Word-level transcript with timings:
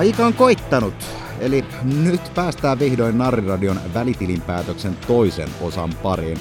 Aika 0.00 0.26
on 0.26 0.34
koittanut, 0.34 0.94
eli 1.40 1.64
nyt 2.02 2.20
päästään 2.34 2.78
vihdoin 2.78 3.18
Narriradion 3.18 3.80
välitilinpäätöksen 3.94 4.96
toisen 5.06 5.48
osan 5.60 5.90
pariin. 6.02 6.38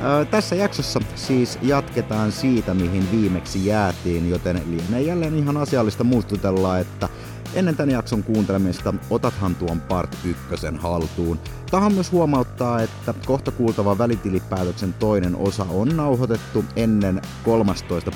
Ää, 0.00 0.24
tässä 0.24 0.54
jaksossa 0.54 1.00
siis 1.14 1.58
jatketaan 1.62 2.32
siitä, 2.32 2.74
mihin 2.74 3.10
viimeksi 3.12 3.66
jäätiin, 3.66 4.30
joten 4.30 4.62
lienee 4.66 5.02
jälleen 5.02 5.38
ihan 5.38 5.56
asiallista 5.56 6.04
muistutella, 6.04 6.78
että 6.78 7.08
ennen 7.54 7.76
tämän 7.76 7.90
jakson 7.90 8.22
kuuntelemista 8.22 8.94
otathan 9.10 9.54
tuon 9.54 9.80
part 9.80 10.16
ykkösen 10.24 10.76
haltuun. 10.76 11.38
Tahan 11.70 11.94
myös 11.94 12.12
huomauttaa, 12.12 12.82
että 12.82 13.14
kohta 13.26 13.50
kuultava 13.50 13.98
välitilipäätöksen 13.98 14.94
toinen 14.94 15.36
osa 15.36 15.66
on 15.70 15.96
nauhoitettu 15.96 16.64
ennen 16.76 17.22
13. 17.44 18.10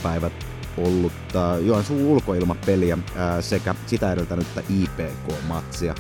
päivät 0.77 0.89
ollutta 0.89 1.59
Joensuun 1.59 2.03
ulkoilmapeliä 2.03 2.99
ää, 3.17 3.43
sekä 3.43 3.75
sitä 3.87 4.13
edeltänyttä 4.13 4.63
IPK-matsia. 4.71 5.95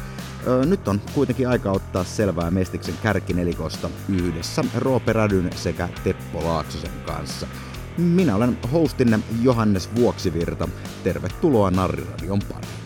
Nyt 0.66 0.88
on 0.88 1.00
kuitenkin 1.14 1.48
aika 1.48 1.73
ottaa 1.73 2.05
selvää 2.05 2.50
Mestiksen 2.50 2.95
kärkinelikosta 3.02 3.91
yhdessä 4.09 4.64
Roope 4.78 5.12
Rädyn 5.12 5.50
sekä 5.56 5.88
Teppo 6.05 6.45
Laaksosen 6.45 6.91
kanssa. 7.06 7.47
Minä 7.98 8.36
olen 8.36 8.58
hostinne 8.72 9.19
Johannes 9.42 9.91
Vuoksivirta. 9.97 10.69
Tervetuloa 11.05 11.70
Narriradion 11.70 12.41
pariin. 12.52 12.83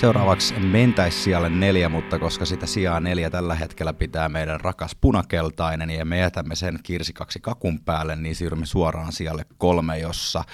Seuraavaksi 0.00 0.54
mentäisi 0.54 1.22
siellä 1.22 1.48
neljä, 1.48 1.88
mutta 1.88 2.18
koska 2.18 2.44
sitä 2.44 2.66
sijaa 2.66 3.00
neljä 3.00 3.30
tällä 3.30 3.54
hetkellä 3.54 3.92
pitää 3.92 4.28
meidän 4.28 4.60
rakas 4.60 4.96
punakeltainen 5.00 5.90
ja 5.90 6.04
me 6.04 6.18
jätämme 6.18 6.54
sen 6.54 6.78
kirsikaksi 6.82 7.40
kakun 7.40 7.80
päälle, 7.80 8.16
niin 8.16 8.34
siirrymme 8.34 8.66
suoraan 8.66 9.12
siellä 9.12 9.44
kolme, 9.58 9.98
jossa 9.98 10.44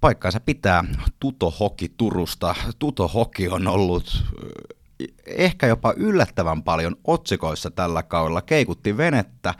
paikkaansa 0.00 0.40
pitää 0.40 0.84
Tuto 1.20 1.50
Hoki 1.50 1.92
Turusta. 1.96 2.54
Tuto 2.78 3.08
Hoki 3.08 3.48
on 3.48 3.66
ollut 3.66 4.24
eh, 5.00 5.08
ehkä 5.26 5.66
jopa 5.66 5.94
yllättävän 5.96 6.62
paljon 6.62 6.96
otsikoissa 7.04 7.70
tällä 7.70 8.02
kaudella. 8.02 8.42
Keikutti 8.42 8.96
venettä 8.96 9.54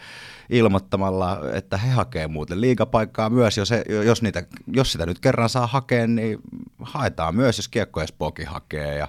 ilmoittamalla, 0.51 1.41
että 1.53 1.77
he 1.77 1.91
hakee 1.91 2.29
muuten 2.29 2.61
liigapaikkaa 2.61 3.31
myös, 3.31 3.57
jos, 3.57 3.71
he, 3.71 3.85
jos, 3.89 4.23
niitä, 4.23 4.43
jos 4.67 4.93
sitä 4.93 5.07
nyt 5.07 5.21
kerran 5.21 5.49
saa 5.49 5.67
hakea, 5.67 6.07
niin 6.07 6.39
haetaan 6.83 7.35
myös, 7.35 7.59
jos 7.59 7.69
Kiekko 7.69 8.01
Espookin 8.01 8.47
hakee. 8.47 8.97
Ja, 8.97 9.09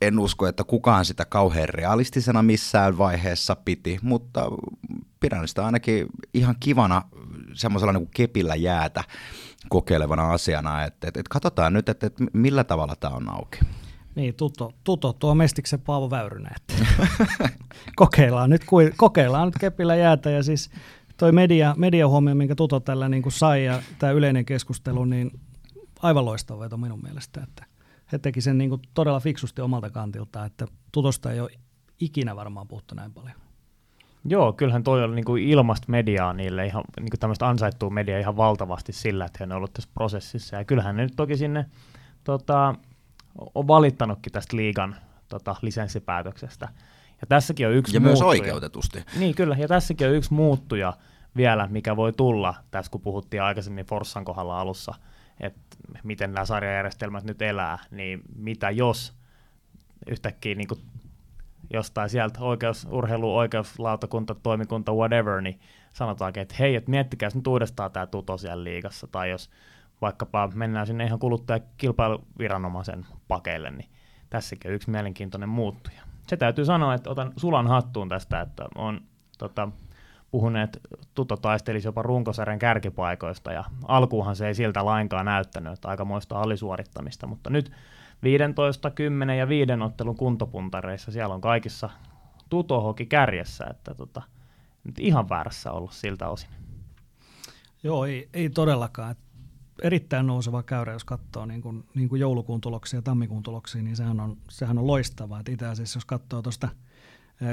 en 0.00 0.18
usko, 0.18 0.46
että 0.46 0.64
kukaan 0.64 1.04
sitä 1.04 1.24
kauhean 1.24 1.68
realistisena 1.68 2.42
missään 2.42 2.98
vaiheessa 2.98 3.56
piti, 3.56 3.98
mutta 4.02 4.46
pidän 5.20 5.48
sitä 5.48 5.66
ainakin 5.66 6.06
ihan 6.34 6.54
kivana 6.60 7.02
semmoisella 7.52 7.92
niin 7.92 8.08
kepillä 8.14 8.54
jäätä 8.54 9.04
kokeilevana 9.68 10.32
asiana, 10.32 10.84
että, 10.84 11.08
että, 11.08 11.20
että 11.20 11.30
katsotaan 11.30 11.72
nyt, 11.72 11.88
että, 11.88 12.06
että 12.06 12.24
millä 12.32 12.64
tavalla 12.64 12.96
tämä 12.96 13.14
on 13.14 13.28
auki. 13.28 13.58
Niin, 14.14 14.34
tuto, 14.34 14.72
tuto 14.84 15.12
tuo 15.12 15.34
Mestiksen 15.34 15.80
Paavo 15.80 16.10
Väyrynen. 16.10 16.54
Kokeillaan, 17.96 18.50
nyt, 18.50 18.62
kokeillaan 18.96 19.48
nyt 19.48 19.58
kepillä 19.60 19.96
jäätä 19.96 20.30
ja 20.30 20.42
siis 20.42 20.70
toi 21.16 21.32
media, 21.32 21.74
mediahuomio, 21.78 22.34
minkä 22.34 22.54
Tuto 22.54 22.80
tällä 22.80 23.08
niin 23.08 23.22
kuin 23.22 23.32
sai 23.32 23.64
ja 23.64 23.82
tämä 23.98 24.12
yleinen 24.12 24.44
keskustelu, 24.44 25.04
niin 25.04 25.30
aivan 26.02 26.24
loistava 26.24 26.60
veto 26.60 26.76
minun 26.76 27.02
mielestä. 27.02 27.40
Että 27.42 27.64
he 28.12 28.18
teki 28.18 28.40
sen 28.40 28.58
niin 28.58 28.70
kuin 28.70 28.82
todella 28.94 29.20
fiksusti 29.20 29.62
omalta 29.62 29.90
kantilta, 29.90 30.44
että 30.44 30.66
Tutosta 30.92 31.32
ei 31.32 31.40
ole 31.40 31.50
ikinä 32.00 32.36
varmaan 32.36 32.68
puhuttu 32.68 32.94
näin 32.94 33.12
paljon. 33.12 33.34
Joo, 34.24 34.52
kyllähän 34.52 34.82
toi 34.82 35.04
on 35.04 35.14
niin 35.14 35.38
ilmasta 35.38 35.86
mediaa 35.88 36.32
niille, 36.32 36.66
ihan 36.66 36.84
niin 37.00 37.10
tämmöistä 37.20 37.48
ansaittua 37.48 37.90
mediaa 37.90 38.20
ihan 38.20 38.36
valtavasti 38.36 38.92
sillä, 38.92 39.24
että 39.24 39.36
he 39.40 39.44
on 39.44 39.52
ollut 39.52 39.72
tässä 39.72 39.90
prosessissa. 39.94 40.56
Ja 40.56 40.64
kyllähän 40.64 40.96
ne 40.96 41.02
nyt 41.02 41.16
toki 41.16 41.36
sinne 41.36 41.66
tota, 42.24 42.74
on 43.54 43.68
valittanutkin 43.68 44.32
tästä 44.32 44.56
liigan 44.56 44.96
tota, 45.28 45.56
lisenssipäätöksestä. 45.62 46.68
Ja 47.20 47.26
tässäkin 47.26 47.66
on 47.66 47.72
yksi 47.72 47.96
Ja 47.96 48.00
muuttuja. 48.00 48.24
myös 48.24 48.40
oikeutetusti. 48.40 49.04
Niin 49.18 49.34
kyllä, 49.34 49.56
ja 49.58 49.68
tässäkin 49.68 50.06
on 50.06 50.14
yksi 50.14 50.34
muuttuja 50.34 50.92
vielä, 51.36 51.66
mikä 51.70 51.96
voi 51.96 52.12
tulla 52.12 52.54
tässä, 52.70 52.90
kun 52.92 53.00
puhuttiin 53.00 53.42
aikaisemmin 53.42 53.86
Forssan 53.86 54.24
kohdalla 54.24 54.60
alussa, 54.60 54.94
että 55.40 55.60
miten 56.02 56.32
nämä 56.32 56.44
sarjajärjestelmät 56.44 57.24
nyt 57.24 57.42
elää, 57.42 57.78
niin 57.90 58.22
mitä 58.36 58.70
jos 58.70 59.12
yhtäkkiä 60.06 60.54
niin 60.54 60.68
kuin 60.68 60.80
jostain 61.72 62.10
sieltä 62.10 62.40
oikeus, 62.40 62.86
urheilu, 62.90 63.36
oikeuslautakunta, 63.36 64.34
toimikunta, 64.34 64.92
whatever, 64.92 65.40
niin 65.40 65.60
sanotaankin, 65.92 66.40
että 66.42 66.54
hei, 66.58 66.76
että 66.76 66.90
miettikää 66.90 67.30
nyt 67.34 67.46
uudestaan 67.46 67.92
tämä 67.92 68.06
tuto 68.06 68.38
siellä 68.38 68.64
liigassa, 68.64 69.06
tai 69.06 69.30
jos 69.30 69.50
vaikkapa 70.00 70.48
mennään 70.54 70.86
sinne 70.86 71.04
ihan 71.04 71.18
kuluttajakilpailuviranomaisen 71.18 73.06
pakeille, 73.28 73.70
niin 73.70 73.90
tässäkin 74.30 74.70
on 74.70 74.74
yksi 74.74 74.90
mielenkiintoinen 74.90 75.48
muuttuja. 75.48 76.02
Se 76.26 76.36
täytyy 76.36 76.64
sanoa, 76.64 76.94
että 76.94 77.10
otan 77.10 77.32
sulan 77.36 77.66
hattuun 77.66 78.08
tästä, 78.08 78.40
että 78.40 78.66
on 78.74 79.00
tota, 79.38 79.68
puhuneet, 80.30 80.80
Tuto 81.14 81.36
taistelisi 81.36 81.88
jopa 81.88 82.02
runkosarjan 82.02 82.58
kärkipaikoista, 82.58 83.52
ja 83.52 83.64
alkuunhan 83.88 84.36
se 84.36 84.46
ei 84.46 84.54
siltä 84.54 84.84
lainkaan 84.84 85.26
näyttänyt, 85.26 85.72
että 85.72 85.88
aikamoista 85.88 86.40
alisuorittamista, 86.40 87.26
mutta 87.26 87.50
nyt 87.50 87.72
15, 88.22 88.90
10 88.90 89.38
ja 89.38 89.48
5 89.48 89.72
ottelun 89.84 90.16
kuntopuntareissa 90.16 91.12
siellä 91.12 91.34
on 91.34 91.40
kaikissa 91.40 91.90
Tutohoki 92.48 93.06
kärjessä, 93.06 93.66
että 93.70 93.94
tota, 93.94 94.22
nyt 94.84 94.98
ihan 94.98 95.28
väärässä 95.28 95.72
ollut 95.72 95.92
siltä 95.92 96.28
osin. 96.28 96.50
Joo, 97.82 98.04
ei, 98.04 98.28
ei 98.34 98.50
todellakaan 98.50 99.16
erittäin 99.82 100.26
nouseva 100.26 100.62
käyrä, 100.62 100.92
jos 100.92 101.04
katsoo 101.04 101.46
niin 101.46 101.62
kuin, 101.62 101.84
niin 101.94 102.08
kuin 102.08 102.20
joulukuun 102.20 102.60
tuloksia 102.60 102.98
ja 102.98 103.02
tammikuun 103.02 103.42
tuloksia, 103.42 103.82
niin 103.82 103.96
sehän 103.96 104.20
on, 104.20 104.36
sehän 104.48 104.78
on 104.78 104.86
loistavaa. 104.86 105.42
itse 105.48 105.66
asiassa 105.66 105.96
jos 105.96 106.04
katsoo 106.04 106.42
tuosta 106.42 106.68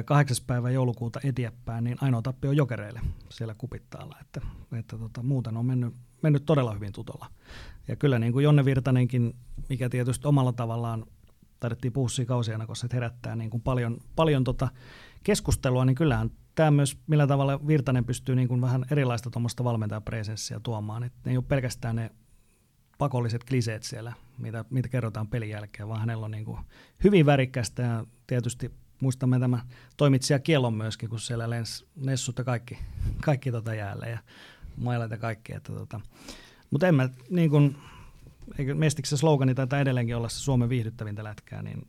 kahdeksas 0.05 0.41
päivä 0.41 0.71
joulukuuta 0.71 1.19
eteenpäin, 1.23 1.83
niin 1.83 1.97
ainoa 2.01 2.21
tappi 2.21 2.47
on 2.47 2.57
jokereille 2.57 3.01
siellä 3.29 3.55
kupittaalla. 3.57 4.17
Että, 4.21 4.41
että 4.79 4.97
tota, 4.97 5.23
muuten 5.23 5.57
on 5.57 5.65
mennyt, 5.65 5.93
mennyt 6.21 6.45
todella 6.45 6.73
hyvin 6.73 6.93
tutolla. 6.93 7.25
Ja 7.87 7.95
kyllä 7.95 8.19
niin 8.19 8.33
kuin 8.33 8.43
Jonne 8.43 8.65
Virtanenkin, 8.65 9.35
mikä 9.69 9.89
tietysti 9.89 10.27
omalla 10.27 10.53
tavallaan 10.53 11.05
tarvittiin 11.59 11.93
puhua 11.93 12.09
siinä 12.09 12.27
kausien 12.27 12.67
koska 12.67 12.87
se 12.87 12.95
herättää 12.95 13.35
niin 13.35 13.49
kuin 13.49 13.61
paljon, 13.61 13.97
paljon 14.15 14.43
tota 14.43 14.67
keskustelua, 15.23 15.85
niin 15.85 15.95
kyllähän 15.95 16.31
tämä 16.57 16.71
myös, 16.71 16.97
millä 17.07 17.27
tavalla 17.27 17.67
Virtanen 17.67 18.05
pystyy 18.05 18.35
niin 18.35 18.47
kuin 18.47 18.61
vähän 18.61 18.85
erilaista 18.91 19.29
tuommoista 19.29 19.63
valmentajapresenssiä 19.63 20.59
tuomaan. 20.59 21.03
Et 21.03 21.13
ne 21.25 21.31
ei 21.31 21.37
ole 21.37 21.45
pelkästään 21.47 21.95
ne 21.95 22.11
pakolliset 22.97 23.43
kliseet 23.43 23.83
siellä, 23.83 24.13
mitä, 24.37 24.65
mitä 24.69 24.89
kerrotaan 24.89 25.27
pelin 25.27 25.49
jälkeen, 25.49 25.89
vaan 25.89 25.99
hänellä 25.99 26.25
on 26.25 26.31
niin 26.31 26.45
kuin 26.45 26.59
hyvin 27.03 27.25
värikästä 27.25 27.81
ja 27.81 28.05
tietysti 28.27 28.71
muistamme 29.01 29.39
tämä 29.39 29.65
toimitsija 29.97 30.39
Kielon 30.39 30.73
myöskin, 30.73 31.09
kun 31.09 31.19
siellä 31.19 31.49
lens 31.49 31.85
nessut 31.95 32.37
ja 32.37 32.43
kaikki, 32.43 32.77
kaikki 33.21 33.51
tota 33.51 33.73
jäälle 33.73 34.09
ja 34.09 34.19
mailat 34.77 35.11
ja 35.11 35.17
kaikki. 35.17 35.53
Että 35.55 35.73
tota. 35.73 36.01
Mutta 36.71 36.87
en 36.87 36.95
mä, 36.95 37.09
niin 37.29 37.49
kuin, 37.49 37.77
eikö 38.57 38.75
Mestiksen 38.75 39.17
slogani 39.17 39.55
taitaa 39.55 39.79
edelleenkin 39.79 40.15
olla 40.15 40.29
se 40.29 40.39
Suomen 40.39 40.69
viihdyttävintä 40.69 41.23
lätkää, 41.23 41.61
niin 41.61 41.87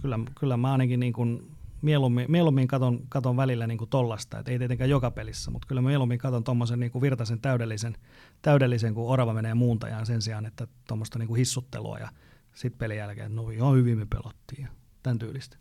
kyllä, 0.00 0.18
kyllä 0.40 0.56
mä 0.56 0.72
ainakin 0.72 1.00
niin 1.00 1.12
kuin 1.12 1.50
mieluummin, 1.82 2.26
mieluummin 2.28 2.68
katon, 2.68 3.00
katon 3.08 3.36
välillä 3.36 3.66
niin 3.66 3.78
kuin 3.78 3.90
tollasta, 3.90 4.38
että 4.38 4.52
ei 4.52 4.58
tietenkään 4.58 4.90
joka 4.90 5.10
pelissä, 5.10 5.50
mutta 5.50 5.68
kyllä 5.68 5.80
mä 5.80 5.88
mieluummin 5.88 6.18
katon 6.18 6.44
tuommoisen 6.44 6.80
niin 6.80 6.92
virtaisen 7.00 7.40
täydellisen, 7.40 7.96
täydellisen, 8.42 8.94
kun 8.94 9.12
orava 9.12 9.32
menee 9.32 9.54
muuntajaan 9.54 10.06
sen 10.06 10.22
sijaan, 10.22 10.46
että 10.46 10.66
tuommoista 10.88 11.18
niin 11.18 11.36
hissuttelua 11.36 11.98
ja 11.98 12.08
sitten 12.54 12.78
pelin 12.78 12.96
jälkeen, 12.96 13.36
no 13.36 13.50
ihan 13.50 13.74
hyvin 13.74 13.98
me 13.98 14.06
pelottiin 14.06 14.62
ja 14.62 14.68
tämän 15.02 15.18
tyylistä. 15.18 15.56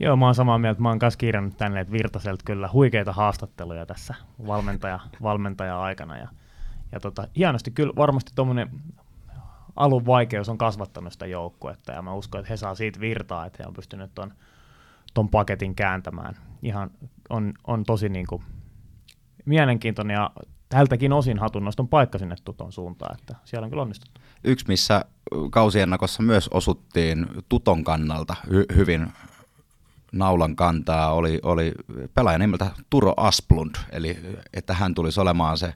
Joo, 0.00 0.16
mä 0.16 0.24
oon 0.24 0.34
samaa 0.34 0.58
mieltä. 0.58 0.80
Mä 0.80 0.88
oon 0.88 0.98
myös 1.02 1.16
kirjannut 1.16 1.56
tänne, 1.56 1.80
että 1.80 1.92
Virtaselta 1.92 2.42
kyllä 2.46 2.68
huikeita 2.72 3.12
haastatteluja 3.12 3.86
tässä 3.86 4.14
valmentaja, 4.46 5.00
valmentaja-aikana. 5.22 6.16
Ja, 6.16 6.28
ja 6.92 7.00
tota, 7.00 7.28
hienosti 7.36 7.70
kyllä 7.70 7.92
varmasti 7.96 8.32
tuommoinen 8.34 8.70
alun 9.76 10.06
vaikeus 10.06 10.48
on 10.48 10.58
kasvattanut 10.58 11.12
sitä 11.12 11.26
joukkuetta, 11.26 11.92
ja 11.92 12.02
mä 12.02 12.14
uskon, 12.14 12.38
että 12.40 12.52
he 12.52 12.56
saa 12.56 12.74
siitä 12.74 13.00
virtaa, 13.00 13.46
että 13.46 13.62
he 13.62 13.66
on 13.66 13.74
pystynyt 13.74 14.14
tuon 14.14 14.32
ton 15.14 15.28
paketin 15.28 15.74
kääntämään. 15.74 16.36
Ihan 16.62 16.90
on, 17.30 17.54
on 17.66 17.84
tosi 17.84 18.08
niin 18.08 18.26
kuin 18.26 18.42
mielenkiintoinen 19.44 20.14
ja 20.14 20.30
tältäkin 20.68 21.12
osin 21.12 21.38
hatunnoston 21.38 21.88
paikka 21.88 22.18
sinne 22.18 22.36
tuton 22.44 22.72
suuntaan, 22.72 23.16
että 23.18 23.34
siellä 23.44 23.64
on 23.64 23.70
kyllä 23.70 23.82
onnistuttu. 23.82 24.20
Yksi, 24.44 24.64
missä 24.68 25.04
kausiennakossa 25.50 26.22
myös 26.22 26.48
osuttiin 26.48 27.26
tuton 27.48 27.84
kannalta 27.84 28.36
hy- 28.46 28.76
hyvin 28.76 29.12
naulan 30.12 30.56
kantaa 30.56 31.12
oli, 31.12 31.38
oli 31.42 31.72
pelaaja 32.14 32.38
nimeltä 32.38 32.70
Turo 32.90 33.14
Asplund, 33.16 33.74
eli 33.92 34.18
että 34.52 34.74
hän 34.74 34.94
tulisi 34.94 35.20
olemaan 35.20 35.58
se 35.58 35.74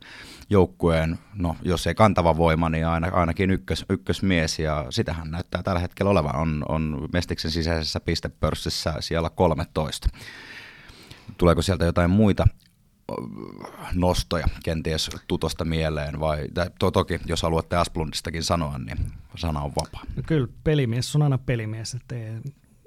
joukkueen, 0.51 1.19
no 1.35 1.57
jos 1.63 1.87
ei 1.87 1.95
kantava 1.95 2.37
voima, 2.37 2.69
niin 2.69 2.87
aina, 2.87 3.09
ainakin 3.13 3.51
ykkös, 3.51 3.85
ykkösmies, 3.91 4.59
ja 4.59 4.87
sitähän 4.91 5.31
näyttää 5.31 5.63
tällä 5.63 5.81
hetkellä 5.81 6.11
olevan, 6.11 6.37
on, 6.37 6.65
on 6.69 7.09
Mestiksen 7.13 7.51
sisäisessä 7.51 8.01
pistepörssissä 8.01 8.95
siellä 9.01 9.31
13. 9.31 10.09
Tuleeko 11.39 11.63
sieltä 11.63 11.85
jotain 11.85 12.11
muita 12.11 12.47
nostoja 13.95 14.47
kenties 14.65 15.11
tutosta 15.27 15.65
mieleen, 15.65 16.21
vai 16.21 16.49
to, 16.79 16.91
toki 16.91 17.21
jos 17.27 17.43
haluatte 17.43 17.77
Asplundistakin 17.77 18.43
sanoa, 18.43 18.79
niin 18.79 18.99
sana 19.37 19.61
on 19.61 19.73
vapaa. 19.83 20.03
No 20.17 20.23
kyllä 20.27 20.49
pelimies 20.65 21.17
on 21.17 21.23
aina 21.23 21.39
pelimies, 21.39 21.95
että 21.95 22.15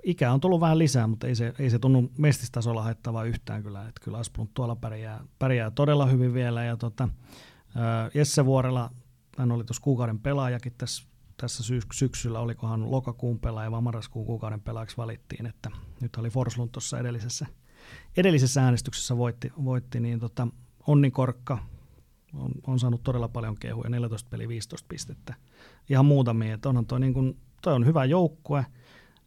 ei, 0.08 0.12
ikä 0.12 0.32
on 0.32 0.40
tullut 0.40 0.62
vähän 0.62 0.78
lisää, 0.78 1.08
mutta 1.08 1.28
ei 1.28 1.36
se, 1.36 1.54
ei 1.60 1.70
se 1.70 1.80
tunnu 1.80 2.12
mestistasolla 2.18 2.84
haittavaa 2.84 3.24
yhtään 3.24 3.64
kyllä, 3.64 3.88
että 3.88 4.02
kyllä 4.04 4.18
Asplund 4.18 4.50
tuolla 4.54 4.76
pärjää, 4.76 5.24
pärjää 5.40 5.72
todella 5.72 6.06
hyvin 6.06 6.34
vielä, 6.34 6.64
ja 6.64 6.78
tota, 6.78 7.10
Jesse 8.14 8.46
Vuorella, 8.46 8.92
hän 9.38 9.52
oli 9.52 9.64
tuossa 9.64 9.84
kuukauden 9.84 10.20
pelaajakin 10.20 10.74
tässä, 10.78 11.08
tässä 11.38 11.64
syksyllä, 11.94 12.40
olikohan 12.40 12.92
lokakuun 12.92 13.40
pelaaja 13.40 13.72
vai 13.72 13.82
marraskuun 13.82 14.26
kuukauden 14.26 14.62
pelaajaksi 14.62 14.98
valittiin, 14.98 15.46
että 15.46 15.72
nyt 16.02 16.16
oli 16.16 16.30
Forslund 16.30 16.70
tuossa 16.72 17.00
edellisessä, 17.00 17.46
edellisessä 18.18 18.64
äänestyksessä 18.64 19.18
voitti, 19.18 19.52
voitti 19.64 20.00
niin 20.00 20.20
tota, 20.20 20.48
Onni 20.88 21.12
Korkka 21.12 21.58
on, 22.34 22.52
on, 22.68 22.80
saanut 22.80 23.04
todella 23.04 23.28
paljon 23.28 23.56
kehuja, 23.56 23.90
14 23.90 24.30
peli 24.30 24.48
15 24.48 24.86
pistettä, 24.90 25.34
ihan 25.90 26.06
muutamia, 26.06 26.54
että 26.54 26.70
onhan 26.70 26.86
toi, 26.86 27.00
niin 27.00 27.14
kun, 27.14 27.38
toi 27.62 27.74
on 27.74 27.86
hyvä 27.86 28.06
joukkue, 28.06 28.66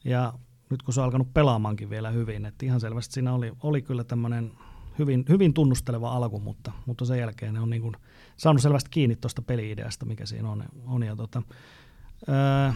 ja 0.05 0.33
nyt 0.71 0.83
kun 0.83 0.95
se 0.95 1.01
on 1.01 1.05
alkanut 1.05 1.35
pelaamaankin 1.35 1.91
vielä 1.91 2.11
hyvin, 2.11 2.47
että 2.47 2.67
ihan 2.67 2.81
selvästi 2.81 3.15
siinä 3.15 3.35
oli, 3.35 3.53
oli 3.63 3.83
kyllä 3.83 4.05
tämmöinen 4.05 4.53
hyvin, 4.99 5.25
hyvin 5.29 5.55
tunnusteleva 5.55 6.13
alku, 6.13 6.41
mutta, 6.41 6.73
mutta 6.87 7.05
sen 7.05 7.19
jälkeen 7.19 7.55
ne 7.55 7.61
on 7.61 7.71
niin 7.71 7.83
kuin 7.83 7.97
saanut 8.37 8.63
selvästi 8.63 8.91
kiinni 8.91 9.17
tuosta 9.17 9.43
peli-ideasta, 9.43 10.07
mikä 10.07 10.27
siinä 10.27 10.51
on. 10.51 10.65
on 10.87 11.03
ja 11.03 11.17
tota, 11.17 11.43
ää, 12.29 12.75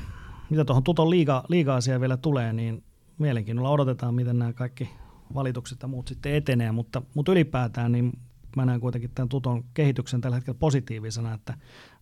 mitä 0.51 0.65
tuohon 0.65 0.85
Tuton 0.85 1.11
liiga, 1.11 1.45
liiga-asiaan 1.49 2.01
vielä 2.01 2.17
tulee, 2.17 2.53
niin 2.53 2.85
mielenkiinnolla 3.19 3.71
odotetaan, 3.71 4.15
miten 4.15 4.39
nämä 4.39 4.53
kaikki 4.53 4.91
valitukset 5.35 5.83
ja 5.83 5.89
muut 5.89 6.09
sitten 6.09 6.35
etenee, 6.35 6.73
mutta, 6.73 7.03
mutta 7.15 7.33
ylipäätään 7.33 7.93
niin 7.93 8.13
mä 8.57 8.65
näen 8.65 8.81
kuitenkin 8.81 9.11
tämän 9.15 9.29
Tuton 9.29 9.65
kehityksen 9.75 10.21
tällä 10.21 10.35
hetkellä 10.35 10.59
positiivisena, 10.59 11.35
että 11.35 11.55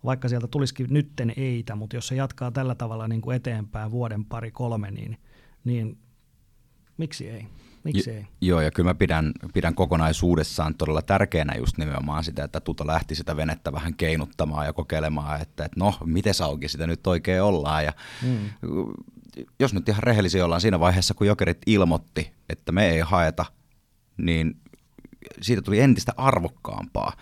vaikka 0.05 0.29
sieltä 0.29 0.47
tulisikin 0.47 0.87
nytten 0.91 1.33
eitä, 1.37 1.75
mutta 1.75 1.97
jos 1.97 2.09
se 2.09 2.15
jatkaa 2.15 2.51
tällä 2.51 2.75
tavalla 2.75 3.09
niin 3.09 3.21
kuin 3.21 3.37
eteenpäin 3.37 3.91
vuoden 3.91 4.25
pari 4.25 4.51
kolme, 4.51 4.91
niin, 4.91 5.19
niin 5.65 5.99
miksi 6.97 7.29
ei? 7.29 7.47
Miksi 7.85 8.11
ei? 8.11 8.27
Joo, 8.41 8.61
ja 8.61 8.71
kyllä 8.71 8.91
mä 8.91 8.95
pidän, 8.95 9.33
pidän 9.55 9.75
kokonaisuudessaan 9.75 10.75
todella 10.75 11.03
tärkeänä 11.03 11.55
just 11.55 11.79
nimenomaan 11.79 12.25
sitä, 12.25 12.45
että 12.45 12.61
Tuto 12.61 12.87
lähti 12.87 13.15
sitä 13.15 13.37
venettä 13.37 13.73
vähän 13.73 13.95
keinuttamaan 13.95 14.67
ja 14.67 14.73
kokeilemaan, 14.73 15.41
että, 15.41 15.65
että 15.65 15.81
no, 15.81 15.95
miten 16.05 16.35
auki 16.43 16.69
sitä 16.69 16.87
nyt 16.87 17.07
oikein 17.07 17.43
ollaan. 17.43 17.85
Ja 17.85 17.93
mm. 18.23 18.39
Jos 19.61 19.75
nyt 19.75 19.89
ihan 19.89 20.03
rehellisiä 20.03 20.45
ollaan 20.45 20.61
siinä 20.61 20.81
vaiheessa, 20.81 21.15
kun 21.15 21.27
Jokerit 21.27 21.59
ilmoitti, 21.67 22.33
että 22.49 22.73
me 22.73 22.91
ei 22.91 23.01
haeta, 23.01 23.45
niin 24.17 24.62
siitä 25.41 25.63
tuli 25.63 25.81
entistä 25.81 26.13
arvokkaampaa. 26.17 27.13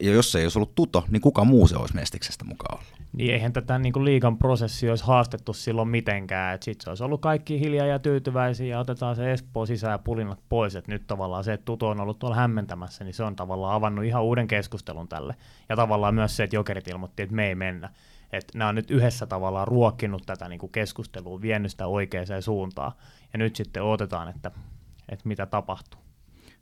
Ja 0.00 0.12
jos 0.12 0.32
se 0.32 0.38
ei 0.38 0.44
olisi 0.44 0.58
ollut 0.58 0.74
Tuto, 0.74 1.04
niin 1.10 1.22
kuka 1.22 1.44
muu 1.44 1.68
se 1.68 1.76
olisi 1.76 1.94
Mestiksestä 1.94 2.44
mukaan 2.44 2.78
ollut? 2.78 3.00
Niin 3.12 3.34
eihän 3.34 3.52
tätä 3.52 3.78
niin 3.78 3.92
kuin 3.92 4.04
liigan 4.04 4.38
prosessi 4.38 4.90
olisi 4.90 5.04
haastettu 5.04 5.52
silloin 5.52 5.88
mitenkään. 5.88 6.58
Sitten 6.62 6.84
se 6.84 6.90
olisi 6.90 7.04
ollut 7.04 7.20
kaikki 7.20 7.60
hiljaa 7.60 7.86
ja 7.86 7.98
tyytyväisiä 7.98 8.66
ja 8.66 8.78
otetaan 8.78 9.16
se 9.16 9.32
Espoo 9.32 9.66
sisään 9.66 9.92
ja 9.92 9.98
pulinat 9.98 10.40
pois. 10.48 10.76
Et 10.76 10.88
nyt 10.88 11.06
tavallaan 11.06 11.44
se, 11.44 11.52
että 11.52 11.64
Tuto 11.64 11.88
on 11.88 12.00
ollut 12.00 12.18
tuolla 12.18 12.36
hämmentämässä, 12.36 13.04
niin 13.04 13.14
se 13.14 13.24
on 13.24 13.36
tavallaan 13.36 13.74
avannut 13.74 14.04
ihan 14.04 14.22
uuden 14.22 14.48
keskustelun 14.48 15.08
tälle. 15.08 15.34
Ja 15.68 15.76
tavallaan 15.76 16.14
myös 16.14 16.36
se, 16.36 16.44
että 16.44 16.56
Jokerit 16.56 16.88
ilmoitti, 16.88 17.22
että 17.22 17.34
me 17.34 17.48
ei 17.48 17.54
mennä. 17.54 17.90
Että 18.32 18.58
nämä 18.58 18.68
on 18.68 18.74
nyt 18.74 18.90
yhdessä 18.90 19.26
tavallaan 19.26 19.68
ruokkinut 19.68 20.22
tätä 20.26 20.48
niin 20.48 20.58
kuin 20.58 20.72
keskustelua, 20.72 21.40
vienyt 21.40 21.70
sitä 21.70 21.86
oikeaan 21.86 22.26
suuntaan. 22.40 22.92
Ja 23.32 23.38
nyt 23.38 23.56
sitten 23.56 23.82
odotetaan, 23.82 24.28
että, 24.28 24.50
että 25.08 25.28
mitä 25.28 25.46
tapahtuu. 25.46 26.00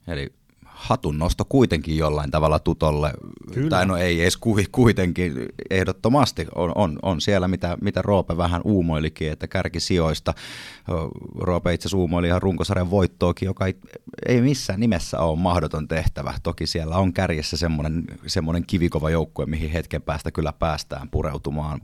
Eli 0.07 0.33
hatunnosto 0.79 1.45
kuitenkin 1.45 1.97
jollain 1.97 2.31
tavalla 2.31 2.59
tutolle. 2.59 3.13
Kyllä. 3.55 3.71
Tai 3.71 3.87
no 3.87 3.97
ei 3.97 4.21
edes 4.23 4.39
kuitenkin, 4.73 5.33
ehdottomasti 5.71 6.47
on, 6.55 6.73
on, 6.75 6.99
on 7.03 7.21
siellä, 7.21 7.49
mitä, 7.49 7.79
mitä 7.81 8.03
Roope 8.03 8.37
vähän 8.37 8.63
uumoilikin, 8.65 9.33
että 9.33 9.49
kärkisijoista. 9.49 10.35
Roope 11.39 11.75
itse 11.75 11.89
asiassa 11.89 11.97
uumoili 11.97 12.27
ihan 12.27 12.43
runkosarjan 12.43 12.91
voittoakin, 12.91 13.47
joka 13.47 13.67
ei, 13.67 13.77
ei 14.27 14.41
missään 14.41 14.81
nimessä 14.81 15.19
ole 15.21 15.39
mahdoton 15.39 15.89
tehtävä. 15.89 16.35
Toki 16.43 16.67
siellä 16.67 16.97
on 16.97 17.13
kärjessä 17.13 17.57
semmoinen, 17.57 18.05
semmoinen 18.27 18.65
kivikova 18.67 19.11
joukkue, 19.11 19.47
mihin 19.47 19.71
hetken 19.71 20.03
päästä 20.03 20.31
kyllä 20.31 20.53
päästään 20.53 21.09
pureutumaan, 21.11 21.81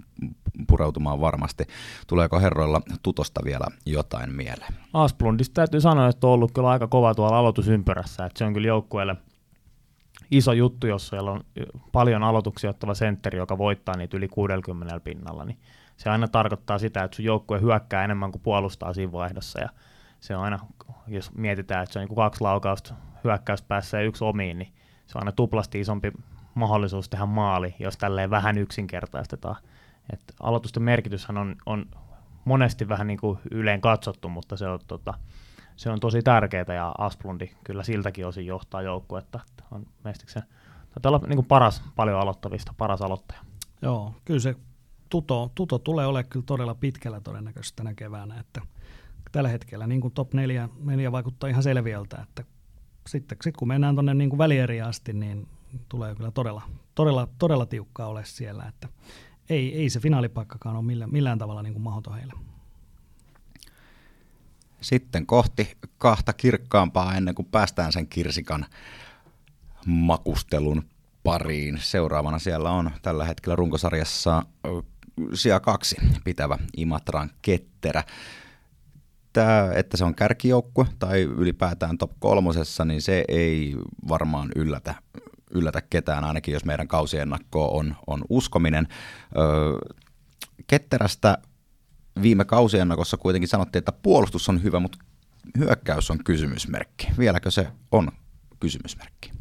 pureutumaan 0.67 1.21
varmasti. 1.21 1.65
Tuleeko 2.07 2.41
herroilla 2.41 2.81
tutosta 3.03 3.41
vielä 3.45 3.67
jotain 3.87 4.33
mieleen? 4.33 4.75
Asplundista 4.95 5.55
täytyy 5.55 5.81
sanoa, 5.81 6.09
että 6.09 6.27
on 6.27 6.33
ollut 6.33 6.53
kyllä 6.53 6.69
aika 6.69 6.87
kova 6.87 7.15
tuolla 7.15 7.39
aloitusympyrässä, 7.39 8.27
että 8.27 8.39
se 8.39 8.45
on 8.45 8.53
kyllä 8.53 8.69
joukkueelle 8.69 9.17
iso 10.31 10.53
juttu, 10.53 10.87
jos 10.87 11.09
siellä 11.09 11.31
on 11.31 11.41
paljon 11.93 12.23
aloituksia 12.23 12.71
ottava 12.71 12.95
sentteri, 12.95 13.39
joka 13.39 13.59
voittaa 13.59 13.97
niitä 13.97 14.17
yli 14.17 14.29
60 14.29 15.01
pinnalla, 15.01 15.45
niin 15.45 15.59
se 15.97 16.11
aina 16.11 16.29
tarkoittaa 16.29 16.79
sitä, 16.79 17.05
että 17.05 17.17
sun 17.17 17.25
joukkue 17.25 17.61
hyökkää 17.61 18.05
enemmän 18.05 18.33
kuin 18.33 18.43
puolustaa 18.43 18.93
siinä 18.93 19.13
vaihdossa, 19.13 19.61
ja 19.61 19.69
se 20.21 20.37
on 20.37 20.45
aina, 20.45 20.59
jos 21.07 21.33
mietitään, 21.33 21.83
että 21.83 21.93
se 21.93 21.99
on 21.99 22.07
niin 22.07 22.17
kaksi 22.17 22.41
laukausta 22.41 22.95
hyökkäyspäässä 23.25 23.97
ja 23.97 24.05
yksi 24.05 24.25
omiin, 24.25 24.59
niin 24.59 24.73
se 25.07 25.19
on 25.19 25.23
aina 25.23 25.33
tuplasti 25.33 25.81
isompi 25.81 26.13
mahdollisuus 26.55 27.09
tehdä 27.09 27.27
maali, 27.27 27.75
jos 27.79 27.97
tälleen 27.97 28.31
vähän 28.31 28.59
yksinkertaistetaan. 28.59 29.57
Et 30.13 30.21
aloitusten 30.41 30.83
merkityshän 30.83 31.39
on, 31.39 31.57
on 31.67 31.87
monesti 32.45 32.89
vähän 32.89 33.07
niin 33.07 33.19
kuin 33.19 33.39
yleen 33.51 33.81
katsottu, 33.81 34.29
mutta 34.29 34.57
se 34.57 34.69
on, 34.69 34.81
tota, 34.87 35.15
se 35.77 35.91
on 35.91 36.01
tosi 36.01 36.23
tärkeää 36.23 36.75
ja 36.75 36.95
Asplundi 36.99 37.51
kyllä 37.65 37.83
siltäkin 37.83 38.27
osin 38.27 38.47
johtaa 38.47 38.83
joukkuetta. 38.83 39.41
On 39.71 39.87
mestiksen, 40.05 40.43
olla 41.05 41.21
niin 41.27 41.37
kuin 41.37 41.47
paras 41.47 41.83
paljon 41.97 42.21
aloittavista, 42.21 42.75
paras 42.79 43.03
aloittaja. 43.03 43.41
Joo, 43.83 44.15
kyllä 44.25 44.41
se 44.41 44.55
tuto, 45.09 45.53
tuto 45.55 45.79
tulee 45.79 46.07
olemaan 46.07 46.31
kyllä 46.31 46.45
todella 46.47 46.75
pitkällä 46.75 47.21
todennäköisesti 47.21 47.77
tänä 47.77 47.95
keväänä, 47.95 48.41
että 48.41 48.61
tällä 49.33 49.49
hetkellä 49.49 49.87
niin 49.87 50.01
kuin 50.01 50.15
top 50.15 50.35
4, 50.35 50.69
4 50.81 51.13
vaikuttaa 51.13 51.51
ihan 51.51 51.63
selviöltä, 51.63 52.19
että 52.23 52.45
sitten 53.07 53.39
sit 53.43 53.57
kun 53.57 53.69
mennään 53.69 53.95
tuonne 53.95 54.15
niin 54.15 54.39
välieriin 54.39 54.85
asti, 54.85 55.13
niin 55.13 55.49
tulee 55.89 56.15
kyllä 56.15 56.31
todella, 56.31 56.63
todella, 56.95 57.29
todella 57.39 57.67
tiukkaa 57.67 58.07
ole 58.07 58.25
siellä, 58.25 58.65
että 58.69 58.89
ei, 59.49 59.75
ei 59.75 59.91
se 59.91 60.01
finaalipaikkakaan 60.01 60.77
ole 60.77 60.85
millään, 60.85 61.13
millään 61.13 61.39
tavalla 61.39 61.63
niin 61.63 61.73
kuin 61.73 61.83
mahdoton 61.83 62.15
heille. 62.15 62.33
Sitten 64.81 65.27
kohti 65.27 65.77
kahta 65.99 66.33
kirkkaampaa 66.33 67.15
ennen 67.15 67.35
kuin 67.35 67.49
päästään 67.51 67.93
sen 67.93 68.07
kirsikan 68.07 68.67
makustelun 69.87 70.83
pariin. 71.23 71.79
Seuraavana 71.83 72.39
siellä 72.39 72.71
on 72.71 72.91
tällä 73.03 73.25
hetkellä 73.25 73.57
runkosarjassa 73.57 74.43
sija 75.35 75.61
kaksi 75.61 75.97
pitävä 76.25 76.59
Imatran 76.77 77.31
ketterä. 77.43 78.05
Tämä, 79.33 79.71
että 79.75 79.97
se 79.97 80.05
on 80.05 80.15
kärkijoukkue 80.15 80.87
tai 80.99 81.23
ylipäätään 81.23 81.99
top 81.99 82.13
kolmosessa, 82.19 82.85
niin 82.85 83.03
se 83.03 83.25
ei 83.29 83.77
varmaan 84.09 84.49
yllätä 84.57 84.95
yllätä 85.55 85.83
ketään, 85.83 86.25
ainakin 86.25 86.55
jos 86.55 86.65
meidän 86.65 86.89
kausiennakko 86.89 87.77
on, 87.77 87.97
on 88.07 88.25
uskominen. 88.29 88.89
Öö, 89.39 89.95
ketterästä 90.67 91.39
viime 92.23 92.45
kausiennakossa 92.45 93.17
kuitenkin 93.17 93.49
sanottiin, 93.49 93.79
että 93.79 93.93
puolustus 93.93 94.49
on 94.49 94.63
hyvä, 94.63 94.81
mutta 94.81 94.99
hyökkäys 95.59 96.11
on 96.11 96.25
kysymysmerkki. 96.25 97.09
Vieläkö 97.19 97.51
se 97.51 97.69
on 97.93 98.09
kysymysmerkki? 98.61 99.33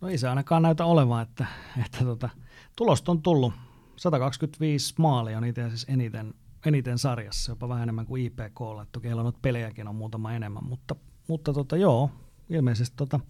No 0.00 0.08
ei 0.08 0.18
se 0.18 0.28
ainakaan 0.28 0.62
näytä 0.62 0.84
olevan, 0.84 1.22
että, 1.22 1.46
että 1.84 2.04
tota, 2.04 2.28
tulosta 2.76 3.12
on 3.12 3.22
tullut. 3.22 3.52
125 3.96 4.94
maalia 4.98 5.38
on 5.38 5.44
itse 5.44 5.62
asiassa 5.62 5.92
eniten, 5.92 6.34
eniten 6.66 6.98
sarjassa, 6.98 7.52
jopa 7.52 7.68
vähän 7.68 7.82
enemmän 7.82 8.06
kuin 8.06 8.22
IPK. 8.22 8.60
Toki 8.92 9.08
heillä 9.08 9.22
on 9.22 9.32
pelejäkin 9.42 9.88
on 9.88 9.94
muutama 9.94 10.32
enemmän, 10.32 10.64
mutta, 10.64 10.96
mutta 11.28 11.52
tota, 11.52 11.76
joo, 11.76 12.10
ilmeisesti 12.48 12.96
tota, 12.96 13.20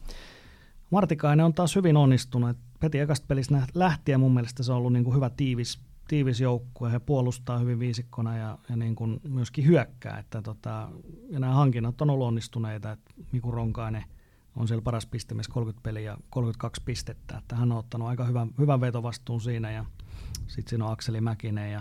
Martikainen 0.91 1.47
on 1.47 1.55
taas 1.55 1.77
hyvin 1.77 1.97
onnistunut. 1.97 2.57
Heti 2.83 2.99
ekasta 2.99 3.27
pelistä 3.29 3.67
lähtien 3.75 4.21
mun 4.21 4.35
mielestä 4.35 4.63
se 4.63 4.73
on 4.73 4.79
ollut 4.79 4.93
niin 4.93 5.05
kuin 5.05 5.17
hyvä 5.17 5.31
tiivis, 5.31 5.81
tiivis 6.09 6.41
joukkue. 6.41 6.93
He 6.93 6.99
puolustaa 6.99 7.59
hyvin 7.59 7.79
viisikkona 7.79 8.37
ja, 8.37 8.59
ja 8.69 8.77
niin 8.77 8.97
kuin 8.97 9.21
myöskin 9.29 9.67
hyökkää. 9.67 10.19
Että 10.19 10.43
tota, 10.43 10.89
ja 11.29 11.41
nämä 11.41 11.55
hankinnat 11.55 12.01
on 12.01 12.11
ollut 12.11 12.27
onnistuneita. 12.27 12.93
Että 12.93 13.13
Miku 13.33 13.51
Ronkainen 13.51 14.05
on 14.57 14.69
siellä 14.69 14.83
paras 14.83 15.07
pistemies 15.07 15.49
30 15.49 15.83
peliä 15.83 16.03
ja 16.03 16.17
32 16.31 16.83
pistettä. 16.85 17.39
Että 17.39 17.57
hän 17.57 17.73
on 17.73 17.79
ottanut 17.79 18.09
aika 18.09 18.25
hyvän, 18.25 18.51
hyvän 18.59 18.81
vetovastuun 18.81 19.41
siinä. 19.41 19.71
Ja 19.71 19.85
sitten 20.47 20.71
siinä 20.71 20.85
on 20.85 20.93
Akseli 20.93 21.21
Mäkinen 21.21 21.73
ja 21.73 21.81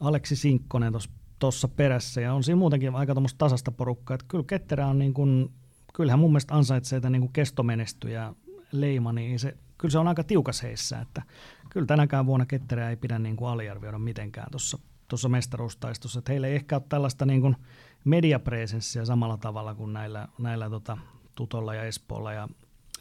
Aleksi 0.00 0.36
Sinkkonen 0.36 0.92
tuossa 1.38 1.68
perässä. 1.68 2.20
Ja 2.20 2.34
on 2.34 2.44
siinä 2.44 2.58
muutenkin 2.58 2.94
aika 2.94 3.14
tasasta 3.38 3.72
porukkaa. 3.72 4.14
Että 4.14 4.26
kyllä 4.28 4.44
Ketterä 4.46 4.86
on 4.86 4.98
niin 4.98 5.14
kuin 5.14 5.50
kyllähän 5.94 6.18
mun 6.20 6.30
mielestä 6.30 6.54
ansaitsee 6.54 7.00
tämän 7.00 7.20
niin 7.20 7.32
kestomenestyjä 7.32 8.34
leima, 8.72 9.12
niin 9.12 9.38
se, 9.38 9.56
kyllä 9.78 9.92
se 9.92 9.98
on 9.98 10.08
aika 10.08 10.24
tiukas 10.24 10.62
heissä, 10.62 10.98
että 11.00 11.22
kyllä 11.70 11.86
tänäkään 11.86 12.26
vuonna 12.26 12.46
Ketterää 12.46 12.90
ei 12.90 12.96
pidä 12.96 13.18
niin 13.18 13.36
kuin 13.36 13.48
aliarvioida 13.48 13.98
mitenkään 13.98 14.50
tuossa 14.50 14.78
tuossa 15.10 15.28
mestaruustaistossa, 15.28 16.18
että 16.18 16.32
heillä 16.32 16.46
ei 16.46 16.54
ehkä 16.54 16.76
ole 16.76 16.82
tällaista 16.88 17.26
niin 17.26 17.40
kuin 17.40 17.56
mediapresenssiä 18.04 19.04
samalla 19.04 19.36
tavalla 19.36 19.74
kuin 19.74 19.92
näillä, 19.92 20.28
näillä 20.38 20.70
tota, 20.70 20.98
Tutolla 21.34 21.74
ja 21.74 21.84
Espoolla 21.84 22.32
ja, 22.32 22.48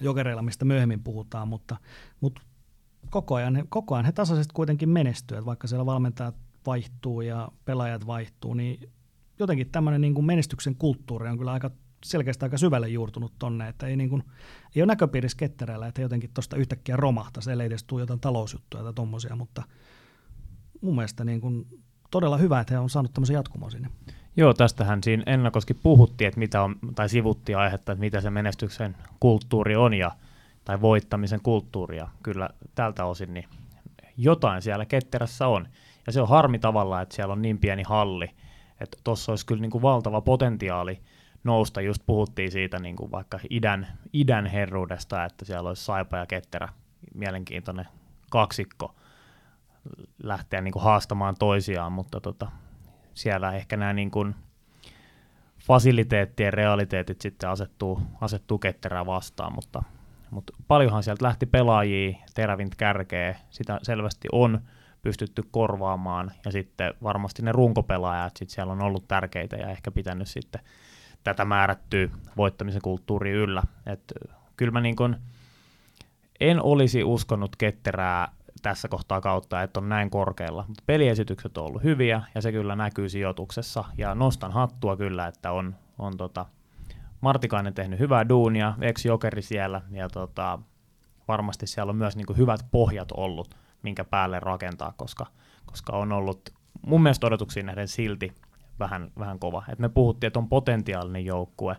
jokereilla, 0.02 0.42
mistä 0.42 0.66
myöhemmin 0.66 1.04
puhutaan, 1.04 1.48
mutta, 1.48 1.78
mutta 2.22 2.42
koko, 3.10 3.36
ajan, 3.36 3.56
he, 3.56 3.64
koko 3.70 3.96
ajan 3.96 4.06
he 4.06 4.12
tasaisesti 4.12 4.54
kuitenkin 4.54 4.90
menestyvät, 4.90 5.46
vaikka 5.46 5.68
siellä 5.68 5.86
valmentajat 5.86 6.36
vaihtuu 6.66 7.22
ja 7.22 7.50
pelaajat 7.66 8.08
vaihtuu, 8.08 8.54
niin 8.54 8.90
jotenkin 9.40 9.70
tämmöinen 9.70 10.02
niin 10.02 10.14
kuin 10.14 10.26
menestyksen 10.26 10.76
kulttuuri 10.76 11.30
on 11.30 11.38
kyllä 11.38 11.52
aika 11.52 11.72
selkeästi 12.04 12.46
aika 12.46 12.58
syvälle 12.58 12.88
juurtunut 12.88 13.34
tonne, 13.40 13.68
että 13.68 13.88
ei, 13.88 13.96
niin 13.96 14.10
kuin, 14.10 14.24
ei 14.76 14.82
ole 14.82 14.88
näköpiirissä 14.88 15.38
ketterällä, 15.38 15.88
että 15.88 16.02
jotenkin 16.02 16.30
tuosta 16.34 16.56
yhtäkkiä 16.56 16.96
romahtaa, 16.96 17.42
se 17.42 17.54
ei 17.54 17.60
edes 17.60 17.84
tule 17.84 18.02
jotain 18.02 18.20
talousjuttuja 18.20 18.84
tai 18.84 18.94
tommosia, 18.94 19.36
mutta 19.36 19.64
mun 20.82 20.96
mielestä 20.96 21.24
niin 21.24 21.42
kuin, 21.42 21.68
todella 22.12 22.38
hyvä, 22.38 22.60
että 22.60 22.74
he 22.74 22.80
on 22.80 22.90
saanut 22.90 23.14
tämmöisen 23.14 23.34
jatkumon 23.34 23.72
sinne. 23.72 23.90
Joo, 24.38 24.54
tästähän 24.54 25.04
siinä 25.04 25.24
ennakoskin 25.26 25.80
puhuttiin, 25.84 26.28
että 26.28 26.40
mitä 26.40 26.62
on, 26.62 26.76
tai 26.96 27.10
sivuttiin 27.10 27.58
aihetta, 27.58 27.92
että 27.92 28.00
mitä 28.00 28.22
se 28.22 28.30
menestyksen 28.30 28.98
kulttuuri 29.20 29.76
on 29.76 29.94
ja, 29.94 30.12
tai 30.66 30.82
voittamisen 30.82 31.42
kulttuuri, 31.42 31.98
ja 31.98 32.08
kyllä 32.24 32.50
tältä 32.76 33.06
osin 33.06 33.34
niin 33.34 33.46
jotain 34.18 34.62
siellä 34.62 34.86
ketterässä 34.86 35.48
on. 35.48 35.68
Ja 36.08 36.14
se 36.14 36.22
on 36.22 36.30
harmi 36.30 36.60
tavallaan, 36.60 37.04
että 37.04 37.16
siellä 37.16 37.32
on 37.32 37.42
niin 37.42 37.58
pieni 37.58 37.84
halli, 37.84 38.30
että 38.80 38.98
tuossa 39.04 39.32
olisi 39.32 39.46
kyllä 39.46 39.62
niin 39.62 39.72
kuin 39.72 39.82
valtava 39.82 40.22
potentiaali 40.22 41.02
nousta. 41.44 41.82
Just 41.82 42.04
puhuttiin 42.06 42.52
siitä 42.52 42.80
niin 42.80 42.96
kuin 42.96 43.12
vaikka 43.12 43.40
idän, 43.50 43.88
idän 44.14 44.46
herruudesta, 44.46 45.26
että 45.26 45.46
siellä 45.46 45.68
olisi 45.68 45.86
Saipa 45.86 46.18
ja 46.18 46.26
Ketterä, 46.26 46.70
mielenkiintoinen 47.14 47.88
kaksikko 48.32 48.96
lähteä 50.24 50.62
niin 50.62 50.72
kuin 50.72 50.84
haastamaan 50.84 51.36
toisiaan, 51.40 51.92
mutta 51.92 52.22
tota, 52.22 52.52
siellä 53.14 53.54
ehkä 53.54 53.78
nämä 53.78 53.94
niin 53.94 54.12
kuin 54.12 54.36
fasiliteettien 55.68 56.54
realiteetit 56.54 57.22
sitten 57.22 57.50
asettuu, 57.50 58.02
asettuu 58.22 58.60
ketterää 58.60 59.06
vastaan, 59.06 59.54
mutta, 59.56 59.84
mutta 60.32 60.54
paljonhan 60.68 61.04
sieltä 61.04 61.26
lähti 61.26 61.46
pelaajia, 61.46 62.18
terävint 62.34 62.76
kärkeä, 62.76 63.40
sitä 63.50 63.80
selvästi 63.84 64.28
on 64.32 64.62
pystytty 65.02 65.44
korvaamaan, 65.52 66.32
ja 66.46 66.52
sitten 66.52 66.94
varmasti 67.04 67.42
ne 67.42 67.52
runkopelaajat 67.52 68.38
sitten 68.38 68.56
siellä 68.56 68.74
on 68.74 68.82
ollut 68.82 69.08
tärkeitä 69.08 69.56
ja 69.56 69.70
ehkä 69.70 69.92
pitänyt 69.92 70.28
sitten 70.28 70.62
tätä 71.24 71.46
määrättyä 71.46 72.10
voittamisen 72.38 72.82
kulttuuria 72.82 73.36
yllä. 73.36 73.64
Et 73.86 74.14
kyllä 74.58 74.72
mä 74.72 74.82
niin 74.82 74.96
kun 74.96 75.16
en 76.40 76.64
olisi 76.64 77.04
uskonut 77.04 77.56
ketterää 77.56 78.32
tässä 78.62 78.88
kohtaa 78.88 79.22
kautta, 79.22 79.64
että 79.64 79.80
on 79.80 79.90
näin 79.90 80.10
korkealla. 80.10 80.66
Mutta 80.68 80.84
peliesitykset 80.86 81.58
on 81.58 81.66
ollut 81.66 81.84
hyviä 81.84 82.22
ja 82.36 82.42
se 82.42 82.52
kyllä 82.52 82.76
näkyy 82.76 83.10
sijoituksessa. 83.10 83.84
Ja 83.98 84.16
nostan 84.16 84.52
hattua 84.52 84.98
kyllä, 84.98 85.28
että 85.28 85.52
on, 85.52 85.76
on 86.00 86.18
tota 86.18 86.46
Martikainen 87.22 87.74
tehnyt 87.74 88.00
hyvää 88.00 88.30
duunia, 88.30 88.74
ex-jokeri 88.82 89.42
siellä 89.42 89.82
ja 89.92 90.10
tota, 90.10 90.60
varmasti 91.28 91.68
siellä 91.68 91.90
on 91.90 91.96
myös 91.96 92.16
niin 92.16 92.38
hyvät 92.38 92.66
pohjat 92.72 93.12
ollut, 93.12 93.56
minkä 93.84 94.04
päälle 94.04 94.40
rakentaa, 94.40 94.94
koska, 94.98 95.26
koska 95.66 95.98
on 95.98 96.12
ollut 96.12 96.50
mun 96.82 97.04
mielestä 97.04 97.28
odotuksiin 97.28 97.66
nähden 97.66 97.88
silti 97.88 98.34
vähän, 98.80 99.12
vähän 99.20 99.40
kova. 99.40 99.64
Et 99.70 99.80
me 99.80 99.90
puhuttiin, 99.90 100.28
että 100.28 100.40
on 100.40 100.50
potentiaalinen 100.50 101.26
joukkue, 101.26 101.76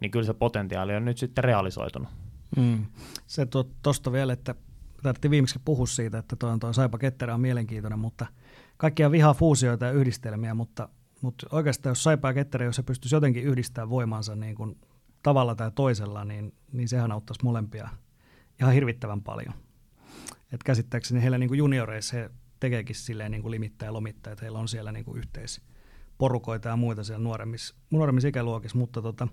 niin 0.00 0.10
kyllä 0.10 0.26
se 0.26 0.34
potentiaali 0.34 0.96
on 0.96 1.04
nyt 1.04 1.18
sitten 1.18 1.44
realisoitunut. 1.44 2.08
Mm. 2.56 2.86
Se 3.26 3.46
tuosta 3.82 4.12
vielä, 4.12 4.32
että 4.32 4.54
tarvittiin 5.02 5.30
viimeksi 5.30 5.60
puhua 5.64 5.86
siitä, 5.86 6.18
että 6.18 6.36
tuo, 6.36 6.58
tuo 6.58 6.72
Saipa 6.72 6.98
Ketterä 6.98 7.34
on 7.34 7.40
mielenkiintoinen, 7.40 7.98
mutta 7.98 8.26
kaikkia 8.76 9.10
vihaa 9.10 9.34
fuusioita 9.34 9.84
ja 9.84 9.92
yhdistelmiä, 9.92 10.54
mutta, 10.54 10.88
mutta 11.20 11.46
oikeastaan 11.50 11.90
jos 11.90 12.02
Saipa 12.02 12.28
ja 12.28 12.34
Ketterä, 12.34 12.64
jos 12.64 12.76
se 12.76 12.82
pystyisi 12.82 13.16
jotenkin 13.16 13.44
yhdistämään 13.44 13.90
voimansa 13.90 14.36
niin 14.36 14.54
kuin 14.54 14.78
tavalla 15.22 15.54
tai 15.54 15.70
toisella, 15.74 16.24
niin, 16.24 16.54
niin 16.72 16.88
sehän 16.88 17.12
auttaisi 17.12 17.44
molempia 17.44 17.88
ihan 18.60 18.74
hirvittävän 18.74 19.22
paljon. 19.22 19.54
Et 20.52 20.62
käsittääkseni 20.62 21.22
heillä 21.22 21.38
niin 21.38 21.48
kuin 21.48 21.58
junioreissa 21.58 22.16
he 22.16 22.30
tekeekin 22.60 22.96
silleen 22.96 23.30
niin 23.30 23.42
kuin 23.42 23.50
limittäin 23.50 23.88
ja 23.88 23.92
lomittaa, 23.92 24.32
että 24.32 24.44
heillä 24.44 24.58
on 24.58 24.68
siellä 24.68 24.92
niin 24.92 25.04
kuin 25.04 25.18
yhteisporukoita 26.14 26.68
ja 26.68 26.76
muita 26.76 27.04
siellä 27.04 27.22
nuoremmissa, 27.22 27.74
nuoremmissa 27.90 28.28
ikäluokissa, 28.28 28.78
mutta 28.78 29.02
tota, 29.02 29.28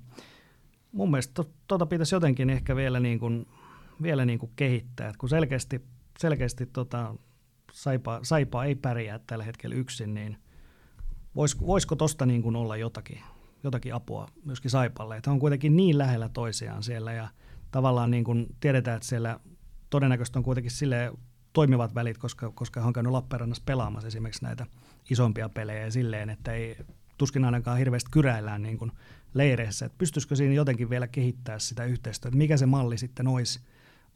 mun 0.92 1.12
mielestä 1.12 1.34
to, 1.34 1.50
tota 1.68 1.86
pitäisi 1.86 2.16
jotenkin 2.16 2.50
ehkä 2.50 2.76
vielä 2.76 3.00
niin 3.00 3.20
kuin 3.20 3.46
vielä 4.02 4.26
niin 4.26 4.40
kuin 4.40 4.52
kehittää. 4.56 5.10
Et 5.10 5.18
kun 5.18 5.30
selkeästi, 5.30 5.82
selkeästi 6.20 6.66
tota, 6.66 7.16
Saipa, 7.72 8.20
Saipa 8.24 8.66
ei 8.66 8.76
pärjää 8.76 9.20
tällä 9.20 9.44
hetkellä 9.44 9.76
yksin, 9.76 10.14
niin 10.14 10.38
vois, 11.36 11.60
voisiko 11.60 11.96
tuosta 11.96 12.26
niin 12.26 12.56
olla 12.56 12.78
jotakin, 12.78 13.22
jotakin 13.64 13.94
apua 13.94 14.28
myöskin 14.46 14.72
Saipalle? 14.72 15.18
Että 15.18 15.32
on 15.32 15.40
kuitenkin 15.40 15.76
niin 15.76 15.98
lähellä 15.98 16.30
toisiaan 16.30 16.84
siellä 16.84 17.14
ja 17.14 17.28
tavallaan 17.72 18.12
niin 18.12 18.24
kuin 18.24 18.48
tiedetään, 18.60 18.98
että 18.98 19.08
siellä 19.08 19.40
todennäköisesti 19.90 20.40
on 20.40 20.44
kuitenkin 20.44 20.72
sille 20.72 21.12
toimivat 21.54 21.96
välit, 21.96 22.18
koska, 22.18 22.52
koska 22.56 22.82
on 22.82 22.94
käynyt 22.94 23.12
Lappeenrannassa 23.12 23.64
pelaamassa 23.66 24.08
esimerkiksi 24.08 24.44
näitä 24.44 24.66
isompia 25.10 25.50
pelejä 25.50 25.82
ja 25.82 25.92
silleen, 25.92 26.30
että 26.30 26.54
ei 26.54 26.78
tuskin 27.18 27.46
ainakaan 27.46 27.78
hirveästi 27.78 28.12
kyräillään 28.12 28.62
niin 28.62 28.78
kuin 28.78 28.92
leireissä. 29.34 29.86
Että 29.86 29.98
pystyisikö 29.98 30.36
siinä 30.36 30.54
jotenkin 30.54 30.90
vielä 30.90 31.08
kehittää 31.08 31.60
sitä 31.60 31.84
yhteistyötä, 31.84 32.38
mikä 32.38 32.58
se 32.58 32.66
malli 32.66 32.98
sitten 32.98 33.28
olisi, 33.28 33.60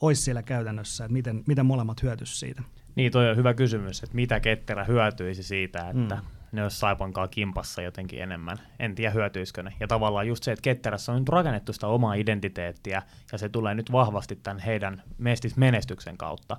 olisi 0.01 0.21
siellä 0.21 0.43
käytännössä, 0.43 1.05
että 1.05 1.13
miten, 1.13 1.43
miten 1.47 1.65
molemmat 1.65 2.03
hyötyisivät 2.03 2.37
siitä? 2.37 2.61
Niin, 2.95 3.11
toi 3.11 3.29
on 3.29 3.37
hyvä 3.37 3.53
kysymys, 3.53 4.03
että 4.03 4.15
mitä 4.15 4.39
ketterä 4.39 4.83
hyötyisi 4.83 5.43
siitä, 5.43 5.89
että 5.89 6.15
mm. 6.15 6.21
ne 6.51 6.63
olisi 6.63 6.77
Saipankaan 6.77 7.29
kimpassa 7.29 7.81
jotenkin 7.81 8.21
enemmän. 8.21 8.57
En 8.79 8.95
tiedä 8.95 9.11
hyötyisikö 9.11 9.63
ne. 9.63 9.73
Ja 9.79 9.87
tavallaan 9.87 10.27
just 10.27 10.43
se, 10.43 10.51
että 10.51 10.63
ketterässä 10.63 11.11
on 11.11 11.19
nyt 11.19 11.29
rakennettu 11.29 11.73
sitä 11.73 11.87
omaa 11.87 12.13
identiteettiä, 12.13 13.03
ja 13.31 13.37
se 13.37 13.49
tulee 13.49 13.75
nyt 13.75 13.91
vahvasti 13.91 14.35
tämän 14.35 14.59
heidän 14.59 15.03
menestyksen 15.55 16.17
kautta. 16.17 16.57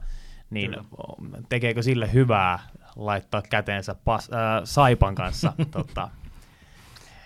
Niin 0.50 0.70
Kyllä. 0.70 0.84
tekeekö 1.48 1.82
sille 1.82 2.12
hyvää 2.12 2.58
laittaa 2.96 3.42
käteensä 3.42 3.94
pas, 4.04 4.30
äh, 4.32 4.60
Saipan 4.64 5.14
kanssa? 5.14 5.52
tota, 5.70 6.10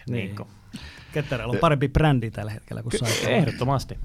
niin. 0.09 0.37
niin 0.37 0.47
Ketterällä 1.13 1.53
on 1.53 1.59
parempi 1.59 1.89
brändi 1.89 2.31
tällä 2.31 2.51
hetkellä 2.51 2.83
kuin 2.83 2.99
Saipa. 2.99 3.29
Ehdottomasti. 3.29 3.99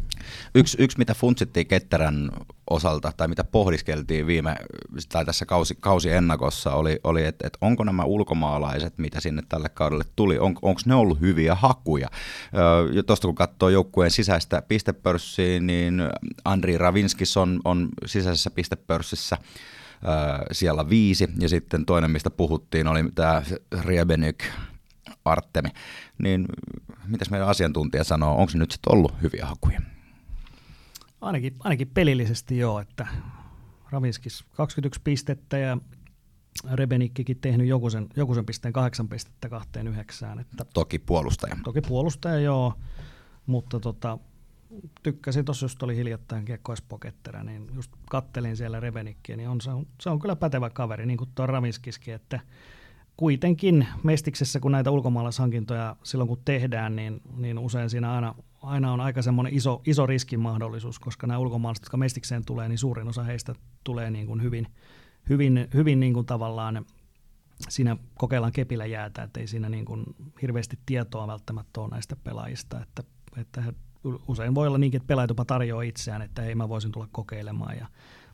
Yksi, 0.55 0.77
yksi, 0.79 0.97
mitä 0.97 1.13
funtsittiin 1.13 1.67
Ketterän 1.67 2.31
osalta, 2.69 3.11
tai 3.17 3.27
mitä 3.27 3.43
pohdiskeltiin 3.43 4.27
viime, 4.27 4.55
tai 5.09 5.25
tässä 5.25 5.45
kausi, 5.45 5.77
kausi 5.79 6.11
ennakossa, 6.11 6.71
oli, 6.71 6.99
oli 7.03 7.25
että 7.25 7.47
et 7.47 7.57
onko 7.61 7.83
nämä 7.83 8.03
ulkomaalaiset, 8.03 8.97
mitä 8.97 9.21
sinne 9.21 9.43
tälle 9.49 9.69
kaudelle 9.69 10.03
tuli, 10.15 10.39
on, 10.39 10.55
onko 10.61 10.81
ne 10.85 10.95
ollut 10.95 11.21
hyviä 11.21 11.55
hakuja? 11.55 12.07
Öö, 12.93 13.03
Tuosta 13.03 13.27
kun 13.27 13.35
katsoo 13.35 13.69
joukkueen 13.69 14.11
sisäistä 14.11 14.61
pistepörssiä, 14.61 15.59
niin 15.59 16.01
Andri 16.45 16.77
Ravinskis 16.77 17.37
on, 17.37 17.61
on 17.65 17.89
sisäisessä 18.05 18.51
pistepörssissä 18.51 19.37
siellä 20.51 20.89
viisi, 20.89 21.29
ja 21.39 21.49
sitten 21.49 21.85
toinen, 21.85 22.11
mistä 22.11 22.29
puhuttiin, 22.29 22.87
oli 22.87 23.03
tämä 23.15 23.43
Riebenyk, 23.81 24.43
Artemi, 25.25 25.69
niin 26.17 26.45
mitäs 27.07 27.29
meidän 27.29 27.47
asiantuntija 27.47 28.03
sanoo, 28.03 28.37
onko 28.37 28.49
se 28.49 28.57
nyt 28.57 28.71
sitten 28.71 28.93
ollut 28.93 29.21
hyviä 29.21 29.45
hakuja? 29.45 29.81
Ainakin, 31.21 31.55
ainakin 31.59 31.87
pelillisesti 31.87 32.57
joo, 32.57 32.79
että 32.79 33.07
Ravinskis 33.89 34.43
21 34.51 35.01
pistettä 35.03 35.57
ja 35.57 35.77
Rebenikkikin 36.73 37.39
tehnyt 37.39 37.67
joku 37.67 37.89
sen, 37.89 38.07
joku 38.15 38.35
sen 38.35 38.45
pisteen 38.45 38.73
kahdeksan 38.73 39.09
pistettä 39.09 39.49
kahteen 39.49 39.87
yhdeksään. 39.87 40.39
Että, 40.39 40.65
toki 40.73 40.99
puolustaja. 40.99 41.57
Toki 41.63 41.81
puolustaja 41.81 42.39
joo, 42.39 42.73
mutta 43.45 43.79
tota, 43.79 44.17
tykkäsin 45.03 45.45
tuossa, 45.45 45.65
just 45.65 45.83
oli 45.83 45.95
hiljattain 45.95 46.45
Kiekko 46.45 46.73
Espoketterä, 46.73 47.43
niin 47.43 47.67
just 47.73 47.91
kattelin 48.09 48.57
siellä 48.57 48.79
Rebenikkiä, 48.79 49.37
niin 49.37 49.49
on, 49.49 49.61
se, 49.61 49.71
on, 49.71 49.87
se 50.01 50.09
on 50.09 50.19
kyllä 50.19 50.35
pätevä 50.35 50.69
kaveri, 50.69 51.05
niin 51.05 51.17
kuin 51.17 51.29
tuo 51.35 51.47
Ravinskiskin, 51.47 52.13
että 52.13 52.39
kuitenkin 53.17 53.87
Mestiksessä, 54.03 54.59
kun 54.59 54.71
näitä 54.71 54.91
ulkomaalaishankintoja 54.91 55.95
silloin 56.03 56.27
kun 56.27 56.41
tehdään, 56.45 56.95
niin, 56.95 57.21
niin 57.37 57.59
usein 57.59 57.89
siinä 57.89 58.13
aina, 58.13 58.35
aina 58.61 58.93
on 58.93 59.01
aika 59.01 59.21
semmoinen 59.21 59.53
iso, 59.53 59.81
iso 59.85 60.05
riskin 60.05 60.39
mahdollisuus, 60.39 60.99
koska 60.99 61.27
nämä 61.27 61.37
ulkomaalaiset, 61.37 61.85
jotka 61.85 61.97
Mestikseen 61.97 62.45
tulee, 62.45 62.69
niin 62.69 62.77
suurin 62.77 63.07
osa 63.07 63.23
heistä 63.23 63.55
tulee 63.83 64.11
niin 64.11 64.27
kuin 64.27 64.43
hyvin, 64.43 64.67
hyvin, 65.29 65.67
hyvin 65.73 65.99
niin 65.99 66.13
kuin 66.13 66.25
tavallaan 66.25 66.85
siinä 67.69 67.97
kokeillaan 68.17 68.53
kepillä 68.53 68.85
jäätä, 68.85 69.23
että 69.23 69.39
ei 69.39 69.47
siinä 69.47 69.69
niin 69.69 69.85
kuin 69.85 70.03
hirveästi 70.41 70.79
tietoa 70.85 71.27
välttämättä 71.27 71.81
ole 71.81 71.89
näistä 71.89 72.15
pelaajista, 72.15 72.81
että, 72.81 73.03
että 73.37 73.63
usein 74.27 74.55
voi 74.55 74.67
olla 74.67 74.77
niinkin, 74.77 74.97
että 74.97 75.07
pelaajat 75.07 75.29
jopa 75.29 75.45
tarjoaa 75.45 75.81
itseään, 75.81 76.21
että 76.21 76.41
hei 76.41 76.55
mä 76.55 76.69
voisin 76.69 76.91
tulla 76.91 77.07
kokeilemaan 77.11 77.77
ja 77.77 77.87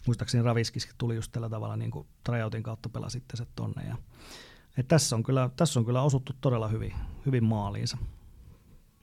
muistaakseni 0.08 0.44
Raviskiskin 0.44 0.96
tuli 0.98 1.16
just 1.16 1.32
tällä 1.32 1.50
tavalla 1.50 1.78
niin 1.78 1.92
kuin 1.92 2.08
tryoutin 2.24 2.64
kautta 2.64 2.90
pelasitte 2.90 3.38
se 3.38 3.46
tonne 3.56 3.84
ja 3.88 3.98
et 4.78 4.88
tässä, 4.88 5.16
on 5.16 5.24
kyllä, 5.24 5.50
tässä 5.56 5.80
on 5.80 5.86
kyllä 5.86 6.01
osuttu 6.01 6.34
todella 6.42 6.68
hyvin, 6.68 6.94
hyvin 7.25 7.44
maaliinsa 7.44 7.98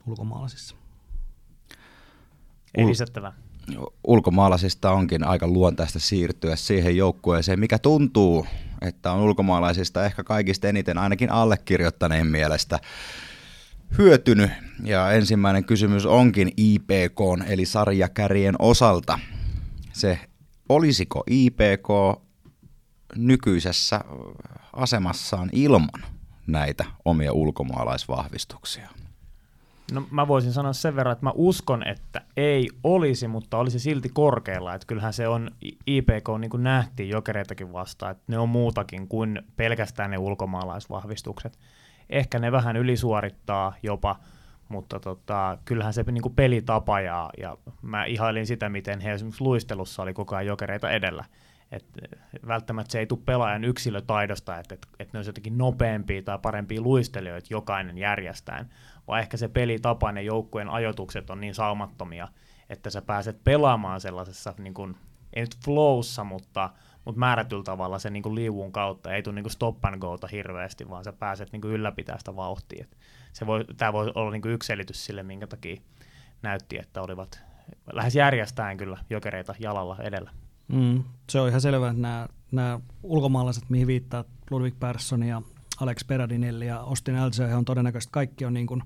ulkomaalaisissa. 0.07 0.77
Ei 2.75 2.87
lisättävää. 2.87 3.33
Ulkomaalaisista 4.05 4.91
onkin 4.91 5.25
aika 5.25 5.47
luontaista 5.47 5.99
siirtyä 5.99 6.57
siihen 6.57 6.97
joukkueeseen, 6.97 7.61
mikä 7.61 7.79
tuntuu, 7.79 8.47
että 8.81 9.13
on 9.13 9.21
ulkomaalaisista 9.21 10.05
ehkä 10.05 10.25
kaikista 10.25 10.69
eniten 10.69 10.99
ainakin 10.99 11.33
allekirjoittaneen 11.33 12.27
mielestä 12.27 12.79
hyötynyt. 13.99 14.51
Ja 14.85 15.13
ensimmäinen 15.13 15.65
kysymys 15.65 16.07
onkin 16.07 16.53
IPK, 16.57 17.21
eli 17.47 17.67
sarjakärjen 17.67 18.55
osalta. 18.59 19.19
Se 19.93 20.19
olisiko 20.69 21.25
IPK 21.27 21.89
nykyisessä 23.17 24.01
asemassaan 24.73 25.51
ilman 25.53 26.05
näitä 26.47 26.85
omia 27.05 27.33
ulkomaalaisvahvistuksia? 27.33 28.89
No 29.93 30.07
mä 30.11 30.29
voisin 30.29 30.53
sanoa 30.53 30.73
sen 30.73 30.97
verran, 30.97 31.13
että 31.13 31.27
mä 31.27 31.33
uskon, 31.35 31.89
että 31.89 32.21
ei 32.37 32.69
olisi, 32.85 33.29
mutta 33.29 33.59
olisi 33.59 33.79
silti 33.79 34.09
korkealla. 34.09 34.75
Että 34.75 34.87
kyllähän 34.87 35.13
se 35.13 35.29
on, 35.29 35.51
IPK 35.87 36.29
niin 36.39 36.51
kuin 36.51 36.63
nähtiin 36.63 37.09
jokereitakin 37.09 37.73
vastaan, 37.73 38.13
että 38.13 38.25
ne 38.27 38.39
on 38.39 38.49
muutakin 38.49 39.09
kuin 39.09 39.43
pelkästään 39.57 40.11
ne 40.11 40.19
ulkomaalaisvahvistukset. 40.19 41.59
Ehkä 42.11 42.39
ne 42.39 42.53
vähän 42.53 42.77
ylisuorittaa 42.77 43.75
jopa, 43.83 44.17
mutta 44.69 45.01
tota, 45.01 45.59
kyllähän 45.65 45.95
se 45.95 46.03
niin 46.03 46.23
kuin 46.23 46.35
pelitapa 46.35 47.01
ja, 47.01 47.31
ja 47.39 47.57
mä 47.83 48.05
ihailin 48.05 48.47
sitä, 48.47 48.69
miten 48.69 49.01
he 49.01 49.13
esimerkiksi 49.13 49.45
luistelussa 49.45 50.03
oli 50.03 50.15
koko 50.15 50.37
ajan 50.37 50.47
jokereita 50.47 50.91
edellä. 50.91 51.25
Et 51.73 51.85
välttämättä 52.47 52.93
se 52.93 52.99
ei 52.99 53.07
tule 53.07 53.21
pelaajan 53.25 53.65
yksilötaidosta, 53.65 54.59
että 54.59 54.75
et, 54.75 54.87
et 54.99 55.13
ne 55.13 55.19
olisi 55.19 55.29
jotenkin 55.29 55.59
nopeampia 55.59 56.23
tai 56.23 56.39
parempia 56.43 56.81
luistelijoita 56.81 57.47
jokainen 57.51 57.99
järjestään, 57.99 58.69
vaan 59.09 59.21
ehkä 59.21 59.37
se 59.37 59.49
pelitapa 59.49 60.11
ja 60.11 60.21
joukkueen 60.21 60.69
ajoitukset 60.69 61.31
on 61.31 61.41
niin 61.41 61.55
saumattomia, 61.55 62.29
että 62.69 62.91
sä 62.91 63.03
pääset 63.03 63.45
pelaamaan 63.45 64.01
sellaisessa, 64.01 64.55
niin 64.59 64.75
kuin, 64.75 64.97
ei 65.33 65.43
nyt 65.43 65.57
flowssa, 65.65 66.25
mutta, 66.25 66.71
mutta 67.05 67.19
määrätyllä 67.19 67.65
tavalla 67.65 67.99
sen 67.99 68.13
niin 68.13 68.23
kuin 68.23 68.35
liivun 68.35 68.73
kautta, 68.73 69.13
ei 69.13 69.23
tule 69.23 69.35
niin 69.35 69.45
kuin 69.45 69.53
stop 69.53 69.85
and 69.85 69.99
goota 69.99 70.27
hirveästi, 70.27 70.89
vaan 70.89 71.05
sä 71.05 71.13
pääset 71.13 71.53
niin 71.53 71.63
kuin 71.63 71.75
ylläpitää 71.75 72.19
sitä 72.19 72.37
vauhtia. 72.37 72.87
Se 73.33 73.47
voi, 73.47 73.65
tämä 73.77 73.93
voi 73.93 74.13
olla 74.15 74.31
niin 74.31 74.43
kuin 74.43 74.55
yksi 74.55 74.67
selitys 74.67 75.05
sille, 75.05 75.23
minkä 75.23 75.47
takia 75.47 75.81
näytti, 76.43 76.79
että 76.79 77.03
olivat 77.03 77.43
lähes 77.93 78.15
järjestään 78.15 78.77
kyllä 78.77 78.99
jokereita 79.11 79.55
jalalla 79.59 79.97
edellä. 80.01 80.31
Mm, 80.73 81.05
se 81.31 81.41
on 81.41 81.49
ihan 81.49 81.61
selvää, 81.61 81.91
että 81.91 82.03
nämä, 82.03 82.29
nämä 82.53 82.81
ulkomaalaiset, 83.03 83.71
mihin 83.71 83.87
viittaa 83.87 84.25
Ludwig 84.51 84.75
Persson 84.81 85.23
ja 85.23 85.43
Alex 85.81 86.07
Peradinelli 86.07 86.67
ja 86.67 86.81
Austin 86.81 87.15
Elze, 87.15 87.55
on 87.55 87.65
todennäköisesti 87.65 88.13
kaikki 88.13 88.45
on 88.45 88.55
niin 88.55 88.67
kuin 88.67 88.83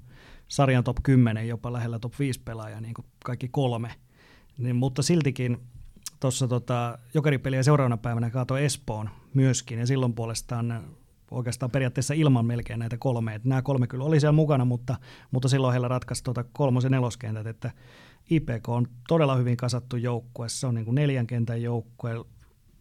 sarjan 0.48 0.84
top 0.84 0.96
10, 1.02 1.48
jopa 1.48 1.72
lähellä 1.72 1.98
top 1.98 2.12
5 2.18 2.40
pelaajaa, 2.44 2.80
niin 2.80 2.94
kuin 2.94 3.06
kaikki 3.24 3.48
kolme. 3.48 3.94
Niin, 4.58 4.76
mutta 4.76 5.02
siltikin 5.02 5.58
tuossa 6.20 6.48
tota, 6.48 6.98
jokeripeliä 7.14 7.62
seuraavana 7.62 7.96
päivänä 7.96 8.30
kaatoi 8.30 8.64
Espoon 8.64 9.10
myöskin, 9.34 9.78
ja 9.78 9.86
silloin 9.86 10.14
puolestaan 10.14 10.84
oikeastaan 11.30 11.70
periaatteessa 11.70 12.14
ilman 12.14 12.46
melkein 12.46 12.78
näitä 12.78 12.96
kolme. 12.98 13.34
Et 13.34 13.44
nämä 13.44 13.62
kolme 13.62 13.86
kyllä 13.86 14.04
oli 14.04 14.20
siellä 14.20 14.32
mukana, 14.32 14.64
mutta, 14.64 14.96
mutta 15.30 15.48
silloin 15.48 15.72
heillä 15.72 15.88
ratkaisi 15.88 16.24
tuota 16.24 16.44
kolmos- 16.52 16.84
ja 16.84 16.90
neloskentät, 16.90 17.46
että 17.46 17.70
IPK 18.30 18.68
on 18.68 18.86
todella 19.08 19.36
hyvin 19.36 19.56
kasattu 19.56 19.96
joukkue. 19.96 20.48
Se 20.48 20.66
on 20.66 20.74
niin 20.74 20.84
kuin 20.84 20.94
neljän 20.94 21.26
kentän 21.26 21.62
joukkue, 21.62 22.24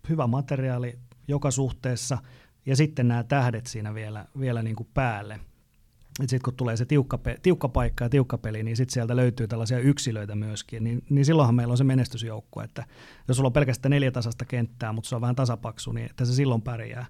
hyvä 0.10 0.28
materiaali 0.28 1.00
joka 1.28 1.52
suhteessa 1.52 2.18
ja 2.66 2.76
sitten 2.76 3.08
nämä 3.08 3.24
tähdet 3.24 3.68
siinä 3.68 3.94
vielä, 3.94 4.26
vielä 4.40 4.64
niin 4.64 4.76
kuin 4.76 4.90
päälle. 4.94 5.40
Sitten 6.20 6.42
kun 6.46 6.56
tulee 6.56 6.78
se 6.78 6.86
tiukka, 6.86 7.20
tiukka 7.42 7.70
paikka 7.70 8.06
ja 8.06 8.10
tiukka 8.10 8.38
peli, 8.38 8.64
niin 8.64 8.78
sitten 8.78 8.94
sieltä 8.94 9.16
löytyy 9.16 9.48
tällaisia 9.48 9.80
yksilöitä 9.80 10.36
myöskin. 10.36 10.84
Niin, 10.84 11.04
niin 11.10 11.26
silloinhan 11.26 11.56
meillä 11.56 11.72
on 11.72 11.78
se 11.78 11.84
menestysjoukko, 11.84 12.62
että 12.62 12.86
jos 13.28 13.38
sulla 13.38 13.48
on 13.48 13.54
pelkästään 13.54 13.90
neljä 13.90 14.12
tasasta 14.12 14.46
kenttää, 14.46 14.94
mutta 14.94 15.08
se 15.10 15.16
on 15.16 15.22
vähän 15.22 15.36
tasapaksu, 15.36 15.92
niin 15.92 16.10
että 16.10 16.26
se 16.26 16.34
silloin 16.34 16.62
pärjää. 16.62 17.06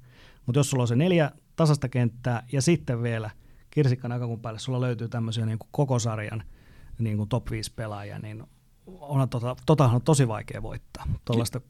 Mutta 0.46 0.60
jos 0.60 0.70
sulla 0.70 0.84
on 0.84 0.88
se 0.88 0.96
neljä 0.96 1.32
tasasta 1.56 1.89
kenttää 1.89 2.44
ja 2.52 2.62
sitten 2.62 3.04
vielä 3.04 3.30
kirsikkan 3.70 4.12
aikakun 4.12 4.39
päälle 4.39 4.60
sulla 4.60 4.82
löytyy 4.82 5.10
tämmöisiä 5.10 5.46
niin 5.46 5.60
kuin 5.60 5.70
koko 5.72 6.00
sarjan– 6.00 6.44
niin 7.02 7.18
kuin 7.18 7.30
top 7.30 7.52
5 7.52 7.72
pelaaja, 7.76 8.20
niin 8.20 8.44
on 8.86 9.30
tota, 9.30 9.56
tota 9.66 9.86
on 9.86 10.02
tosi 10.02 10.28
vaikea 10.28 10.62
voittaa 10.62 11.06
tuollaista 11.26 11.62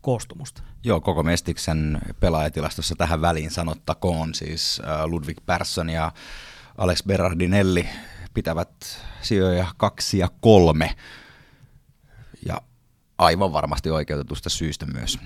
koostumusta. 0.00 0.62
Joo, 0.84 1.00
koko 1.00 1.22
Mestiksen 1.22 1.98
pelaajatilastossa 2.20 2.94
tähän 2.98 3.20
väliin 3.20 3.50
sanottakoon, 3.50 4.34
siis 4.34 4.82
äh, 4.84 5.04
Ludwig 5.04 5.38
Persson 5.46 5.90
ja 5.90 6.12
Alex 6.78 7.04
Berardinelli 7.04 7.88
pitävät 8.34 8.70
sijoja 9.22 9.66
kaksi 9.76 10.18
ja 10.18 10.28
kolme, 10.40 10.96
ja 12.46 12.60
aivan 13.18 13.52
varmasti 13.52 13.90
oikeutetusta 13.90 14.50
syystä 14.50 14.86
myös. 14.86 15.18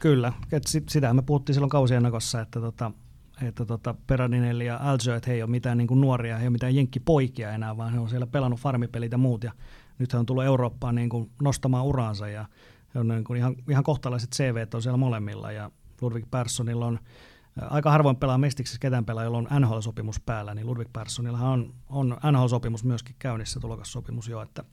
Kyllä, 0.00 0.32
että 0.52 0.70
sitä 0.88 1.14
me 1.14 1.22
puhuttiin 1.22 1.54
silloin 1.54 1.70
kausiennakossa, 1.70 2.40
että 2.40 2.60
tota, 2.60 2.92
että 3.46 3.64
tota 3.64 3.94
Peradinelli 4.06 4.66
ja 4.66 4.76
Aljo, 4.82 5.16
että 5.16 5.30
he 5.30 5.34
ei 5.34 5.42
ole 5.42 5.50
mitään 5.50 5.78
niin 5.78 5.88
kuin 5.88 6.00
nuoria, 6.00 6.36
he 6.36 6.42
ei 6.42 6.46
ole 6.46 6.52
mitään 6.52 6.74
jenkkipoikia 6.74 7.52
enää, 7.52 7.76
vaan 7.76 7.92
he 7.92 7.98
on 7.98 8.08
siellä 8.08 8.26
pelannut 8.26 8.60
farmipelit 8.60 9.12
ja 9.12 9.18
muut. 9.18 9.44
Ja 9.44 9.52
nyt 9.98 10.12
he 10.12 10.18
on 10.18 10.26
tullut 10.26 10.44
Eurooppaan 10.44 10.94
niin 10.94 11.08
kuin 11.08 11.30
nostamaan 11.42 11.84
uraansa 11.84 12.28
ja 12.28 12.46
he 12.94 13.00
on 13.00 13.08
niin 13.08 13.24
kuin 13.24 13.36
ihan, 13.36 13.56
ihan 13.70 13.84
kohtalaiset 13.84 14.30
CV 14.30 14.66
on 14.74 14.82
siellä 14.82 14.96
molemmilla. 14.96 15.52
Ja 15.52 15.70
Ludwig 16.00 16.30
Perssonilla 16.30 16.86
on 16.86 16.98
aika 17.60 17.90
harvoin 17.90 18.16
pelaa 18.16 18.38
Mestiksessä 18.38 18.80
ketään 18.80 19.04
pelaa, 19.04 19.24
jolla 19.24 19.38
on 19.38 19.48
NHL-sopimus 19.60 20.20
päällä, 20.26 20.54
niin 20.54 20.66
Ludwig 20.66 20.92
Perssonilla 20.92 21.38
on, 21.38 21.74
on 21.88 22.16
NHL-sopimus 22.32 22.84
myöskin 22.84 23.16
käynnissä, 23.18 23.60
tulokassopimus 23.60 24.28
jo, 24.28 24.42
että, 24.42 24.64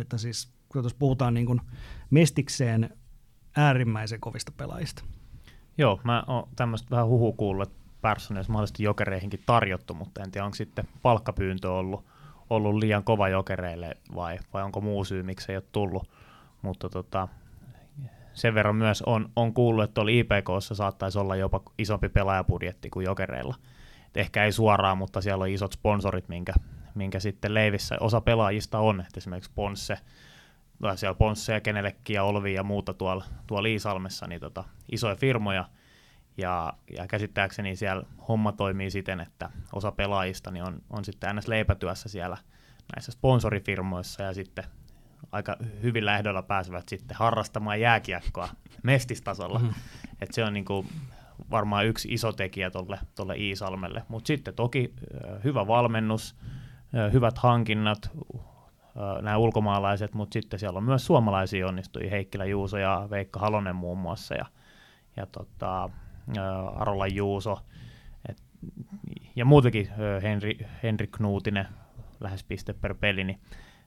että 0.00 0.18
siis 0.18 0.52
jos 0.74 0.94
puhutaan 0.94 1.34
niin 1.34 1.46
kuin 1.46 1.60
Mestikseen 2.10 2.90
äärimmäisen 3.56 4.20
kovista 4.20 4.52
pelaajista. 4.56 5.04
Joo, 5.78 6.00
mä 6.04 6.24
oon 6.26 6.48
tämmöistä 6.56 6.90
vähän 6.90 7.06
huhu 7.06 7.32
kuullut, 7.32 7.68
että 7.68 7.77
Perssonia 8.02 8.42
mahdollisesti 8.48 8.82
jokereihinkin 8.82 9.42
tarjottu, 9.46 9.94
mutta 9.94 10.22
en 10.22 10.30
tiedä, 10.30 10.44
onko 10.44 10.54
sitten 10.54 10.84
palkkapyyntö 11.02 11.72
ollut, 11.72 12.04
ollut 12.50 12.74
liian 12.74 13.04
kova 13.04 13.28
jokereille 13.28 13.94
vai, 14.14 14.38
vai 14.52 14.62
onko 14.62 14.80
muu 14.80 15.04
syy, 15.04 15.22
miksi 15.22 15.52
ei 15.52 15.56
ole 15.56 15.64
tullut. 15.72 16.10
Mutta 16.62 16.88
tota, 16.88 17.28
sen 18.32 18.54
verran 18.54 18.76
myös 18.76 19.02
on, 19.02 19.30
on 19.36 19.54
kuullut, 19.54 19.84
että 19.84 20.00
oli 20.00 20.18
IPKssa 20.18 20.74
saattaisi 20.74 21.18
olla 21.18 21.36
jopa 21.36 21.60
isompi 21.78 22.08
pelaajapudjetti 22.08 22.90
kuin 22.90 23.04
jokereilla. 23.04 23.54
Et 24.06 24.16
ehkä 24.16 24.44
ei 24.44 24.52
suoraan, 24.52 24.98
mutta 24.98 25.20
siellä 25.20 25.42
on 25.42 25.48
isot 25.48 25.72
sponsorit, 25.72 26.28
minkä, 26.28 26.52
minkä 26.94 27.20
sitten 27.20 27.54
leivissä 27.54 27.96
osa 28.00 28.20
pelaajista 28.20 28.78
on, 28.78 29.00
että 29.00 29.12
esimerkiksi 29.16 29.50
Ponsse, 29.54 29.98
siellä 30.94 31.14
Ponsse 31.14 31.52
ja 31.52 31.60
Kenelekki 31.60 32.12
ja 32.12 32.24
Olvi 32.24 32.54
ja 32.54 32.62
muuta 32.62 32.94
tuolla, 32.94 33.24
tuolla 33.46 33.68
Iisalmessa, 33.68 34.26
niin 34.26 34.40
tota, 34.40 34.64
isoja 34.92 35.16
firmoja, 35.16 35.64
ja, 36.38 36.72
ja 36.96 37.06
käsittääkseni 37.06 37.76
siellä 37.76 38.02
homma 38.28 38.52
toimii 38.52 38.90
siten, 38.90 39.20
että 39.20 39.50
osa 39.72 39.92
pelaajista 39.92 40.50
niin 40.50 40.64
on, 40.64 40.82
on 40.90 41.04
sitten 41.04 41.36
ns. 41.36 41.48
leipätyössä 41.48 42.08
siellä 42.08 42.36
näissä 42.96 43.12
sponsorifirmoissa 43.12 44.22
ja 44.22 44.34
sitten 44.34 44.64
aika 45.32 45.56
hyvillä 45.82 46.18
ehdoilla 46.18 46.42
pääsevät 46.42 46.88
sitten 46.88 47.16
harrastamaan 47.16 47.80
jääkiekkoa 47.80 48.48
mestistasolla. 48.82 49.58
Mm-hmm. 49.58 49.74
Et 50.20 50.32
se 50.32 50.44
on 50.44 50.52
niinku 50.52 50.86
varmaan 51.50 51.86
yksi 51.86 52.08
iso 52.12 52.32
tekijä 52.32 52.70
tuolle 52.70 52.98
tolle 53.14 53.36
Iisalmelle. 53.36 54.02
Mutta 54.08 54.26
sitten 54.26 54.54
toki 54.54 54.94
hyvä 55.44 55.66
valmennus, 55.66 56.36
hyvät 57.12 57.38
hankinnat, 57.38 58.10
nämä 59.22 59.36
ulkomaalaiset, 59.36 60.14
mutta 60.14 60.32
sitten 60.32 60.60
siellä 60.60 60.76
on 60.76 60.84
myös 60.84 61.06
suomalaisia 61.06 61.68
onnistujia, 61.68 62.10
Heikkilä 62.10 62.44
Juuso 62.44 62.78
ja 62.78 63.06
Veikka 63.10 63.40
Halonen 63.40 63.76
muun 63.76 63.98
muassa. 63.98 64.34
Ja, 64.34 64.46
ja 65.16 65.26
tota, 65.26 65.90
Arola 66.74 67.06
Juuso 67.06 67.58
et, 68.28 68.42
ja 69.36 69.44
muutenkin 69.44 69.88
Henri, 70.22 70.58
Henri 70.82 71.06
Knuutinen 71.06 71.68
lähes 72.20 72.44
piste 72.44 72.72
per 72.72 72.94
peli, 72.94 73.24
niin 73.24 73.40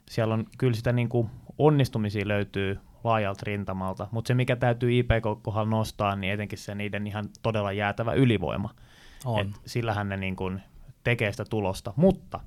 siellä 0.09 0.33
on 0.33 0.45
kyllä 0.57 0.73
sitä 0.73 0.91
niin 0.91 1.09
kuin 1.09 1.29
onnistumisia 1.57 2.27
löytyy 2.27 2.79
laajalta 3.03 3.41
rintamalta, 3.45 4.07
mutta 4.11 4.27
se 4.27 4.33
mikä 4.33 4.55
täytyy 4.55 4.99
IPK 4.99 5.43
kohdalla 5.43 5.69
nostaa, 5.69 6.15
niin 6.15 6.33
etenkin 6.33 6.57
se 6.57 6.75
niiden 6.75 7.07
ihan 7.07 7.25
todella 7.41 7.71
jäätävä 7.71 8.13
ylivoima. 8.13 8.69
On. 9.25 9.41
Et 9.41 9.47
sillähän 9.65 10.09
ne 10.09 10.17
niin 10.17 10.35
kuin 10.35 10.61
tekee 11.03 11.31
sitä 11.31 11.45
tulosta, 11.49 11.93
mutta 11.95 12.39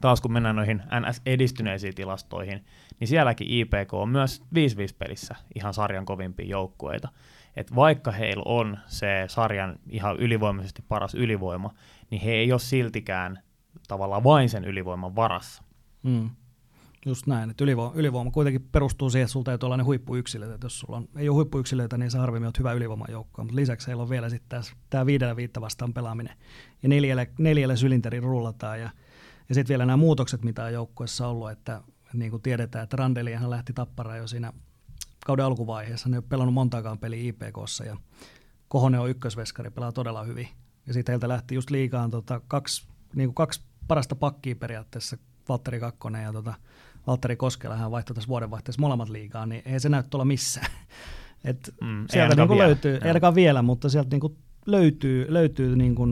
taas 0.00 0.20
kun 0.20 0.32
mennään 0.32 0.56
noihin 0.56 0.82
NS-edistyneisiin 1.00 1.94
tilastoihin, 1.94 2.64
niin 3.00 3.08
sielläkin 3.08 3.50
IPK 3.50 3.94
on 3.94 4.08
myös 4.08 4.42
5-5 4.42 4.46
pelissä 4.98 5.34
ihan 5.54 5.74
sarjan 5.74 6.06
kovimpia 6.06 6.46
joukkueita 6.46 7.08
että 7.56 7.74
vaikka 7.74 8.10
heillä 8.10 8.42
on 8.46 8.78
se 8.86 9.24
sarjan 9.26 9.78
ihan 9.88 10.16
ylivoimaisesti 10.16 10.82
paras 10.88 11.14
ylivoima, 11.14 11.74
niin 12.10 12.22
he 12.22 12.32
ei 12.32 12.52
ole 12.52 12.60
siltikään 12.60 13.38
tavallaan 13.88 14.24
vain 14.24 14.48
sen 14.48 14.64
ylivoiman 14.64 15.16
varassa. 15.16 15.62
Mm. 16.02 16.30
Just 17.06 17.26
näin, 17.26 17.50
että 17.50 17.64
ylivoima, 17.64 17.92
ylivoima 17.94 18.30
kuitenkin 18.30 18.68
perustuu 18.72 19.10
siihen, 19.10 19.24
että 19.24 19.32
sulla 19.32 19.44
täytyy 19.44 19.66
olla 19.66 19.76
ne 19.76 19.82
huippuyksilöitä. 19.82 20.54
Että 20.54 20.64
jos 20.64 20.80
sulla 20.80 20.96
on, 20.96 21.08
ei 21.16 21.28
ole 21.28 21.34
huippuyksilöitä, 21.34 21.98
niin 21.98 22.10
se 22.10 22.18
harvemmin 22.18 22.46
on 22.46 22.52
hyvä 22.58 22.72
ylivoimajoukko. 22.72 23.42
Mutta 23.42 23.56
lisäksi 23.56 23.86
heillä 23.86 24.02
on 24.02 24.10
vielä 24.10 24.28
sitten 24.28 24.62
tämä 24.90 25.06
viidellä 25.06 25.36
viittä 25.36 25.60
vastaan 25.60 25.94
pelaaminen. 25.94 26.36
Ja 26.82 26.88
neljälle, 26.88 27.30
neljälle 27.38 27.76
sylinterin 27.76 28.22
rullataan. 28.22 28.80
Ja, 28.80 28.90
ja 29.48 29.54
sitten 29.54 29.68
vielä 29.68 29.86
nämä 29.86 29.96
muutokset, 29.96 30.44
mitä 30.44 30.64
on 30.64 30.72
joukkueessa 30.72 31.28
ollut, 31.28 31.50
että 31.50 31.82
niin 32.12 32.30
kuin 32.30 32.42
tiedetään, 32.42 32.84
että 32.84 32.96
Randelihan 32.96 33.50
lähti 33.50 33.72
tappara 33.72 34.16
jo 34.16 34.26
siinä 34.26 34.52
kauden 35.26 35.44
alkuvaiheessa. 35.44 36.08
Ne 36.08 36.16
ei 36.16 36.18
ole 36.18 36.24
pelannut 36.28 36.54
montaakaan 36.54 36.98
peliä 36.98 37.28
IPKssa 37.28 37.84
ja 37.84 37.96
Kohonen 38.68 39.00
on 39.00 39.10
ykkösveskari, 39.10 39.70
pelaa 39.70 39.92
todella 39.92 40.24
hyvin. 40.24 40.48
Ja 40.86 40.92
sitten 40.92 41.12
heiltä 41.12 41.28
lähti 41.28 41.54
just 41.54 41.70
liikaan 41.70 42.10
tota, 42.10 42.40
kaksi, 42.48 42.88
niin 43.14 43.28
kuin 43.28 43.34
kaksi 43.34 43.60
parasta 43.88 44.16
pakkia 44.16 44.56
periaatteessa, 44.56 45.16
Valtteri 45.48 45.80
Kakkonen 45.80 46.22
ja 46.22 46.32
tota, 46.32 46.54
Valtteri 47.06 47.36
Koskela, 47.36 47.76
hän 47.76 47.90
vaihtoi 47.90 48.14
tässä 48.14 48.28
vuodenvaihteessa 48.28 48.80
molemmat 48.80 49.08
liigaa, 49.08 49.46
niin 49.46 49.62
ei 49.64 49.80
se 49.80 49.88
näy 49.88 50.02
tuolla 50.02 50.24
missään. 50.24 50.70
Et 51.44 51.74
mm, 51.80 52.04
sieltä 52.10 52.36
niinku 52.36 52.58
löytyy, 52.58 52.94
ei 52.94 53.08
ainakaan 53.08 53.34
vielä, 53.34 53.62
mutta 53.62 53.88
sieltä 53.88 54.10
niinku 54.10 54.36
löytyy, 54.66 55.26
löytyy 55.28 55.76
niinku, 55.76 56.06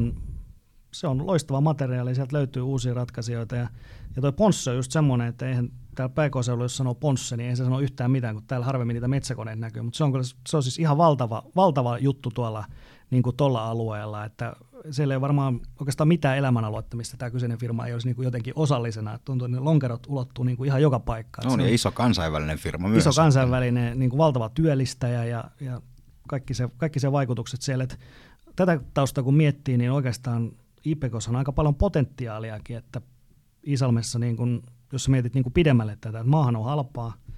se 0.92 1.06
on 1.06 1.26
loistava 1.26 1.60
materiaali, 1.60 2.14
sieltä 2.14 2.36
löytyy 2.36 2.62
uusia 2.62 2.94
ratkaisijoita 2.94 3.56
ja, 3.56 3.68
ja 4.16 4.22
toi 4.22 4.32
Ponsse 4.32 4.70
on 4.70 4.76
just 4.76 4.92
semmoinen, 4.92 5.28
että 5.28 5.48
eihän 5.48 5.68
täällä 5.98 6.28
pk 6.28 6.34
jos 6.62 6.76
sanoo 6.76 6.94
Ponsse, 6.94 7.36
niin 7.36 7.50
ei 7.50 7.56
se 7.56 7.64
sano 7.64 7.80
yhtään 7.80 8.10
mitään, 8.10 8.34
kun 8.34 8.44
täällä 8.46 8.66
harvemmin 8.66 8.94
niitä 8.94 9.08
metsäkoneita 9.08 9.60
näkyy, 9.60 9.82
mutta 9.82 9.96
se 9.96 10.04
on, 10.04 10.12
se 10.48 10.56
on 10.56 10.62
siis 10.62 10.78
ihan 10.78 10.98
valtava, 10.98 11.42
valtava 11.56 11.98
juttu 11.98 12.30
tuolla 12.30 12.64
niin 13.10 13.22
kuin 13.22 13.36
tuolla 13.36 13.70
alueella, 13.70 14.24
että 14.24 14.56
siellä 14.90 15.14
ei 15.14 15.20
varmaan 15.20 15.60
oikeastaan 15.80 16.08
mitään 16.08 16.38
elämänaluetta, 16.38 16.96
mistä 16.96 17.16
tämä 17.16 17.30
kyseinen 17.30 17.58
firma 17.58 17.86
ei 17.86 17.92
olisi 17.92 18.06
niin 18.06 18.16
kuin 18.16 18.24
jotenkin 18.24 18.52
osallisena. 18.56 19.14
Että 19.14 19.24
tuntuu, 19.24 19.46
että 19.46 19.56
ne 19.56 19.64
lonkerot 19.64 20.06
ulottuu 20.06 20.44
niin 20.44 20.56
kuin 20.56 20.66
ihan 20.66 20.82
joka 20.82 21.00
paikkaan. 21.00 21.48
No 21.48 21.56
niin, 21.56 21.74
iso 21.74 21.92
kansainvälinen 21.92 22.58
firma 22.58 22.88
myös. 22.88 23.06
Iso 23.06 23.22
kansainvälinen, 23.22 23.98
niin 23.98 24.10
kuin 24.10 24.18
valtava 24.18 24.48
työllistäjä 24.48 25.24
ja, 25.24 25.44
ja 25.60 25.80
kaikki, 26.28 26.54
se, 26.54 26.68
kaikki 26.76 27.00
se 27.00 27.12
vaikutukset 27.12 27.62
siellä. 27.62 27.84
Että 27.84 27.96
tätä 28.56 28.80
tausta 28.94 29.22
kun 29.22 29.34
miettii, 29.34 29.78
niin 29.78 29.92
oikeastaan 29.92 30.52
IPEKOS 30.84 31.28
on 31.28 31.36
aika 31.36 31.52
paljon 31.52 31.74
potentiaaliakin, 31.74 32.76
että 32.76 33.00
Isalmessa, 33.62 34.18
niin 34.18 34.36
kuin, 34.36 34.62
jos 34.92 35.08
mietit 35.08 35.34
niin 35.34 35.42
kuin 35.42 35.52
pidemmälle 35.52 35.98
tätä, 36.00 36.18
että 36.18 36.30
maahan 36.30 36.56
on 36.56 36.64
halpaa– 36.64 37.14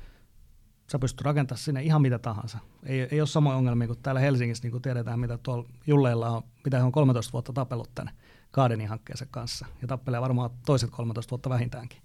sä 0.93 0.99
pystyt 0.99 1.21
rakentamaan 1.21 1.59
sinne 1.59 1.83
ihan 1.83 2.03
mitä 2.03 2.19
tahansa. 2.19 2.59
Ei, 2.87 3.09
ei 3.11 3.21
ole 3.21 3.27
samoja 3.27 3.57
ongelmia 3.57 3.87
kuin 3.87 3.99
täällä 4.03 4.21
Helsingissä, 4.21 4.65
niin 4.65 4.71
kuin 4.71 4.83
tiedetään, 4.83 5.21
mitä 5.21 5.39
tuolla 5.39 5.69
Julleilla 5.87 6.31
on, 6.31 6.43
mitä 6.65 6.79
he 6.79 6.85
on 6.85 6.93
13 6.93 7.33
vuotta 7.33 7.53
tapellut 7.53 7.95
tänne 7.95 8.13
Kaadenin 8.51 8.89
hankkeensa 8.89 9.27
kanssa. 9.31 9.67
Ja 9.83 9.89
tappelee 9.89 10.21
varmaan 10.21 10.51
toiset 10.67 10.91
13 10.91 11.31
vuotta 11.31 11.51
vähintäänkin. 11.51 11.99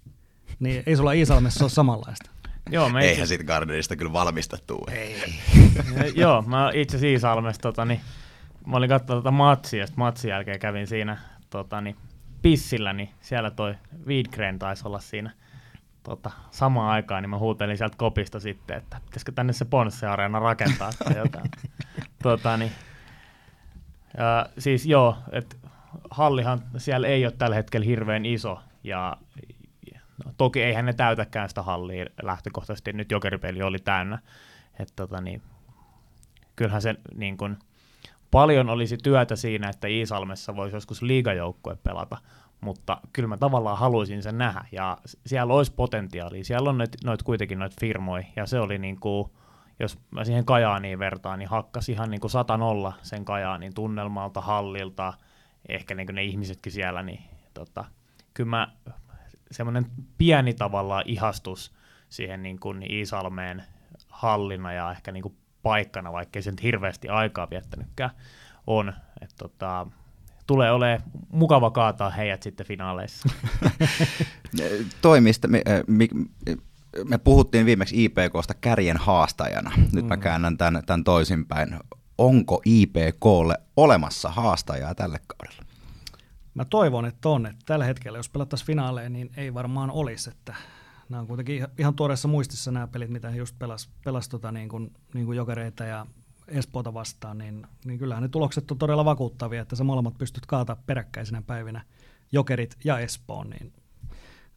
Niin 0.60 0.82
ei 0.86 0.96
sulla 0.96 1.12
Iisalmessa 1.12 1.64
ole 1.64 1.70
samanlaista. 1.70 2.30
Joo, 2.70 2.88
me 2.88 3.04
Eihän 3.04 3.28
siitä 3.28 3.44
Gardenista 3.44 3.96
kyllä 3.96 4.12
valmistettu. 4.12 4.86
Ei. 4.90 5.22
Joo, 6.14 6.42
mä 6.42 6.70
itse 6.74 6.96
asiassa 6.96 7.12
Iisalmessa, 7.12 7.62
tota, 7.62 7.84
niin, 7.84 8.00
mä 8.66 8.76
olin 8.76 8.88
katsonut 8.88 9.24
tota 9.24 9.30
matsia, 9.30 9.80
ja 9.80 9.86
matsin 9.96 10.28
jälkeen 10.28 10.58
kävin 10.58 10.86
siinä 10.86 11.18
tota, 11.50 11.80
niin, 11.80 11.96
pissillä, 12.50 12.92
niin 12.92 13.10
siellä 13.20 13.50
toi 13.50 13.74
Wiedgren 14.06 14.58
taisi 14.58 14.86
olla 14.86 15.00
siinä– 15.00 15.30
tota, 16.06 16.30
samaan 16.50 16.90
aikaan, 16.90 17.22
niin 17.22 17.30
mä 17.30 17.38
huutelin 17.38 17.78
sieltä 17.78 17.96
kopista 17.96 18.40
sitten, 18.40 18.76
että 18.76 19.00
pitäisikö 19.04 19.32
tänne 19.32 19.52
se 19.52 19.64
Ponsse-areena 19.64 20.38
rakentaa 20.38 20.90
tai 21.04 21.16
jotain. 21.16 21.50
tota, 22.22 22.56
niin, 22.56 22.72
ja, 24.18 24.46
siis 24.58 24.86
joo, 24.86 25.16
että 25.32 25.56
hallihan 26.10 26.62
siellä 26.76 27.08
ei 27.08 27.26
ole 27.26 27.34
tällä 27.38 27.56
hetkellä 27.56 27.86
hirveän 27.86 28.26
iso, 28.26 28.60
ja 28.84 29.16
no, 30.24 30.32
toki 30.36 30.62
eihän 30.62 30.86
ne 30.86 30.92
täytäkään 30.92 31.48
sitä 31.48 31.62
hallia 31.62 32.06
lähtökohtaisesti, 32.22 32.92
nyt 32.92 33.10
jokeripeli 33.10 33.62
oli 33.62 33.78
täynnä, 33.78 34.18
että 34.78 34.92
tota, 34.96 35.20
niin, 35.20 35.42
kyllähän 36.56 36.82
se 36.82 36.94
niin 37.14 37.36
kun, 37.36 37.58
paljon 38.36 38.70
olisi 38.70 38.96
työtä 38.96 39.36
siinä, 39.36 39.68
että 39.68 39.88
Iisalmessa 39.88 40.56
voisi 40.56 40.76
joskus 40.76 41.02
liigajoukkue 41.02 41.76
pelata, 41.82 42.16
mutta 42.60 43.00
kyllä 43.12 43.28
mä 43.28 43.36
tavallaan 43.36 43.78
haluaisin 43.78 44.22
sen 44.22 44.38
nähdä, 44.38 44.64
ja 44.72 44.98
siellä 45.26 45.54
olisi 45.54 45.72
potentiaalia, 45.72 46.44
siellä 46.44 46.70
on 46.70 46.78
noit, 46.78 46.96
noit 47.04 47.22
kuitenkin 47.22 47.58
noita 47.58 47.76
firmoja, 47.80 48.24
ja 48.36 48.46
se 48.46 48.60
oli 48.60 48.78
niin 48.78 49.00
kuin, 49.00 49.30
jos 49.78 49.98
mä 50.10 50.24
siihen 50.24 50.44
Kajaaniin 50.44 50.98
vertaan, 50.98 51.38
niin 51.38 51.48
hakkas 51.48 51.88
ihan 51.88 52.10
niin 52.10 52.20
kuin 52.20 52.30
nolla 52.58 52.92
sen 53.02 53.24
Kajaanin 53.24 53.74
tunnelmalta, 53.74 54.40
hallilta, 54.40 55.14
ehkä 55.68 55.94
niin 55.94 56.06
kuin 56.06 56.14
ne 56.14 56.24
ihmisetkin 56.24 56.72
siellä, 56.72 57.02
niin 57.02 57.20
tota, 57.54 57.84
kyllä 58.34 58.50
mä 58.50 58.68
semmoinen 59.50 59.86
pieni 60.18 60.54
tavallaan 60.54 61.04
ihastus 61.06 61.74
siihen 62.08 62.42
niin 62.42 62.60
kuin 62.60 62.90
Iisalmeen 62.90 63.62
hallina 64.08 64.72
ja 64.72 64.90
ehkä 64.90 65.12
niin 65.12 65.22
kuin 65.22 65.36
paikkana, 65.66 66.12
vaikkei 66.12 66.42
se 66.42 66.50
nyt 66.50 66.62
hirveästi 66.62 67.08
aikaa 67.08 67.50
viettänytkään 67.50 68.10
on. 68.66 68.92
että 69.20 69.36
tota, 69.38 69.86
tulee 70.46 70.70
olemaan 70.70 71.02
mukava 71.32 71.70
kaataa 71.70 72.10
heidät 72.10 72.42
sitten 72.42 72.66
finaaleissa. 72.66 73.28
Toimista, 75.02 75.48
me, 75.48 75.62
me, 75.86 76.08
me 77.04 77.18
puhuttiin 77.18 77.66
viimeksi 77.66 78.04
IPKsta 78.04 78.54
kärjen 78.60 78.96
haastajana. 78.96 79.72
Nyt 79.92 80.04
mm. 80.04 80.08
mä 80.08 80.16
käännän 80.16 80.56
tämän, 80.56 80.82
tämän 80.86 81.04
toisinpäin. 81.04 81.76
Onko 82.18 82.62
IPKlle 82.64 83.58
olemassa 83.76 84.28
haastajaa 84.28 84.94
tälle 84.94 85.18
kaudelle? 85.26 85.62
Mä 86.54 86.64
toivon, 86.64 87.06
että 87.06 87.28
on. 87.28 87.46
Että 87.46 87.62
tällä 87.66 87.84
hetkellä, 87.84 88.18
jos 88.18 88.28
pelattaisiin 88.28 88.66
finaaleen, 88.66 89.12
niin 89.12 89.30
ei 89.36 89.54
varmaan 89.54 89.90
olisi. 89.90 90.30
Että 90.30 90.54
nämä 91.08 91.20
on 91.20 91.26
kuitenkin 91.26 91.66
ihan 91.78 91.94
tuoreessa 91.94 92.28
muistissa 92.28 92.72
nämä 92.72 92.86
pelit, 92.86 93.10
mitä 93.10 93.30
he 93.30 93.36
just 93.36 93.58
pelas, 93.58 93.90
pelas 94.04 94.28
tota 94.28 94.52
niin 94.52 94.68
kuin, 94.68 94.92
niin 95.14 95.26
kuin 95.26 95.36
jokereita 95.36 95.84
ja 95.84 96.06
Espoota 96.48 96.94
vastaan, 96.94 97.38
niin, 97.38 97.66
niin 97.84 97.98
kyllähän 97.98 98.22
ne 98.22 98.28
tulokset 98.28 98.70
on 98.70 98.78
todella 98.78 99.04
vakuuttavia, 99.04 99.62
että 99.62 99.76
sä 99.76 99.84
molemmat 99.84 100.18
pystyt 100.18 100.46
kaataa 100.46 100.82
peräkkäisenä 100.86 101.42
päivinä 101.42 101.84
Jokerit 102.32 102.76
ja 102.84 102.98
Espoon, 102.98 103.50
niin, 103.50 103.72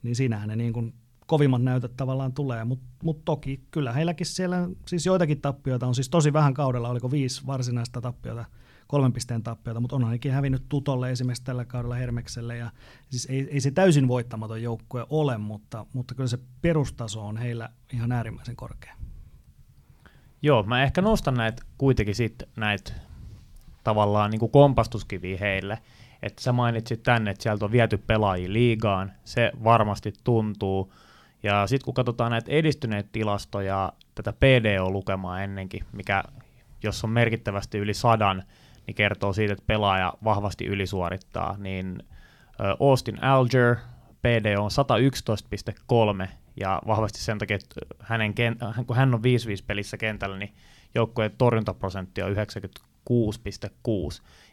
niin 0.03 0.15
siinähän 0.15 0.49
ne 0.49 0.55
niin 0.55 0.73
kuin 0.73 0.93
kovimmat 1.25 1.63
näytöt 1.63 1.97
tavallaan 1.97 2.33
tulee, 2.33 2.63
mutta 2.63 2.85
mut 3.03 3.25
toki 3.25 3.63
kyllä 3.71 3.93
heilläkin 3.93 4.27
siellä 4.27 4.69
siis 4.87 5.05
joitakin 5.05 5.41
tappioita 5.41 5.87
on, 5.87 5.95
siis 5.95 6.09
tosi 6.09 6.33
vähän 6.33 6.53
kaudella, 6.53 6.89
oliko 6.89 7.11
viisi 7.11 7.47
varsinaista 7.47 8.01
tappiota, 8.01 8.45
kolmen 8.89 9.13
pisteen 9.13 9.43
tappiota, 9.43 9.79
mutta 9.79 9.95
on 9.95 10.03
ainakin 10.03 10.31
hävinnyt 10.31 10.63
Tutolle 10.69 11.11
esimerkiksi 11.11 11.43
tällä 11.43 11.65
kaudella 11.65 11.95
Hermekselle, 11.95 12.57
ja 12.57 12.71
siis 13.09 13.25
ei, 13.25 13.47
ei 13.51 13.61
se 13.61 13.71
täysin 13.71 14.07
voittamaton 14.07 14.61
joukkue 14.61 15.05
ole, 15.09 15.37
mutta, 15.37 15.85
mutta 15.93 16.15
kyllä 16.15 16.27
se 16.27 16.39
perustaso 16.61 17.27
on 17.27 17.37
heillä 17.37 17.69
ihan 17.93 18.11
äärimmäisen 18.11 18.55
korkea. 18.55 18.95
Joo, 20.41 20.63
mä 20.63 20.83
ehkä 20.83 21.01
nostan 21.01 21.33
näitä 21.33 21.63
kuitenkin 21.77 22.15
sitten 22.15 22.47
näitä 22.55 22.93
tavallaan 23.83 24.31
niin 24.31 24.39
kuin 24.39 24.51
kompastuskiviä 24.51 25.37
heille. 25.37 25.77
Että 26.23 26.43
sä 26.43 26.51
mainitsit 26.51 27.03
tänne, 27.03 27.31
että 27.31 27.43
sieltä 27.43 27.65
on 27.65 27.71
viety 27.71 27.97
pelaajia 27.97 28.53
liigaan, 28.53 29.11
se 29.23 29.51
varmasti 29.63 30.13
tuntuu. 30.23 30.93
Ja 31.43 31.67
sitten 31.67 31.85
kun 31.85 31.93
katsotaan 31.93 32.31
näitä 32.31 32.51
edistyneitä 32.51 33.09
tilastoja, 33.11 33.93
tätä 34.15 34.33
PDO-lukemaa 34.33 35.41
ennenkin, 35.41 35.85
mikä 35.91 36.23
jos 36.83 37.03
on 37.03 37.09
merkittävästi 37.09 37.77
yli 37.77 37.93
sadan, 37.93 38.43
niin 38.89 38.95
kertoo 38.95 39.33
siitä, 39.33 39.53
että 39.53 39.65
pelaaja 39.67 40.13
vahvasti 40.23 40.65
ylisuorittaa, 40.65 41.55
niin 41.57 42.03
Austin 42.79 43.23
Alger, 43.23 43.75
PD 44.21 44.55
on 44.57 44.69
111,3 46.23 46.27
ja 46.59 46.81
vahvasti 46.87 47.19
sen 47.19 47.37
takia, 47.37 47.55
että 47.55 47.75
hänen, 47.99 48.33
kun 48.87 48.95
hän 48.95 49.13
on 49.13 49.19
5-5 49.19 49.23
pelissä 49.67 49.97
kentällä, 49.97 50.37
niin 50.37 50.53
joukkueen 50.95 51.31
torjuntaprosentti 51.37 52.21
on 52.21 52.31
96,6 52.31 52.37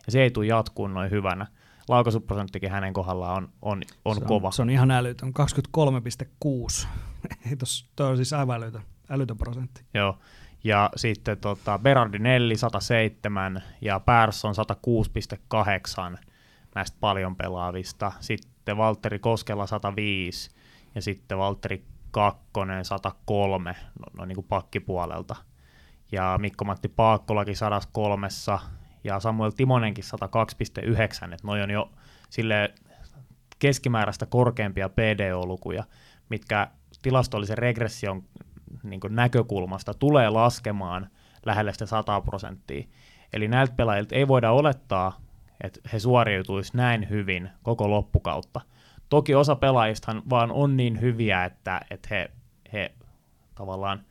ja 0.06 0.12
se 0.12 0.22
ei 0.22 0.30
tule 0.30 0.46
jatkuun 0.46 0.94
noin 0.94 1.10
hyvänä. 1.10 1.46
Laukaisuprosenttikin 1.88 2.70
hänen 2.70 2.92
kohdallaan 2.92 3.36
on, 3.36 3.48
on, 3.62 3.82
on, 4.04 4.14
se 4.14 4.20
on 4.20 4.26
kova. 4.26 4.50
Se 4.50 4.62
on 4.62 4.70
ihan 4.70 4.90
älytön, 4.90 5.32
23,6. 6.82 6.86
Tuo 7.96 8.06
on 8.06 8.16
siis 8.16 8.32
aivan 8.32 8.56
älytön, 8.56 8.82
älytön 9.10 9.38
prosentti. 9.38 9.84
Joo, 9.94 10.18
ja 10.66 10.90
sitten 10.96 11.38
tota, 11.38 11.78
Berardinelli 11.78 12.56
107 12.56 13.62
ja 13.80 14.00
Persson 14.00 14.54
106,8 16.14 16.18
näistä 16.74 16.96
paljon 17.00 17.36
pelaavista. 17.36 18.12
Sitten 18.20 18.76
Valtteri 18.76 19.18
Koskela 19.18 19.66
105 19.66 20.50
ja 20.94 21.02
sitten 21.02 21.38
Valtteri 21.38 21.84
Kakkonen 22.10 22.84
103 22.84 23.76
no, 23.98 24.06
no 24.18 24.24
niin 24.24 24.34
kuin 24.34 24.46
pakkipuolelta. 24.48 25.36
Ja 26.12 26.38
Mikko-Matti 26.40 26.88
Paakkolakin 26.88 27.56
103 27.56 28.28
ja 29.04 29.20
Samuel 29.20 29.50
Timonenkin 29.50 30.04
102,9, 30.04 30.88
että 31.34 31.46
noi 31.46 31.62
on 31.62 31.70
jo 31.70 31.90
sille 32.30 32.74
keskimääräistä 33.58 34.26
korkeampia 34.26 34.88
PDO-lukuja, 34.88 35.84
mitkä 36.28 36.70
tilastollisen 37.02 37.58
regression 37.58 38.22
niin 38.82 39.00
näkökulmasta 39.08 39.94
tulee 39.94 40.30
laskemaan 40.30 41.10
lähelle 41.46 41.72
sitä 41.72 41.86
100 41.86 42.20
prosenttia. 42.20 42.86
Eli 43.32 43.48
näiltä 43.48 43.74
pelaajilta 43.76 44.14
ei 44.14 44.28
voida 44.28 44.50
olettaa, 44.50 45.20
että 45.60 45.80
he 45.92 45.98
suoriutuisivat 45.98 46.74
näin 46.74 47.10
hyvin 47.10 47.50
koko 47.62 47.90
loppukautta. 47.90 48.60
Toki 49.08 49.34
osa 49.34 49.56
pelaajista 49.56 50.16
vaan 50.30 50.52
on 50.52 50.76
niin 50.76 51.00
hyviä, 51.00 51.44
että, 51.44 51.80
että 51.90 52.08
he, 52.10 52.30
he 52.72 52.92
tavallaan 53.54 54.04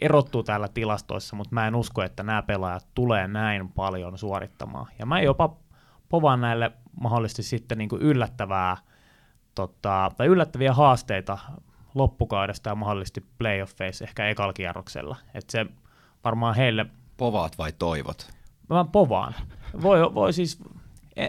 erottuu 0.00 0.42
täällä 0.42 0.68
tilastoissa, 0.68 1.36
mutta 1.36 1.54
mä 1.54 1.66
en 1.66 1.74
usko, 1.74 2.02
että 2.02 2.22
nämä 2.22 2.42
pelaajat 2.42 2.86
tulee 2.94 3.28
näin 3.28 3.68
paljon 3.68 4.18
suorittamaan. 4.18 4.86
Ja 4.98 5.06
mä 5.06 5.20
jopa 5.20 5.56
povaan 6.08 6.40
näille 6.40 6.72
mahdollisesti 7.00 7.42
sitten 7.42 7.78
niin 7.78 7.88
kuin 7.88 8.02
yllättävää, 8.02 8.76
tota, 9.54 10.10
tai 10.16 10.26
yllättäviä 10.26 10.72
haasteita 10.72 11.38
loppukaudesta 11.98 12.70
ja 12.70 12.74
mahdollisesti 12.74 13.26
playoffeissa 13.38 14.04
ehkä 14.04 14.28
ekalla 14.28 14.52
kierroksella. 14.52 15.16
Että 15.34 15.52
se 15.52 15.66
varmaan 16.24 16.54
heille... 16.54 16.86
Povaat 17.16 17.58
vai 17.58 17.72
toivot? 17.72 18.30
Mä 18.70 18.84
povaan. 18.84 19.34
Voi, 19.82 20.14
voi 20.14 20.32
siis... 20.32 20.62
E, 21.16 21.28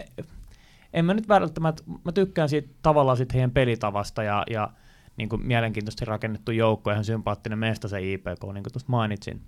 en 0.92 1.04
mä 1.04 1.14
nyt 1.14 1.28
välttämättä, 1.28 1.82
mä 2.04 2.12
tykkään 2.12 2.48
siitä 2.48 2.68
tavallaan 2.82 3.16
siitä 3.16 3.32
heidän 3.34 3.50
pelitavasta 3.50 4.22
ja, 4.22 4.44
ja 4.50 4.70
niin 5.16 5.28
kuin 5.28 5.46
mielenkiintoisesti 5.46 6.04
rakennettu 6.04 6.52
joukko, 6.52 6.90
ihan 6.90 7.04
sympaattinen 7.04 7.58
mesta 7.58 7.88
se 7.88 8.12
IPK, 8.12 8.42
niin 8.52 8.62
kuin 8.62 8.72
tuosta 8.72 8.90
mainitsin. 8.90 9.42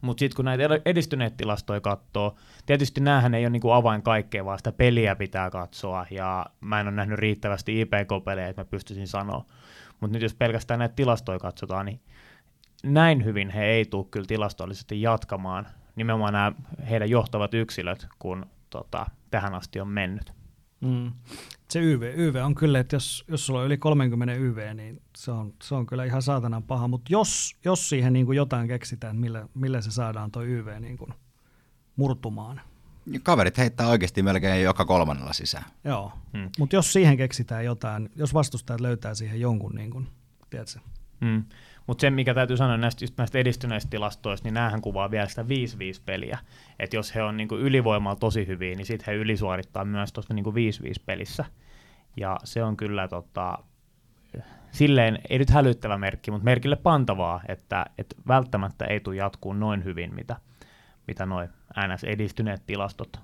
Mutta 0.00 0.20
sitten 0.20 0.36
kun 0.36 0.44
näitä 0.44 0.64
edistyneitä 0.84 1.36
tilastoja 1.36 1.80
katsoo, 1.80 2.36
tietysti 2.66 3.00
näähän 3.00 3.34
ei 3.34 3.44
ole 3.44 3.50
niinku 3.50 3.70
avain 3.70 4.02
kaikkea, 4.02 4.44
vaan 4.44 4.58
sitä 4.58 4.72
peliä 4.72 5.16
pitää 5.16 5.50
katsoa, 5.50 6.06
ja 6.10 6.46
mä 6.60 6.80
en 6.80 6.88
ole 6.88 6.96
nähnyt 6.96 7.18
riittävästi 7.18 7.80
IPK-pelejä, 7.80 8.48
että 8.48 8.62
mä 8.62 8.64
pystyisin 8.70 9.08
sanoa. 9.08 9.44
Mutta 10.00 10.12
nyt 10.12 10.22
jos 10.22 10.34
pelkästään 10.34 10.78
näitä 10.78 10.94
tilastoja 10.94 11.38
katsotaan, 11.38 11.86
niin 11.86 12.00
näin 12.82 13.24
hyvin 13.24 13.50
he 13.50 13.64
ei 13.64 13.84
tule 13.84 14.06
kyllä 14.10 14.26
tilastollisesti 14.26 15.02
jatkamaan 15.02 15.66
nimenomaan 15.98 16.32
nämä 16.32 16.52
heidän 16.90 17.10
johtavat 17.10 17.54
yksilöt, 17.54 18.06
kun 18.18 18.46
tota, 18.70 19.06
tähän 19.30 19.54
asti 19.54 19.80
on 19.80 19.88
mennyt. 19.88 20.32
Mm. 20.80 21.12
Se 21.70 21.80
YV, 21.80 22.12
YV 22.16 22.36
on 22.44 22.54
kyllä, 22.54 22.78
että 22.78 22.96
jos, 22.96 23.24
jos 23.28 23.46
sulla 23.46 23.60
on 23.60 23.66
yli 23.66 23.76
30 23.76 24.34
YV, 24.34 24.74
niin 24.74 25.02
se 25.16 25.30
on, 25.30 25.52
se 25.62 25.74
on 25.74 25.86
kyllä 25.86 26.04
ihan 26.04 26.22
saatanan 26.22 26.62
paha, 26.62 26.88
mutta 26.88 27.12
jos, 27.12 27.56
jos 27.64 27.88
siihen 27.88 28.12
niin 28.12 28.26
kuin 28.26 28.36
jotain 28.36 28.68
keksitään, 28.68 29.16
millä, 29.16 29.48
millä 29.54 29.80
se 29.80 29.90
saadaan 29.90 30.30
tuo 30.30 30.42
YV 30.42 30.80
niin 30.80 30.96
kuin 30.96 31.14
murtumaan. 31.96 32.60
Kaverit 33.22 33.58
heittää 33.58 33.88
oikeasti 33.88 34.22
melkein 34.22 34.62
joka 34.62 34.84
kolmannella 34.84 35.32
sisään. 35.32 35.64
Joo, 35.84 36.12
mm. 36.32 36.50
mutta 36.58 36.76
jos 36.76 36.92
siihen 36.92 37.16
keksitään 37.16 37.64
jotain, 37.64 38.10
jos 38.16 38.34
vastustajat 38.34 38.80
löytää 38.80 39.14
siihen 39.14 39.40
jonkun, 39.40 39.74
niin 39.74 39.90
kuin, 39.90 40.08
tiedätkö? 40.50 40.80
Mm. 41.20 41.44
Mutta 41.86 42.00
se, 42.00 42.10
mikä 42.10 42.34
täytyy 42.34 42.56
sanoa 42.56 42.76
näistä, 42.76 43.04
just 43.04 43.14
näistä 43.18 43.38
edistyneistä 43.38 43.90
tilastoista, 43.90 44.46
niin 44.46 44.54
näähän 44.54 44.80
kuvaa 44.80 45.10
vielä 45.10 45.28
sitä 45.28 45.42
5-5 45.42 45.46
peliä. 46.06 46.38
Että 46.78 46.96
jos 46.96 47.14
he 47.14 47.22
on 47.22 47.36
niinku 47.36 47.56
ylivoimalla 47.56 48.16
tosi 48.16 48.46
hyviä, 48.46 48.74
niin 48.74 48.86
sitten 48.86 49.06
he 49.06 49.14
ylisuorittaa 49.14 49.84
myös 49.84 50.12
tuossa 50.12 50.34
niinku 50.34 50.50
5-5 50.50 50.54
pelissä. 51.06 51.44
Ja 52.16 52.36
se 52.44 52.64
on 52.64 52.76
kyllä 52.76 53.08
tota, 53.08 53.58
silleen, 54.70 55.18
ei 55.30 55.38
nyt 55.38 55.50
hälyttävä 55.50 55.98
merkki, 55.98 56.30
mutta 56.30 56.44
merkille 56.44 56.76
pantavaa, 56.76 57.40
että, 57.48 57.86
että 57.98 58.16
välttämättä 58.28 58.84
ei 58.84 59.00
tule 59.00 59.16
jatkuu 59.16 59.52
noin 59.52 59.84
hyvin, 59.84 60.14
mitä, 60.14 60.36
mitä 61.08 61.26
noin 61.26 61.48
NS 61.86 62.04
edistyneet 62.04 62.62
tilastot 62.66 63.20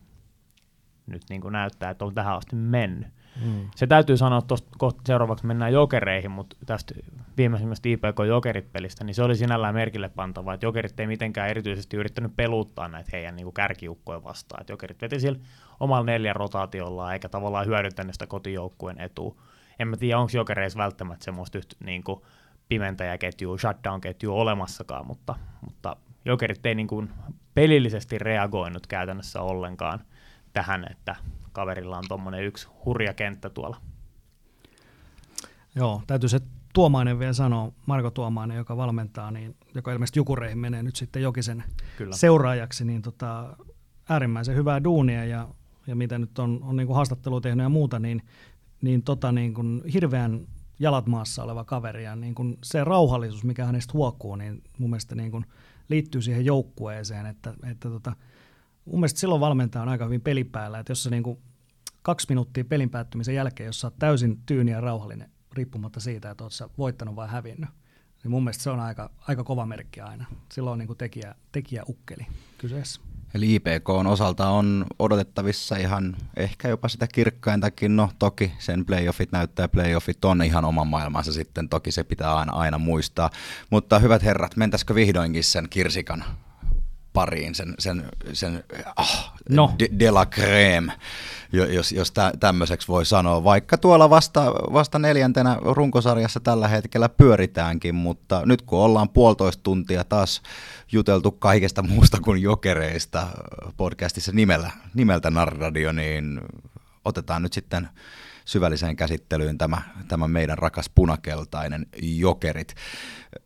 nyt 1.06 1.22
niin 1.30 1.40
kuin 1.40 1.52
näyttää, 1.52 1.90
että 1.90 2.04
on 2.04 2.14
tähän 2.14 2.36
asti 2.36 2.56
mennyt. 2.56 3.08
Mm. 3.44 3.70
Se 3.74 3.86
täytyy 3.86 4.16
sanoa, 4.16 4.38
että 4.38 4.54
kohta 4.78 5.02
seuraavaksi 5.06 5.46
mennään 5.46 5.72
jokereihin, 5.72 6.30
mutta 6.30 6.56
tästä 6.66 6.94
viimeisimmästä 7.36 7.88
IPK-jokerit-pelistä, 7.88 9.04
niin 9.04 9.14
se 9.14 9.22
oli 9.22 9.36
sinällään 9.36 9.74
merkille 9.74 10.08
pantava, 10.08 10.54
että 10.54 10.66
jokerit 10.66 11.00
ei 11.00 11.06
mitenkään 11.06 11.48
erityisesti 11.48 11.96
yrittänyt 11.96 12.36
peluuttaa 12.36 12.88
näitä 12.88 13.10
heidän 13.12 13.36
niin 13.36 13.52
kärkiukkoja 13.52 14.24
vastaan. 14.24 14.60
Että 14.60 14.72
jokerit 14.72 15.02
veti 15.02 15.20
siellä 15.20 15.40
omalla 15.80 16.04
neljän 16.04 16.36
rotaatiolla, 16.36 17.12
eikä 17.12 17.28
tavallaan 17.28 17.66
hyödyntänyt 17.66 18.14
sitä 18.14 18.26
kotijoukkueen 18.26 19.00
etua. 19.00 19.36
En 19.78 19.88
mä 19.88 19.96
tiedä, 19.96 20.18
onko 20.18 20.30
jokereissa 20.34 20.78
välttämättä 20.78 21.24
semmoista 21.24 21.58
yhtä 21.58 21.76
niin 21.84 22.04
kuin 22.04 22.20
pimentäjäketjua, 22.68 23.58
shutdown-ketjua 23.58 24.34
olemassakaan, 24.34 25.06
mutta, 25.06 25.34
mutta 25.60 25.96
jokerit 26.24 26.66
ei 26.66 26.74
niin 26.74 26.88
kuin 26.88 27.10
pelillisesti 27.54 28.18
reagoinut 28.18 28.86
käytännössä 28.86 29.40
ollenkaan 29.40 30.00
tähän, 30.52 30.86
että 30.90 31.16
kaverilla 31.52 31.98
on 31.98 32.04
tuommoinen 32.08 32.44
yksi 32.44 32.68
hurja 32.84 33.14
kenttä 33.14 33.50
tuolla. 33.50 33.80
Joo, 35.74 36.02
täytyy 36.06 36.28
se 36.28 36.40
Tuomainen 36.74 37.18
vielä 37.18 37.32
sanoa, 37.32 37.72
Marko 37.86 38.10
Tuomainen, 38.10 38.56
joka 38.56 38.76
valmentaa, 38.76 39.30
niin, 39.30 39.56
joka 39.74 39.92
ilmeisesti 39.92 40.18
Jukureihin 40.18 40.58
menee 40.58 40.82
nyt 40.82 40.96
sitten 40.96 41.22
Jokisen 41.22 41.64
Kyllä. 41.98 42.16
seuraajaksi, 42.16 42.84
niin 42.84 43.02
tota, 43.02 43.56
äärimmäisen 44.08 44.56
hyvää 44.56 44.84
duunia 44.84 45.24
ja, 45.24 45.48
ja 45.86 45.96
mitä 45.96 46.18
nyt 46.18 46.38
on, 46.38 46.60
on 46.62 46.76
niin 46.76 46.86
kuin 46.86 46.96
haastattelua 46.96 47.40
tehnyt 47.40 47.64
ja 47.64 47.68
muuta, 47.68 47.98
niin, 47.98 48.22
niin, 48.82 49.02
tota, 49.02 49.32
niin 49.32 49.54
kuin 49.54 49.82
hirveän 49.92 50.46
jalat 50.78 51.06
maassa 51.06 51.44
oleva 51.44 51.64
kaveri 51.64 52.04
ja 52.04 52.16
niin 52.16 52.34
kuin 52.34 52.58
se 52.62 52.84
rauhallisuus, 52.84 53.44
mikä 53.44 53.64
hänestä 53.64 53.92
huokuu, 53.92 54.36
niin 54.36 54.62
mun 54.78 54.90
mielestä 54.90 55.14
niin 55.14 55.30
kuin 55.30 55.46
liittyy 55.88 56.22
siihen 56.22 56.44
joukkueeseen, 56.44 57.26
että, 57.26 57.54
että 57.70 57.88
tota, 57.88 58.16
mun 58.84 59.00
mielestä 59.00 59.20
silloin 59.20 59.40
valmentaja 59.40 59.82
on 59.82 59.88
aika 59.88 60.04
hyvin 60.04 60.20
pelipäällä, 60.20 60.78
että 60.78 60.90
jos 60.90 61.02
sä 61.02 61.10
niin 61.10 61.22
kuin 61.22 61.38
kaksi 62.02 62.26
minuuttia 62.28 62.64
pelin 62.64 62.90
päättymisen 62.90 63.34
jälkeen, 63.34 63.66
jos 63.66 63.80
sä 63.80 63.86
oot 63.86 63.98
täysin 63.98 64.38
tyyni 64.46 64.72
ja 64.72 64.80
rauhallinen, 64.80 65.30
riippumatta 65.52 66.00
siitä, 66.00 66.30
että 66.30 66.44
oot 66.44 66.52
sä 66.52 66.68
voittanut 66.78 67.16
vai 67.16 67.28
hävinnyt, 67.28 67.70
niin 68.22 68.30
mun 68.30 68.44
mielestä 68.44 68.62
se 68.62 68.70
on 68.70 68.80
aika, 68.80 69.10
aika 69.28 69.44
kova 69.44 69.66
merkki 69.66 70.00
aina. 70.00 70.26
Silloin 70.52 70.72
on 70.72 70.78
niin 70.78 70.86
kuin 70.86 70.98
tekijä, 70.98 71.34
tekijä 71.52 71.82
ukkeli 71.88 72.26
kyseessä. 72.58 73.00
Eli 73.34 73.54
IPK 73.54 73.88
on 73.88 74.06
osalta 74.06 74.48
on 74.48 74.86
odotettavissa 74.98 75.76
ihan 75.76 76.16
ehkä 76.36 76.68
jopa 76.68 76.88
sitä 76.88 77.06
kirkkaintakin. 77.14 77.96
No 77.96 78.10
toki 78.18 78.52
sen 78.58 78.84
playoffit 78.84 79.32
näyttää, 79.32 79.68
playoffit 79.68 80.24
on 80.24 80.42
ihan 80.42 80.64
oman 80.64 80.86
maailmansa 80.86 81.32
sitten, 81.32 81.68
toki 81.68 81.92
se 81.92 82.04
pitää 82.04 82.36
aina, 82.36 82.52
aina 82.52 82.78
muistaa. 82.78 83.30
Mutta 83.70 83.98
hyvät 83.98 84.22
herrat, 84.22 84.56
mentäisikö 84.56 84.94
vihdoinkin 84.94 85.44
sen 85.44 85.68
kirsikan 85.70 86.24
pariin, 87.14 87.54
sen, 87.54 87.74
sen, 87.78 88.04
sen 88.32 88.64
ah, 88.96 89.32
no. 89.48 89.74
de, 89.78 89.88
de 89.98 90.10
la 90.10 90.24
crème, 90.24 90.92
jos, 91.52 91.92
jos 91.92 92.12
tä, 92.12 92.32
tämmöiseksi 92.40 92.88
voi 92.88 93.06
sanoa. 93.06 93.44
Vaikka 93.44 93.78
tuolla 93.78 94.10
vasta, 94.10 94.44
vasta 94.52 94.98
neljäntenä 94.98 95.56
runkosarjassa 95.60 96.40
tällä 96.40 96.68
hetkellä 96.68 97.08
pyöritäänkin, 97.08 97.94
mutta 97.94 98.42
nyt 98.46 98.62
kun 98.62 98.78
ollaan 98.78 99.08
puolitoista 99.08 99.62
tuntia 99.62 100.04
taas 100.04 100.42
juteltu 100.92 101.30
kaikesta 101.32 101.82
muusta 101.82 102.20
kuin 102.20 102.42
jokereista 102.42 103.26
podcastissa 103.76 104.32
nimellä, 104.32 104.70
nimeltä 104.94 105.30
Narradio, 105.30 105.92
niin 105.92 106.40
otetaan 107.04 107.42
nyt 107.42 107.52
sitten 107.52 107.88
syvälliseen 108.44 108.96
käsittelyyn 108.96 109.58
tämä, 109.58 109.82
tämä 110.08 110.28
meidän 110.28 110.58
rakas 110.58 110.90
punakeltainen 110.94 111.86
jokerit. 112.02 112.74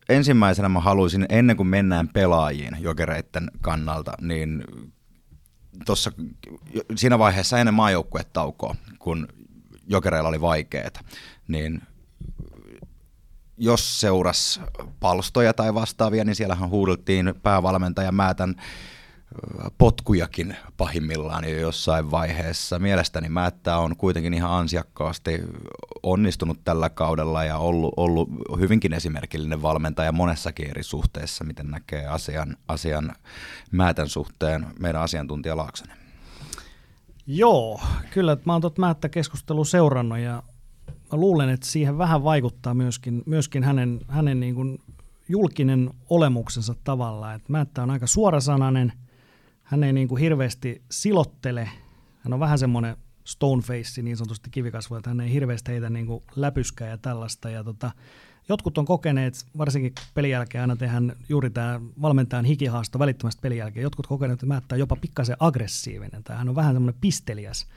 Ensimmäisenä 0.09 0.69
mä 0.69 0.79
haluaisin, 0.79 1.25
ennen 1.29 1.57
kuin 1.57 1.67
mennään 1.67 2.07
pelaajiin 2.07 2.77
jokereiden 2.79 3.51
kannalta, 3.61 4.13
niin 4.21 4.63
tuossa 5.85 6.11
siinä 6.95 7.19
vaiheessa 7.19 7.59
ennen 7.59 7.73
maajoukkuetaukoa, 7.73 8.75
kun 8.99 9.27
jokereilla 9.87 10.29
oli 10.29 10.41
vaikeaa, 10.41 10.89
niin 11.47 11.81
jos 13.57 14.01
seuras 14.01 14.61
palstoja 14.99 15.53
tai 15.53 15.73
vastaavia, 15.73 16.25
niin 16.25 16.35
siellähän 16.35 16.69
huudeltiin 16.69 17.33
päävalmentaja 17.43 18.11
Määtän 18.11 18.55
potkujakin 19.77 20.55
pahimmillaan 20.77 21.49
jo 21.49 21.59
jossain 21.59 22.11
vaiheessa. 22.11 22.79
Mielestäni 22.79 23.29
Määttä 23.29 23.77
on 23.77 23.95
kuitenkin 23.95 24.33
ihan 24.33 24.51
ansiakkaasti 24.51 25.41
onnistunut 26.03 26.59
tällä 26.63 26.89
kaudella 26.89 27.43
ja 27.43 27.57
ollut, 27.57 27.93
ollut 27.97 28.29
hyvinkin 28.59 28.93
esimerkillinen 28.93 29.61
valmentaja 29.61 30.11
monessakin 30.11 30.69
eri 30.69 30.83
suhteessa, 30.83 31.43
miten 31.43 31.67
näkee 31.67 32.07
asian, 32.07 32.57
asian 32.67 33.11
Määtän 33.71 34.09
suhteen 34.09 34.67
meidän 34.79 35.01
asiantuntija 35.01 35.57
Laaksonen. 35.57 35.97
Joo, 37.27 37.81
kyllä 38.11 38.37
mä 38.45 38.53
oon 38.53 38.61
tuota 38.61 38.81
Määttä 38.81 39.09
keskustelua 39.09 39.65
seurannut 39.65 40.19
ja 40.19 40.43
mä 41.11 41.19
luulen, 41.19 41.49
että 41.49 41.65
siihen 41.65 41.97
vähän 41.97 42.23
vaikuttaa 42.23 42.73
myöskin, 42.73 43.23
myöskin 43.25 43.63
hänen, 43.63 43.99
hänen 44.07 44.39
niin 44.39 44.55
kuin 44.55 44.79
julkinen 45.27 45.91
olemuksensa 46.09 46.75
tavalla. 46.83 47.33
Että 47.33 47.51
Määttä 47.51 47.83
on 47.83 47.91
aika 47.91 48.07
suorasanainen– 48.07 48.93
hän 49.69 49.83
ei 49.83 49.93
niin 49.93 50.07
kuin 50.07 50.21
hirveästi 50.21 50.81
silottele. 50.91 51.69
Hän 52.19 52.33
on 52.33 52.39
vähän 52.39 52.59
semmoinen 52.59 52.97
stoneface 53.23 54.01
niin 54.01 54.17
sanotusti 54.17 54.49
kivikasvu, 54.49 54.95
että 54.95 55.09
hän 55.09 55.21
ei 55.21 55.33
hirveästi 55.33 55.71
heitä 55.71 55.89
niin 55.89 56.05
kuin 56.05 56.23
läpyskää 56.35 56.87
ja 56.87 56.97
tällaista. 56.97 57.49
Ja 57.49 57.63
tota, 57.63 57.91
jotkut 58.49 58.77
on 58.77 58.85
kokeneet, 58.85 59.45
varsinkin 59.57 59.93
pelin 60.13 60.31
jälkeen 60.31 60.61
aina 60.61 60.75
tehdään 60.75 61.15
juuri 61.29 61.49
tämä 61.49 61.81
valmentajan 62.01 62.45
hikihaasto 62.45 62.99
välittömästi 62.99 63.39
pelin 63.41 63.57
jälkeen. 63.57 63.83
Jotkut 63.83 64.07
kokeneet, 64.07 64.37
että 64.37 64.45
Määttää 64.45 64.77
jopa 64.77 64.95
pikkasen 64.95 65.37
aggressiivinen 65.39 66.23
tai 66.23 66.37
hän 66.37 66.49
on 66.49 66.55
vähän 66.55 66.75
semmoinen 66.75 67.01
pisteliäs 67.01 67.67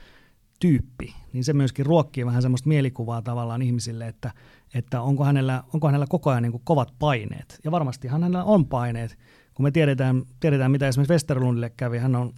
tyyppi, 0.59 1.15
niin 1.33 1.43
se 1.43 1.53
myöskin 1.53 1.85
ruokkii 1.85 2.25
vähän 2.25 2.41
semmoista 2.41 2.69
mielikuvaa 2.69 3.21
tavallaan 3.21 3.61
ihmisille, 3.61 4.07
että, 4.07 4.31
että 4.73 5.01
onko, 5.01 5.23
hänellä, 5.23 5.63
onko 5.73 5.87
hänellä 5.87 6.07
koko 6.09 6.29
ajan 6.29 6.43
niin 6.43 6.61
kovat 6.63 6.93
paineet. 6.99 7.59
Ja 7.63 7.71
varmasti 7.71 8.07
hänellä 8.07 8.43
on 8.43 8.65
paineet, 8.65 9.17
kun 9.53 9.63
me 9.63 9.71
tiedetään, 9.71 10.23
tiedetään 10.39 10.71
mitä 10.71 10.87
esimerkiksi 10.87 11.13
Westerlundille 11.13 11.69
kävi, 11.69 11.97
hän 11.97 12.15
on 12.15 12.33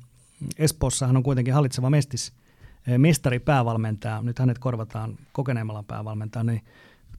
Espoossa, 0.58 1.08
hän 1.08 1.18
on 1.18 1.24
kuitenkin 1.24 1.54
hallitseva 1.54 1.90
mestis, 1.90 2.34
eh, 2.88 2.98
mestari 2.98 3.40
päävalmentaja, 3.40 4.22
nyt 4.22 4.40
hänet 4.40 4.60
korvataan 4.60 5.18
kokeneemmalla 5.32 5.84
päävalmentaja, 5.84 6.44
niin 6.44 6.62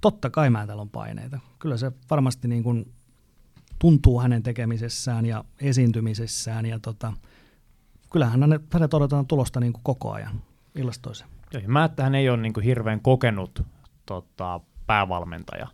totta 0.01 0.31
kai 0.31 0.51
täällä 0.67 0.83
on 0.83 0.91
paineita. 0.91 1.41
Kyllä 1.59 1.77
se 1.77 1.93
varmasti 2.11 2.49
niin 2.49 2.63
kuin 2.63 2.93
tuntuu 3.79 4.21
hänen 4.21 4.43
tekemisessään 4.43 5.27
ja 5.27 5.45
esiintymisessään 5.61 6.67
ja 6.67 6.79
tota, 6.79 7.13
kyllähän 8.13 8.41
hänet, 8.41 8.63
hänet 8.73 8.95
odotetaan 8.95 9.27
tulosta 9.27 9.61
niin 9.61 9.73
kuin 9.73 9.83
koko 9.85 10.13
ajan 10.13 10.43
ilmastoisen. 10.75 11.29
Joo, 11.53 11.63
mä, 11.67 11.85
että 11.85 12.03
hän 12.03 12.15
ei 12.15 12.29
ole 12.29 12.37
niin 12.37 12.53
kuin 12.53 12.65
hirveän 12.65 13.01
kokenut 13.01 13.63
tota, 14.07 14.61
päävalmentaja. 14.87 15.67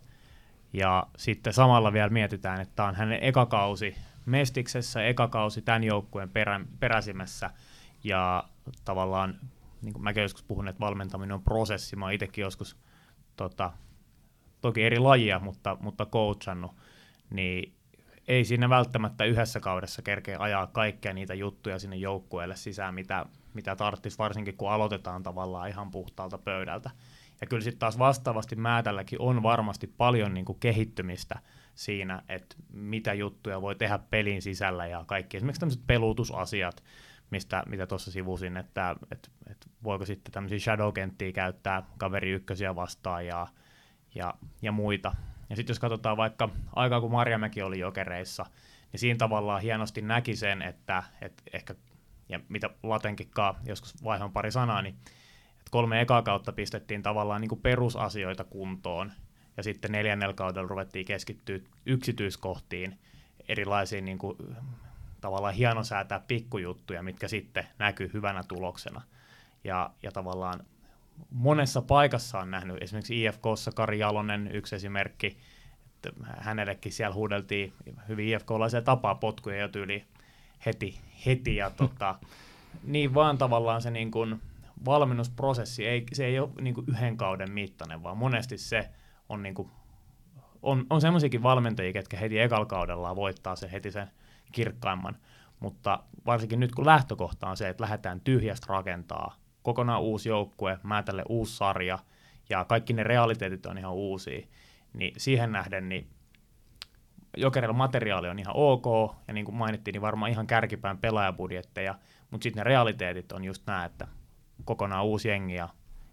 Ja 0.73 1.07
sitten 1.17 1.53
samalla 1.53 1.93
vielä 1.93 2.09
mietitään, 2.09 2.61
että 2.61 2.75
tämä 2.75 2.89
on 2.89 2.95
hänen 2.95 3.19
ekakausi 3.21 3.95
Mestiksessä 4.25 5.05
ekakausi 5.05 5.61
tämän 5.61 5.83
joukkueen 5.83 6.29
perä, 6.29 6.61
peräsimässä 6.79 7.49
ja 8.03 8.43
tavallaan 8.85 9.39
niin 9.81 9.93
kuin 9.93 10.03
mäkin 10.03 10.23
joskus 10.23 10.43
puhun, 10.43 10.67
että 10.67 10.79
valmentaminen 10.79 11.33
on 11.33 11.43
prosessi, 11.43 11.95
mä 11.95 12.11
itsekin 12.11 12.41
joskus 12.41 12.77
tota, 13.35 13.71
toki 14.61 14.83
eri 14.83 14.99
lajia, 14.99 15.39
mutta, 15.39 15.77
mutta 15.81 16.05
coachannut, 16.05 16.71
niin 17.29 17.73
ei 18.27 18.45
siinä 18.45 18.69
välttämättä 18.69 19.25
yhdessä 19.25 19.59
kaudessa 19.59 20.01
kerkeä 20.01 20.37
ajaa 20.39 20.67
kaikkea 20.67 21.13
niitä 21.13 21.33
juttuja 21.33 21.79
sinne 21.79 21.95
joukkueelle 21.95 22.55
sisään, 22.55 22.93
mitä, 22.93 23.25
mitä 23.53 23.75
tarvitsisi, 23.75 24.17
varsinkin 24.17 24.57
kun 24.57 24.71
aloitetaan 24.71 25.23
tavallaan 25.23 25.69
ihan 25.69 25.91
puhtaalta 25.91 26.37
pöydältä. 26.37 26.91
Ja 27.41 27.47
kyllä 27.47 27.63
sitten 27.63 27.79
taas 27.79 27.99
vastaavasti 27.99 28.55
Määtälläkin 28.55 29.21
on 29.21 29.43
varmasti 29.43 29.87
paljon 29.87 30.33
niin 30.33 30.45
kuin 30.45 30.59
kehittymistä 30.59 31.39
siinä, 31.75 32.23
että 32.29 32.55
mitä 32.73 33.13
juttuja 33.13 33.61
voi 33.61 33.75
tehdä 33.75 33.99
pelin 34.09 34.41
sisällä 34.41 34.87
ja 34.87 35.03
kaikki. 35.07 35.37
Esimerkiksi 35.37 35.59
tämmöiset 35.59 35.87
pelutusasiat, 35.87 36.83
mistä, 37.29 37.63
mitä 37.65 37.87
tuossa 37.87 38.11
sivusin, 38.11 38.57
että, 38.57 38.95
että, 39.11 39.29
että 39.51 39.67
voiko 39.83 40.05
sitten 40.05 40.31
tämmöisiä 40.31 40.59
shadow-kenttiä 40.59 41.31
käyttää 41.31 41.83
kaveri 41.97 42.31
ykkösiä 42.31 42.75
vastaan 42.75 43.25
ja, 43.25 43.47
ja, 44.15 44.33
ja 44.61 44.71
muita. 44.71 45.15
Ja 45.49 45.55
sitten 45.55 45.71
jos 45.73 45.79
katsotaan 45.79 46.17
vaikka 46.17 46.49
aikaa, 46.75 47.01
kun 47.01 47.11
Marjamäki 47.11 47.61
oli 47.61 47.79
jokereissa, 47.79 48.45
niin 48.91 48.99
siinä 48.99 49.17
tavallaan 49.17 49.61
hienosti 49.61 50.01
näki 50.01 50.35
sen, 50.35 50.61
että, 50.61 51.03
että 51.21 51.43
ehkä, 51.53 51.75
ja 52.29 52.39
mitä 52.49 52.69
Latenkikaan 52.83 53.55
joskus 53.65 54.03
vaihon 54.03 54.31
pari 54.31 54.51
sanaa, 54.51 54.81
niin 54.81 54.95
että 55.49 55.71
kolme 55.71 56.01
ekaa 56.01 56.21
kautta 56.21 56.51
pistettiin 56.51 57.01
tavallaan 57.03 57.41
niin 57.41 57.49
kuin 57.49 57.61
perusasioita 57.61 58.43
kuntoon, 58.43 59.11
ja 59.57 59.63
sitten 59.63 59.91
neljännellä 59.91 60.33
kaudella 60.33 60.67
ruvettiin 60.67 61.05
keskittyä 61.05 61.59
yksityiskohtiin, 61.85 62.99
erilaisiin 63.47 64.05
niin 64.05 64.17
kuin, 64.17 64.37
tavallaan 65.21 65.53
hienosäätää 65.53 66.19
pikkujuttuja, 66.19 67.03
mitkä 67.03 67.27
sitten 67.27 67.67
näkyy 67.79 68.09
hyvänä 68.13 68.43
tuloksena. 68.43 69.01
Ja, 69.63 69.89
ja 70.03 70.11
tavallaan 70.11 70.65
monessa 71.29 71.81
paikassa 71.81 72.39
on 72.39 72.51
nähnyt, 72.51 72.83
esimerkiksi 72.83 73.23
IFKssa 73.23 73.71
Kari 73.71 73.99
Jalonen 73.99 74.49
yksi 74.53 74.75
esimerkki, 74.75 75.37
että 75.95 76.11
hänellekin 76.37 76.91
siellä 76.91 77.15
huudeltiin 77.15 77.73
hyvin 78.07 78.27
IFK-laisia 78.27 78.81
tapaa 78.81 79.15
potkuja 79.15 79.57
jo 79.57 79.67
tyyli 79.67 80.05
heti, 80.65 80.99
heti 81.25 81.55
ja 81.55 81.69
tota, 81.77 82.19
niin 82.83 83.13
vaan 83.13 83.37
tavallaan 83.37 83.81
se 83.81 83.91
niin 83.91 84.11
kuin 84.11 84.41
valmennusprosessi, 84.85 85.87
ei, 85.87 86.05
se 86.13 86.25
ei 86.25 86.39
ole 86.39 86.49
niin 86.61 86.73
kuin 86.73 86.87
yhden 86.89 87.17
kauden 87.17 87.51
mittainen, 87.51 88.03
vaan 88.03 88.17
monesti 88.17 88.57
se 88.57 88.89
on, 89.33 89.43
niin 89.43 89.55
kuin, 89.55 89.71
on, 90.61 90.85
on 90.89 91.01
semmoisiakin 91.01 91.43
valmentajia, 91.43 91.93
ketkä 91.93 92.17
heti 92.17 92.39
ekalla 92.39 92.65
kaudella 92.65 93.15
voittaa 93.15 93.55
se 93.55 93.71
heti 93.71 93.91
sen 93.91 94.07
kirkkaimman, 94.51 95.17
mutta 95.59 96.03
varsinkin 96.25 96.59
nyt 96.59 96.75
kun 96.75 96.85
lähtökohta 96.85 97.49
on 97.49 97.57
se, 97.57 97.69
että 97.69 97.83
lähdetään 97.83 98.21
tyhjästä 98.21 98.65
rakentaa 98.69 99.35
kokonaan 99.63 100.01
uusi 100.01 100.29
joukkue, 100.29 100.79
tälle 101.05 101.23
uusi 101.29 101.57
sarja 101.57 101.99
ja 102.49 102.65
kaikki 102.65 102.93
ne 102.93 103.03
realiteetit 103.03 103.65
on 103.65 103.77
ihan 103.77 103.93
uusia, 103.93 104.47
niin 104.93 105.13
siihen 105.17 105.51
nähden 105.51 105.89
niin 105.89 106.09
Jokerilla 107.37 107.73
materiaali 107.73 108.29
on 108.29 108.39
ihan 108.39 108.55
ok, 108.55 109.15
ja 109.27 109.33
niin 109.33 109.45
kuin 109.45 109.55
mainittiin, 109.55 109.93
niin 109.93 110.01
varmaan 110.01 110.31
ihan 110.31 110.47
kärkipään 110.47 110.97
pelaajabudjetteja, 110.97 111.95
mutta 112.31 112.43
sitten 112.43 112.61
ne 112.61 112.63
realiteetit 112.63 113.31
on 113.31 113.43
just 113.43 113.63
nämä, 113.67 113.85
että 113.85 114.07
kokonaan 114.65 115.05
uusi 115.05 115.27
jengi 115.27 115.53
ja, 115.53 115.69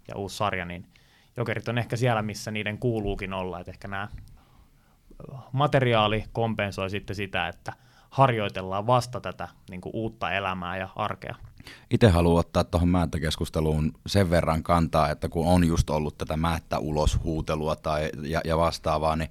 ja 0.08 0.16
uusi 0.16 0.36
sarja, 0.36 0.64
niin 0.64 0.86
Jokerit 1.36 1.68
on 1.68 1.78
ehkä 1.78 1.96
siellä, 1.96 2.22
missä 2.22 2.50
niiden 2.50 2.78
kuuluukin 2.78 3.32
olla, 3.32 3.60
että 3.60 3.70
ehkä 3.70 3.88
nämä 3.88 4.08
materiaali 5.52 6.24
kompensoi 6.32 6.90
sitten 6.90 7.16
sitä, 7.16 7.48
että 7.48 7.72
harjoitellaan 8.10 8.86
vasta 8.86 9.20
tätä 9.20 9.48
niin 9.70 9.80
kuin 9.80 9.94
uutta 9.94 10.32
elämää 10.32 10.76
ja 10.76 10.88
arkea. 10.96 11.34
Itse 11.90 12.08
haluan 12.08 12.40
ottaa 12.40 12.64
tuohon 12.64 12.88
määttäkeskusteluun 12.88 13.92
sen 14.06 14.30
verran 14.30 14.62
kantaa, 14.62 15.10
että 15.10 15.28
kun 15.28 15.46
on 15.46 15.64
just 15.64 15.90
ollut 15.90 16.18
tätä 16.18 16.36
määttä 16.36 16.78
ulos 16.78 17.18
huutelua 17.24 17.76
tai, 17.76 18.10
ja, 18.22 18.40
ja 18.44 18.58
vastaavaa, 18.58 19.16
niin 19.16 19.30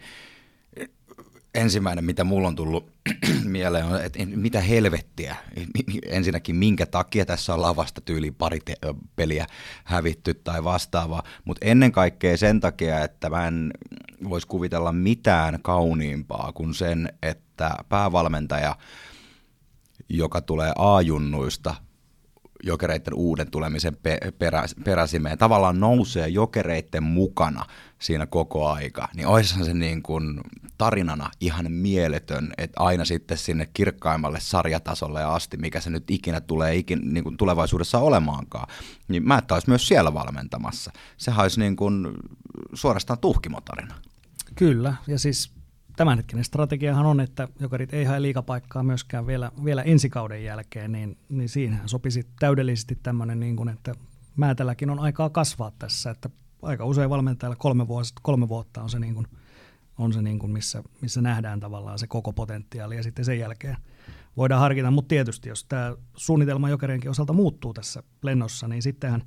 ensimmäinen, 1.53 2.05
mitä 2.05 2.23
mulla 2.23 2.47
on 2.47 2.55
tullut 2.55 2.91
mieleen, 3.43 3.85
on, 3.85 4.01
että 4.01 4.19
mitä 4.25 4.61
helvettiä. 4.61 5.35
Ensinnäkin, 6.05 6.55
minkä 6.55 6.85
takia 6.85 7.25
tässä 7.25 7.53
on 7.53 7.61
lavasta 7.61 8.01
tyyliin 8.01 8.35
pari 8.35 8.59
te- 8.59 8.75
peliä 9.15 9.47
hävitty 9.83 10.33
tai 10.33 10.63
vastaavaa. 10.63 11.23
Mutta 11.45 11.65
ennen 11.65 11.91
kaikkea 11.91 12.37
sen 12.37 12.59
takia, 12.59 13.03
että 13.03 13.29
mä 13.29 13.47
en 13.47 13.73
voisi 14.29 14.47
kuvitella 14.47 14.91
mitään 14.91 15.59
kauniimpaa 15.61 16.51
kuin 16.53 16.73
sen, 16.73 17.13
että 17.23 17.75
päävalmentaja, 17.89 18.75
joka 20.09 20.41
tulee 20.41 20.71
A-junnuista 20.75 21.75
jokereiden 22.63 23.13
uuden 23.13 23.51
tulemisen 23.51 23.97
perä, 24.37 24.63
peräsimeen, 24.83 25.37
tavallaan 25.37 25.79
nousee 25.79 26.27
jokereiden 26.27 27.03
mukana 27.03 27.65
siinä 27.99 28.25
koko 28.25 28.69
aika, 28.69 29.07
niin 29.15 29.27
olisihan 29.27 29.65
se 29.65 29.73
niin 29.73 30.03
kuin 30.03 30.41
tarinana 30.77 31.31
ihan 31.39 31.71
mieletön, 31.71 32.53
että 32.57 32.83
aina 32.83 33.05
sitten 33.05 33.37
sinne 33.37 33.69
kirkkaimmalle 33.73 34.39
sarjatasolle 34.39 35.23
asti, 35.23 35.57
mikä 35.57 35.81
se 35.81 35.89
nyt 35.89 36.11
ikinä 36.11 36.41
tulee 36.41 36.75
ikin, 36.75 37.13
niin 37.13 37.23
kuin 37.23 37.37
tulevaisuudessa 37.37 37.99
olemaankaan, 37.99 38.67
niin 39.07 39.27
mä 39.27 39.37
että 39.37 39.61
myös 39.67 39.87
siellä 39.87 40.13
valmentamassa. 40.13 40.91
Se 41.17 41.31
olisi 41.37 41.59
niin 41.59 41.75
kuin 41.75 42.07
suorastaan 42.73 43.19
tuhkimotarina. 43.19 43.95
Kyllä, 44.55 44.93
ja 45.07 45.19
siis 45.19 45.58
tämänhetkinen 45.99 46.45
strategiahan 46.45 47.05
on, 47.05 47.19
että 47.19 47.47
jokerit 47.59 47.93
ei 47.93 48.05
hae 48.05 48.21
liikapaikkaa 48.21 48.83
myöskään 48.83 49.27
vielä, 49.27 49.51
vielä 49.63 49.81
ensi 49.81 50.09
kauden 50.09 50.43
jälkeen, 50.43 50.91
niin, 50.91 51.17
niin 51.29 51.49
siinähän 51.49 51.89
sopisi 51.89 52.27
täydellisesti 52.39 52.99
tämmöinen, 53.03 53.39
niin 53.39 53.55
kuin, 53.55 53.69
että 53.69 53.93
Määtälläkin 54.35 54.89
on 54.89 54.99
aikaa 54.99 55.29
kasvaa 55.29 55.71
tässä, 55.79 56.09
että 56.09 56.29
aika 56.61 56.85
usein 56.85 57.09
valmentajalla 57.09 57.55
kolme, 57.55 57.87
vuotta, 57.87 58.21
kolme 58.21 58.49
vuotta 58.49 58.81
on 58.81 58.89
se, 58.89 58.99
niin 58.99 59.13
kuin, 59.13 59.27
on 59.97 60.13
se 60.13 60.21
niin 60.21 60.39
kuin 60.39 60.51
missä, 60.51 60.83
missä 61.01 61.21
nähdään 61.21 61.59
tavallaan 61.59 61.99
se 61.99 62.07
koko 62.07 62.33
potentiaali 62.33 62.95
ja 62.95 63.03
sitten 63.03 63.25
sen 63.25 63.39
jälkeen 63.39 63.77
voidaan 64.37 64.61
harkita, 64.61 64.91
mutta 64.91 65.09
tietysti 65.09 65.49
jos 65.49 65.63
tämä 65.63 65.95
suunnitelma 66.15 66.69
jokerienkin 66.69 67.11
osalta 67.11 67.33
muuttuu 67.33 67.73
tässä 67.73 68.03
lennossa, 68.23 68.67
niin 68.67 68.81
sittenhän 68.81 69.23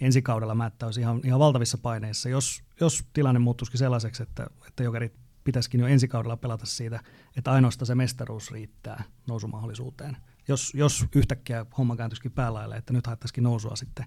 ensi 0.00 0.22
kaudella 0.22 0.70
olisi 0.82 1.00
ihan, 1.00 1.20
ihan 1.24 1.40
valtavissa 1.40 1.78
paineissa, 1.78 2.28
jos, 2.28 2.62
jos 2.80 3.04
tilanne 3.12 3.38
muuttuisikin 3.38 3.78
sellaiseksi, 3.78 4.22
että, 4.22 4.46
että 4.68 4.82
jokerit 4.82 5.23
pitäisikin 5.44 5.80
jo 5.80 5.86
ensi 5.86 6.08
kaudella 6.08 6.36
pelata 6.36 6.66
siitä, 6.66 7.00
että 7.36 7.52
ainoastaan 7.52 7.86
se 7.86 7.94
mestaruus 7.94 8.50
riittää 8.50 9.04
nousumahdollisuuteen. 9.28 10.16
Jos, 10.48 10.74
jos 10.74 11.06
yhtäkkiä 11.14 11.66
homma 11.78 11.96
kääntyisikin 11.96 12.32
päälaille, 12.32 12.76
että 12.76 12.92
nyt 12.92 13.06
haettaisikin 13.06 13.44
nousua 13.44 13.76
sitten, 13.76 14.06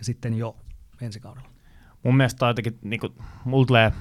sitten 0.00 0.34
jo 0.34 0.56
ensi 1.00 1.20
kaudella. 1.20 1.48
Mun 2.02 2.16
mielestä 2.16 2.46
jotenkin, 2.46 2.78
niin 2.82 3.00
kuin, 3.00 3.12
tulee 3.66 3.92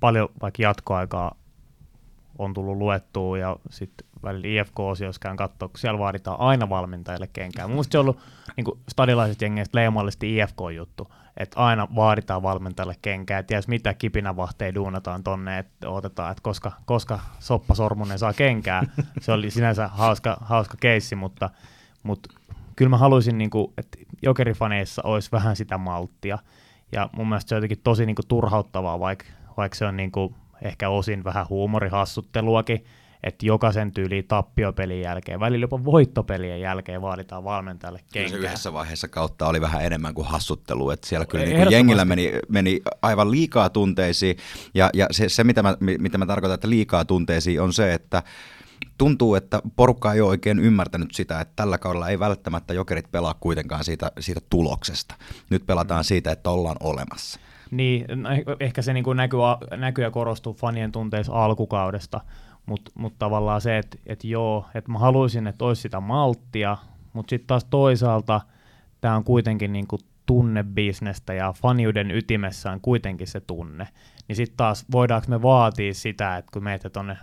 paljon 0.00 0.28
vaikka 0.42 0.62
jatkoaikaa 0.62 1.36
on 2.38 2.54
tullut 2.54 2.76
luettua 2.76 3.38
ja 3.38 3.56
sitten 3.70 4.08
välillä 4.22 4.62
IFK-osiossa 4.62 5.20
käyn 5.20 5.36
katsoa, 5.36 5.68
kun 5.68 5.78
siellä 5.78 5.98
vaaditaan 5.98 6.40
aina 6.40 6.68
valmentajille 6.68 7.26
kenkään. 7.26 7.70
Mun 7.70 7.84
se 7.84 7.98
on 7.98 8.02
ollut 8.02 8.18
niin 8.56 8.66
stadilaiset 8.88 9.42
jengeistä 9.42 9.78
leimallisesti 9.78 10.36
IFK-juttu, 10.36 11.12
että 11.36 11.60
aina 11.60 11.88
vaaditaan 11.94 12.42
valmentajalle 12.42 12.96
kenkää, 13.02 13.38
että 13.38 13.48
ties 13.48 13.68
mitä 13.68 13.94
kipinävahteja 13.94 14.74
duunataan 14.74 15.22
tonne, 15.22 15.58
että 15.58 15.90
otetaan, 15.90 16.30
että 16.30 16.42
koska, 16.42 16.72
koska 16.86 17.20
Soppa 17.38 17.74
Sormunen 17.74 18.18
saa 18.18 18.32
kenkää. 18.32 18.82
Se 19.20 19.32
oli 19.32 19.50
sinänsä 19.50 19.88
hauska, 19.88 20.36
hauska 20.40 20.76
keissi, 20.80 21.14
mutta, 21.14 21.50
mutta 22.02 22.28
kyllä 22.76 22.88
mä 22.88 22.98
haluaisin, 22.98 23.38
niin 23.38 23.50
kuin, 23.50 23.72
että 23.78 23.98
jokerifaneissa 24.22 25.02
olisi 25.04 25.32
vähän 25.32 25.56
sitä 25.56 25.78
malttia. 25.78 26.38
Ja 26.92 27.10
mun 27.12 27.28
mielestä 27.28 27.48
se 27.48 27.54
on 27.54 27.56
jotenkin 27.56 27.80
tosi 27.84 28.06
niin 28.06 28.16
kuin, 28.16 28.28
turhauttavaa, 28.28 29.00
vaikka, 29.00 29.24
vaikka 29.56 29.76
se 29.78 29.86
on 29.86 29.96
niin 29.96 30.12
kuin, 30.12 30.34
ehkä 30.62 30.88
osin 30.88 31.24
vähän 31.24 31.48
huumorihassutteluakin, 31.48 32.84
että 33.26 33.46
jokaisen 33.46 33.92
tyyliin 33.92 34.26
tappiopelin 34.26 35.00
jälkeen, 35.00 35.40
välillä 35.40 35.64
jopa 35.64 35.84
voittopelien 35.84 36.60
jälkeen 36.60 37.02
vaaditaan 37.02 37.44
valmentajalle 37.44 38.00
kenkää. 38.12 38.30
Kyllä 38.30 38.42
se 38.42 38.46
yhdessä 38.46 38.72
vaiheessa 38.72 39.08
kautta 39.08 39.46
oli 39.46 39.60
vähän 39.60 39.84
enemmän 39.84 40.14
kuin 40.14 40.26
hassuttelu, 40.26 40.90
että 40.90 41.06
siellä 41.06 41.26
kyllä 41.26 41.44
niin 41.44 41.70
jengillä 41.70 42.04
meni, 42.04 42.32
meni 42.48 42.80
aivan 43.02 43.30
liikaa 43.30 43.70
tunteisiin, 43.70 44.36
ja, 44.74 44.90
ja 44.94 45.06
se, 45.10 45.28
se 45.28 45.44
mitä, 45.44 45.62
mä, 45.62 45.76
mitä 45.80 46.18
mä 46.18 46.26
tarkoitan, 46.26 46.54
että 46.54 46.70
liikaa 46.70 47.04
tunteisiin 47.04 47.60
on 47.60 47.72
se, 47.72 47.94
että 47.94 48.22
tuntuu, 48.98 49.34
että 49.34 49.62
porukka 49.76 50.12
ei 50.12 50.20
ole 50.20 50.28
oikein 50.28 50.58
ymmärtänyt 50.58 51.14
sitä, 51.14 51.40
että 51.40 51.52
tällä 51.56 51.78
kaudella 51.78 52.08
ei 52.08 52.18
välttämättä 52.18 52.74
jokerit 52.74 53.10
pelaa 53.12 53.34
kuitenkaan 53.40 53.84
siitä, 53.84 54.12
siitä 54.20 54.40
tuloksesta. 54.50 55.14
Nyt 55.50 55.66
pelataan 55.66 56.04
siitä, 56.04 56.32
että 56.32 56.50
ollaan 56.50 56.76
olemassa. 56.80 57.40
Niin, 57.70 58.22
no, 58.22 58.30
eh, 58.30 58.44
ehkä 58.60 58.82
se 58.82 58.92
niin 58.92 59.04
kuin 59.04 59.16
näkyy, 59.16 59.40
näkyy 59.76 60.04
ja 60.04 60.10
korostuu 60.10 60.54
fanien 60.54 60.92
tunteissa 60.92 61.32
alkukaudesta, 61.44 62.20
mutta 62.66 62.90
mut 62.94 63.18
tavallaan 63.18 63.60
se, 63.60 63.78
että 63.78 63.98
et 64.06 64.24
joo, 64.24 64.66
että 64.74 64.92
mä 64.92 64.98
haluaisin, 64.98 65.46
että 65.46 65.64
olisi 65.64 65.82
sitä 65.82 66.00
malttia, 66.00 66.76
mutta 67.12 67.30
sitten 67.30 67.46
taas 67.46 67.64
toisaalta 67.64 68.40
tämä 69.00 69.16
on 69.16 69.24
kuitenkin 69.24 69.72
niin 69.72 69.86
kuin 69.86 70.00
tunnebisnestä 70.26 71.34
ja 71.34 71.52
faniuden 71.52 72.10
ytimessä 72.10 72.70
on 72.70 72.80
kuitenkin 72.80 73.26
se 73.26 73.40
tunne. 73.40 73.88
Niin 74.28 74.36
sitten 74.36 74.56
taas 74.56 74.84
voidaanko 74.92 75.26
me 75.28 75.42
vaatia 75.42 75.94
sitä, 75.94 76.36
että 76.36 76.52
kun 76.52 76.64
meitä 76.64 76.90
tuonne 76.90 77.18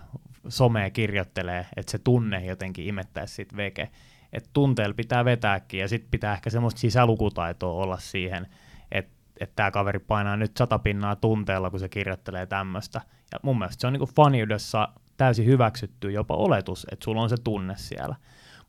someen 0.48 0.92
kirjoittelee, 0.92 1.66
että 1.76 1.92
se 1.92 1.98
tunne 1.98 2.44
jotenkin 2.44 2.86
imettäisi 2.86 3.34
sitten 3.34 3.56
veke. 3.56 3.90
että 4.32 4.50
tunteella 4.52 4.94
pitää 4.94 5.24
vetääkin 5.24 5.80
ja 5.80 5.88
sitten 5.88 6.10
pitää 6.10 6.34
ehkä 6.34 6.50
semmoista 6.50 6.80
sisälukutaitoa 6.80 7.82
olla 7.82 7.98
siihen, 7.98 8.46
että 8.92 9.14
että 9.40 9.56
tämä 9.56 9.70
kaveri 9.70 9.98
painaa 9.98 10.36
nyt 10.36 10.56
sata 10.56 10.78
pinnaa 10.78 11.16
tunteella, 11.16 11.70
kun 11.70 11.80
se 11.80 11.88
kirjoittelee 11.88 12.46
tämmöistä. 12.46 13.00
Ja 13.32 13.38
mun 13.42 13.58
mielestä 13.58 13.80
se 13.80 13.86
on 13.86 13.92
niinku 13.92 14.10
faniudessa 14.16 14.88
täysin 15.16 15.46
hyväksytty 15.46 16.10
jopa 16.10 16.36
oletus, 16.36 16.86
että 16.92 17.04
sulla 17.04 17.22
on 17.22 17.30
se 17.30 17.36
tunne 17.44 17.74
siellä. 17.76 18.16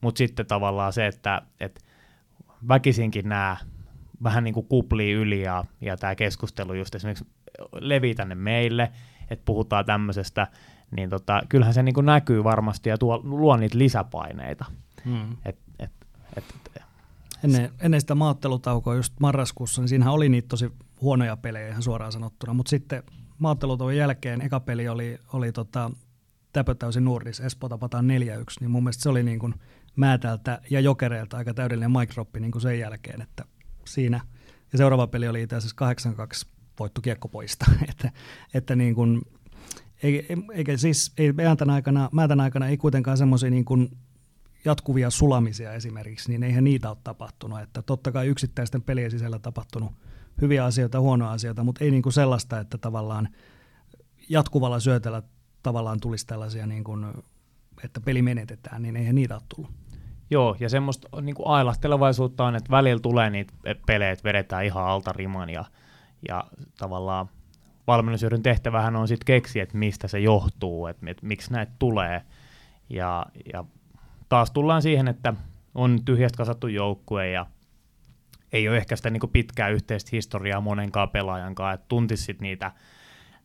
Mutta 0.02 0.18
sitten 0.18 0.46
tavallaan 0.46 0.94
se, 0.94 1.08
että, 1.08 1.42
että 1.60 1.82
väkisinkin 2.68 3.30
nämä 3.30 3.58
vähän 4.24 4.44
niin 4.44 4.54
kuin 4.54 4.68
kuplii 4.68 5.12
yli 5.12 5.42
ja, 5.42 5.66
ja 5.82 5.98
tämä 5.98 6.16
keskustelu 6.16 6.74
just 6.74 6.96
esimerkiksi 6.96 7.26
levii 7.80 8.16
tänne 8.16 8.36
meille, 8.36 8.92
että 9.30 9.46
puhutaan 9.46 9.86
tämmöisestä, 9.86 10.48
niin 10.96 11.10
tota, 11.10 11.42
kyllähän 11.50 11.74
se 11.74 11.84
niin 11.84 11.96
kuin 11.96 12.06
näkyy 12.06 12.44
varmasti 12.44 12.90
ja 12.90 12.98
tuo, 12.98 13.22
luo 13.24 13.58
niitä 13.58 13.78
lisäpaineita. 13.78 14.66
Hmm. 15.06 15.38
Et, 15.46 15.60
et, 15.80 15.92
et, 16.38 16.44
et, 16.76 16.84
ennen, 17.44 17.72
ennen 17.80 18.02
sitä 18.02 18.16
maattelutaukoa 18.16 18.96
just 18.96 19.14
marraskuussa, 19.20 19.82
niin 19.82 19.90
siinähän 19.90 20.14
oli 20.14 20.30
niitä 20.30 20.48
tosi 20.48 20.72
huonoja 21.02 21.38
pelejä 21.38 21.70
ihan 21.70 21.84
suoraan 21.84 22.12
sanottuna, 22.12 22.54
mutta 22.54 22.70
sitten 22.70 23.04
maattelutauon 23.40 23.98
jälkeen 23.98 24.42
eka 24.42 24.60
peli 24.60 24.88
oli, 24.88 25.18
oli 25.34 25.52
tota, 25.52 25.92
täpötäysin 26.56 27.06
Nurdis, 27.06 27.40
Espoo 27.40 27.70
tapataan 27.70 28.06
4-1, 28.06 28.08
niin 28.60 28.72
mun 28.72 28.84
mielestä 28.84 29.04
se 29.04 29.10
oli 29.10 29.24
niin 29.24 29.40
kuin 29.40 29.54
Määtältä 29.96 30.62
ja 30.70 30.80
Jokereilta 30.80 31.38
aika 31.38 31.54
täydellinen 31.54 31.92
microppi 31.92 32.40
niin 32.40 32.52
kuin 32.52 32.62
sen 32.62 32.80
jälkeen, 32.80 33.22
että 33.22 33.46
siinä, 33.86 34.22
ja 34.72 34.78
seuraava 34.78 35.08
peli 35.08 35.28
oli 35.28 35.42
itse 35.42 35.56
asiassa 35.56 35.94
8-2 36.46 36.48
voittu 36.80 37.02
kiekkopoista, 37.02 37.66
että, 37.90 38.12
että 38.54 38.76
niin 38.76 38.96
kuin, 38.96 39.22
eikä 40.54 40.78
siis, 40.78 41.14
ei 41.18 41.34
määtän 41.34 41.70
aikana, 41.70 42.10
määtän 42.12 42.40
aikana 42.40 42.68
ei 42.68 42.78
kuitenkaan 42.78 43.18
semmoisia 43.18 43.50
niin 43.50 43.66
kuin 43.66 43.98
jatkuvia 44.66 45.10
sulamisia 45.10 45.74
esimerkiksi, 45.74 46.30
niin 46.30 46.44
eihän 46.44 46.64
niitä 46.64 46.90
ole 46.90 46.98
tapahtunut. 47.04 47.62
Että 47.62 47.82
totta 47.82 48.12
kai 48.12 48.28
yksittäisten 48.28 48.82
pelien 48.82 49.12
sisällä 49.12 49.40
tapahtunut 49.40 49.92
hyviä 50.42 50.66
asioita, 50.66 51.00
huonoja 51.00 51.32
asioita, 51.32 51.64
mutta 51.64 51.84
ei 51.84 51.92
niin 51.92 52.04
kuin 52.04 52.14
sellaista, 52.14 52.60
että 52.60 52.78
tavallaan 52.78 53.30
jatkuvalla 54.30 54.80
syötellä 54.80 55.24
tavallaan 55.66 56.00
tulisi 56.00 56.28
tällaisia, 56.28 56.68
niin 56.68 56.84
kuin, 56.84 57.06
että 57.84 58.02
peli 58.02 58.22
menetetään, 58.22 58.82
niin 58.82 58.96
eihän 58.96 59.16
niitä 59.16 59.34
ole 59.36 59.42
tullut. 59.56 59.72
Joo, 60.30 60.56
ja 60.60 60.70
semmoista 60.70 61.22
niin 61.22 61.36
kuin 61.36 61.48
ailahtelevaisuutta 61.48 62.46
on, 62.46 62.56
että 62.56 62.72
välillä 62.72 63.00
tulee 63.00 63.30
niitä 63.30 63.54
pelejä, 63.86 64.12
että 64.12 64.24
vedetään 64.24 64.66
ihan 64.66 64.86
alta 64.86 65.14
riman, 65.14 65.50
ja, 65.50 65.66
ja 66.28 66.44
tavallaan 66.78 67.30
valmennusjohdon 67.88 68.44
tehtävähän 68.44 68.96
on 68.96 69.08
sitten 69.08 69.26
keksiä, 69.26 69.64
että 69.64 69.78
mistä 69.78 70.08
se 70.08 70.20
johtuu, 70.20 70.88
että, 70.88 71.06
että 71.10 71.26
miksi 71.26 71.52
näitä 71.52 71.72
tulee, 71.80 72.22
ja, 72.90 73.26
ja 73.54 73.66
taas 74.30 74.52
tullaan 74.52 74.82
siihen, 74.82 75.08
että 75.08 75.34
on 75.76 76.06
tyhjästä 76.06 76.38
kasattu 76.38 76.68
joukkue, 76.68 77.30
ja 77.30 77.46
ei 78.52 78.70
ole 78.70 78.78
ehkä 78.78 78.96
sitä 78.96 79.10
niin 79.10 79.30
pitkää 79.32 79.70
yhteistä 79.70 80.10
historiaa 80.12 80.62
monenkaan 80.62 81.10
pelaajan 81.10 81.56
että 81.74 81.86
tuntisi 81.88 82.36
niitä 82.42 82.72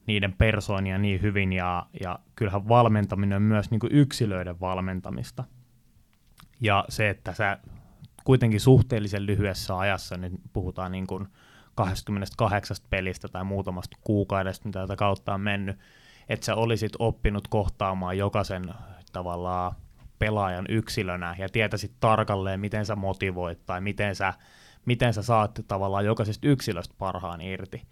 niiden 0.06 0.32
persoonia 0.32 0.98
niin 0.98 1.22
hyvin, 1.22 1.52
ja, 1.52 1.86
ja 2.00 2.18
kyllähän 2.36 2.68
valmentaminen 2.68 3.36
on 3.36 3.42
myös 3.42 3.70
niin 3.70 3.80
yksilöiden 3.90 4.60
valmentamista. 4.60 5.44
Ja 6.60 6.84
se, 6.88 7.10
että 7.10 7.34
sä 7.34 7.58
kuitenkin 8.24 8.60
suhteellisen 8.60 9.26
lyhyessä 9.26 9.78
ajassa, 9.78 10.16
nyt 10.16 10.32
puhutaan 10.52 10.92
niin 10.92 11.06
kuin 11.06 11.28
28 11.74 12.76
pelistä 12.90 13.28
tai 13.28 13.44
muutamasta 13.44 13.96
kuukaudesta, 14.00 14.68
mitä 14.68 14.80
tätä 14.80 14.96
kautta 14.96 15.34
on 15.34 15.40
mennyt, 15.40 15.78
että 16.28 16.46
sä 16.46 16.54
olisit 16.54 16.92
oppinut 16.98 17.48
kohtaamaan 17.48 18.18
jokaisen 18.18 18.74
tavallaan 19.12 19.72
pelaajan 20.18 20.66
yksilönä 20.68 21.36
ja 21.38 21.48
tietäisit 21.48 21.92
tarkalleen, 22.00 22.60
miten 22.60 22.86
sä 22.86 22.96
motivoit 22.96 23.66
tai 23.66 23.80
miten 23.80 24.16
sä, 24.16 24.34
miten 24.86 25.14
sä 25.14 25.22
saat 25.22 25.60
tavallaan 25.68 26.04
jokaisesta 26.04 26.48
yksilöstä 26.48 26.94
parhaan 26.98 27.40
irti, 27.40 27.82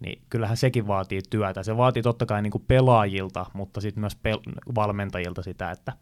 niin 0.00 0.22
kyllähän 0.30 0.56
sekin 0.56 0.86
vaatii 0.86 1.20
työtä. 1.30 1.62
Se 1.62 1.76
vaatii 1.76 2.02
totta 2.02 2.26
kai 2.26 2.42
niin 2.42 2.50
kuin 2.50 2.64
pelaajilta, 2.68 3.46
mutta 3.52 3.80
sitten 3.80 4.00
myös 4.00 4.16
pel- 4.16 4.74
valmentajilta 4.74 5.42
sitä, 5.42 5.70
että 5.70 5.92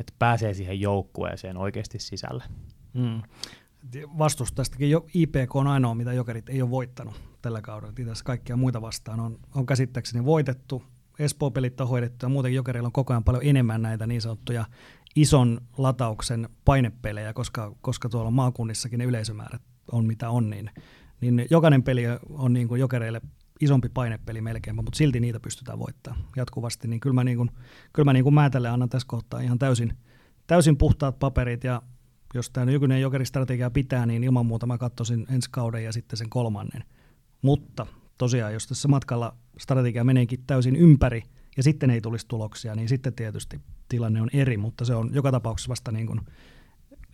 että 0.00 0.12
pääsee 0.18 0.54
siihen 0.54 0.80
joukkueeseen 0.80 1.56
oikeasti 1.56 1.98
sisälle. 1.98 2.44
Mm. 2.94 3.22
Vastus 4.18 4.52
tästäkin 4.52 4.90
jo 4.90 5.06
IPK 5.14 5.56
on 5.56 5.66
ainoa, 5.66 5.94
mitä 5.94 6.12
Jokerit 6.12 6.48
ei 6.48 6.62
ole 6.62 6.70
voittanut 6.70 7.14
tällä 7.42 7.60
kaudella. 7.60 7.94
Tässä 8.06 8.24
kaikkia 8.24 8.56
muita 8.56 8.82
vastaan 8.82 9.20
on, 9.20 9.38
on 9.54 9.66
käsittääkseni 9.66 10.24
voitettu. 10.24 10.82
Espoo-pelit 11.18 11.80
on 11.80 11.88
hoidettu 11.88 12.26
ja 12.26 12.30
muutenkin 12.30 12.56
Jokerilla 12.56 12.86
on 12.86 12.92
koko 12.92 13.12
ajan 13.12 13.24
paljon 13.24 13.42
enemmän 13.46 13.82
näitä 13.82 14.06
niin 14.06 14.20
sanottuja 14.20 14.64
ison 15.16 15.60
latauksen 15.78 16.48
painepelejä, 16.64 17.32
koska, 17.32 17.74
koska 17.80 18.08
tuolla 18.08 18.30
maakunnissakin 18.30 18.98
ne 18.98 19.04
yleisömäärät 19.04 19.62
on 19.92 20.06
mitä 20.06 20.30
on, 20.30 20.50
niin, 20.50 20.70
niin 21.20 21.46
jokainen 21.50 21.82
peli 21.82 22.02
on 22.30 22.52
niin 22.52 22.68
kuin 22.68 22.80
jokereille 22.80 23.20
isompi 23.60 23.88
painepeli 23.88 24.40
melkein, 24.40 24.76
mutta 24.76 24.90
silti 24.94 25.20
niitä 25.20 25.40
pystytään 25.40 25.78
voittamaan 25.78 26.24
jatkuvasti. 26.36 26.88
Niin 26.88 27.00
kyllä 27.00 27.14
mä, 27.14 27.24
niin 27.24 27.36
kuin, 27.36 27.50
kyllä 27.92 28.04
mä 28.04 28.12
niin 28.12 28.24
kuin 28.24 28.34
Määtälle 28.34 28.68
annan 28.68 28.88
tässä 28.88 29.08
kohtaa 29.08 29.40
ihan 29.40 29.58
täysin, 29.58 29.96
täysin 30.46 30.76
puhtaat 30.76 31.18
paperit 31.18 31.64
ja 31.64 31.82
jos 32.34 32.50
tämä 32.50 32.66
nykyinen 32.66 33.00
jokeristrategia 33.00 33.70
pitää, 33.70 34.06
niin 34.06 34.24
ilman 34.24 34.46
muuta 34.46 34.66
mä 34.66 34.78
katsoisin 34.78 35.26
ensi 35.30 35.50
kauden 35.50 35.84
ja 35.84 35.92
sitten 35.92 36.16
sen 36.16 36.30
kolmannen. 36.30 36.84
Mutta 37.42 37.86
tosiaan, 38.18 38.52
jos 38.52 38.66
tässä 38.66 38.88
matkalla 38.88 39.36
strategia 39.58 40.04
meneekin 40.04 40.44
täysin 40.46 40.76
ympäri 40.76 41.22
ja 41.56 41.62
sitten 41.62 41.90
ei 41.90 42.00
tulisi 42.00 42.28
tuloksia, 42.28 42.74
niin 42.74 42.88
sitten 42.88 43.14
tietysti 43.14 43.60
tilanne 43.88 44.22
on 44.22 44.30
eri, 44.32 44.56
mutta 44.56 44.84
se 44.84 44.94
on 44.94 45.10
joka 45.14 45.32
tapauksessa 45.32 45.68
vasta 45.68 45.92
niin 45.92 46.06
kuin 46.06 46.20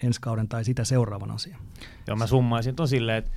ensi 0.02 0.20
kauden 0.20 0.48
tai 0.48 0.64
sitä 0.64 0.84
seuraavan 0.84 1.30
asian. 1.30 1.60
Joo, 2.06 2.16
mä 2.16 2.26
summaisin 2.26 2.76
ton 2.76 2.88
silleen, 2.88 3.18
että 3.18 3.30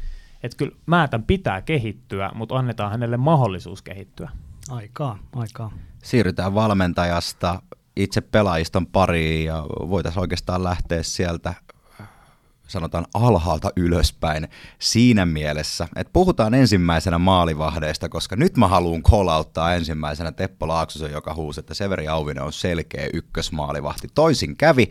että 0.43 0.57
kyllä 0.57 0.75
Määtän 0.85 1.23
pitää 1.23 1.61
kehittyä, 1.61 2.31
mutta 2.35 2.55
annetaan 2.55 2.91
hänelle 2.91 3.17
mahdollisuus 3.17 3.81
kehittyä. 3.81 4.29
Aikaa, 4.69 5.19
aikaa. 5.35 5.71
Siirrytään 6.03 6.53
valmentajasta 6.53 7.61
itse 7.95 8.21
pelaajiston 8.21 8.87
pariin 8.87 9.45
ja 9.45 9.65
voitaisiin 9.69 10.21
oikeastaan 10.21 10.63
lähteä 10.63 11.03
sieltä 11.03 11.53
sanotaan 12.71 13.05
alhaalta 13.13 13.71
ylöspäin 13.75 14.47
siinä 14.79 15.25
mielessä, 15.25 15.87
että 15.95 16.13
puhutaan 16.13 16.53
ensimmäisenä 16.53 17.17
maalivahdeista, 17.17 18.09
koska 18.09 18.35
nyt 18.35 18.57
mä 18.57 18.67
haluan 18.67 19.03
kolauttaa 19.03 19.73
ensimmäisenä 19.73 20.31
Teppo 20.31 20.67
Laaksosen, 20.67 21.11
joka 21.11 21.33
huusi, 21.33 21.59
että 21.59 21.73
Severi 21.73 22.07
Auvinen 22.07 22.43
on 22.43 22.53
selkeä 22.53 23.07
ykkösmaalivahti. 23.13 24.07
Toisin 24.15 24.57
kävi, 24.57 24.89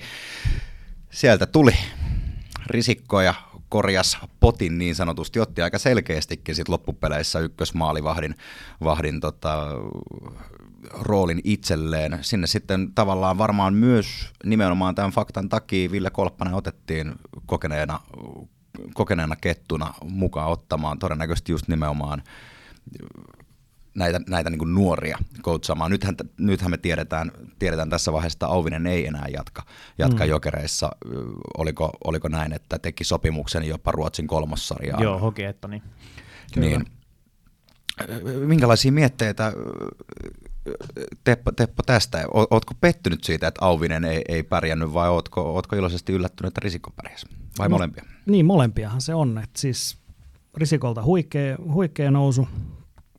sieltä 1.11 1.47
tuli 1.47 1.75
risikkoja 2.67 3.35
korjas 3.71 4.19
potin 4.41 4.79
niin 4.79 4.95
sanotusti, 4.95 5.41
otti 5.41 5.63
aika 5.63 5.79
selkeästikin 5.79 6.55
sit 6.55 6.69
loppupeleissä 6.69 7.39
ykkösmaalivahdin 7.39 8.35
vahdin, 8.85 9.21
tota, 9.21 9.67
roolin 10.93 11.41
itselleen. 11.45 12.19
Sinne 12.21 12.47
sitten 12.47 12.93
tavallaan 12.95 13.39
varmaan 13.39 13.75
myös 13.75 14.33
nimenomaan 14.45 14.95
tämän 14.95 15.11
faktan 15.11 15.49
takia 15.49 15.91
Ville 15.91 16.11
Kolppanen 16.11 16.55
otettiin 16.55 17.15
kokeneena, 17.47 18.01
kokeneena 18.95 19.37
kettuna 19.37 19.95
mukaan 20.05 20.51
ottamaan 20.51 20.99
todennäköisesti 20.99 21.53
just 21.53 21.69
nimenomaan 21.69 22.23
näitä, 23.95 24.21
näitä 24.29 24.51
niin 24.51 24.75
nuoria 24.75 25.19
coachaamaan. 25.43 25.91
Nythän, 25.91 26.17
nythän 26.39 26.71
me 26.71 26.79
tiedetään, 26.79 27.33
tiedetään 27.59 27.91
tässä 27.91 28.13
vaiheessa, 28.13 28.37
että 28.37 28.47
Auvinen 28.47 28.87
ei 28.87 29.07
enää 29.07 29.27
jatka, 29.33 29.63
jatka 29.99 30.25
mm. 30.25 30.31
jokereissa. 30.31 30.91
Oliko, 31.59 31.91
oliko 32.05 32.29
näin, 32.29 32.53
että 32.53 32.79
teki 32.79 33.05
sopimuksen 33.05 33.65
jopa 33.65 33.93
Ruotsin 33.93 34.27
kolmossarjaan? 34.27 35.03
Joo, 35.03 35.19
hoki, 35.19 35.45
että 35.45 35.69
niin. 35.69 35.83
niin. 36.57 36.87
Minkälaisia 38.47 38.93
mietteitä 38.93 39.53
Teppo, 41.25 41.53
Teppo 41.53 41.83
tästä? 41.83 42.25
Oletko 42.31 42.75
pettynyt 42.81 43.25
siitä, 43.25 43.49
että 43.49 43.65
Auvinen 43.65 44.05
ei, 44.05 44.23
ei 44.29 44.43
pärjännyt 44.43 44.95
vai 44.95 45.09
ootko, 45.09 45.55
ootko 45.55 45.77
iloisesti 45.77 46.13
yllättynyt, 46.13 46.49
että 46.49 46.61
Risikko 46.65 46.91
pärjäsi? 46.91 47.27
Vai 47.59 47.69
no, 47.69 47.73
molempia? 47.73 48.05
Niin, 48.27 48.47
molempiahan 48.47 49.01
se 49.01 49.15
on. 49.15 49.39
Että 49.39 49.61
siis 49.61 49.99
Risikolta 50.57 51.03
huikea, 51.03 51.57
huikea 51.73 52.11
nousu, 52.11 52.49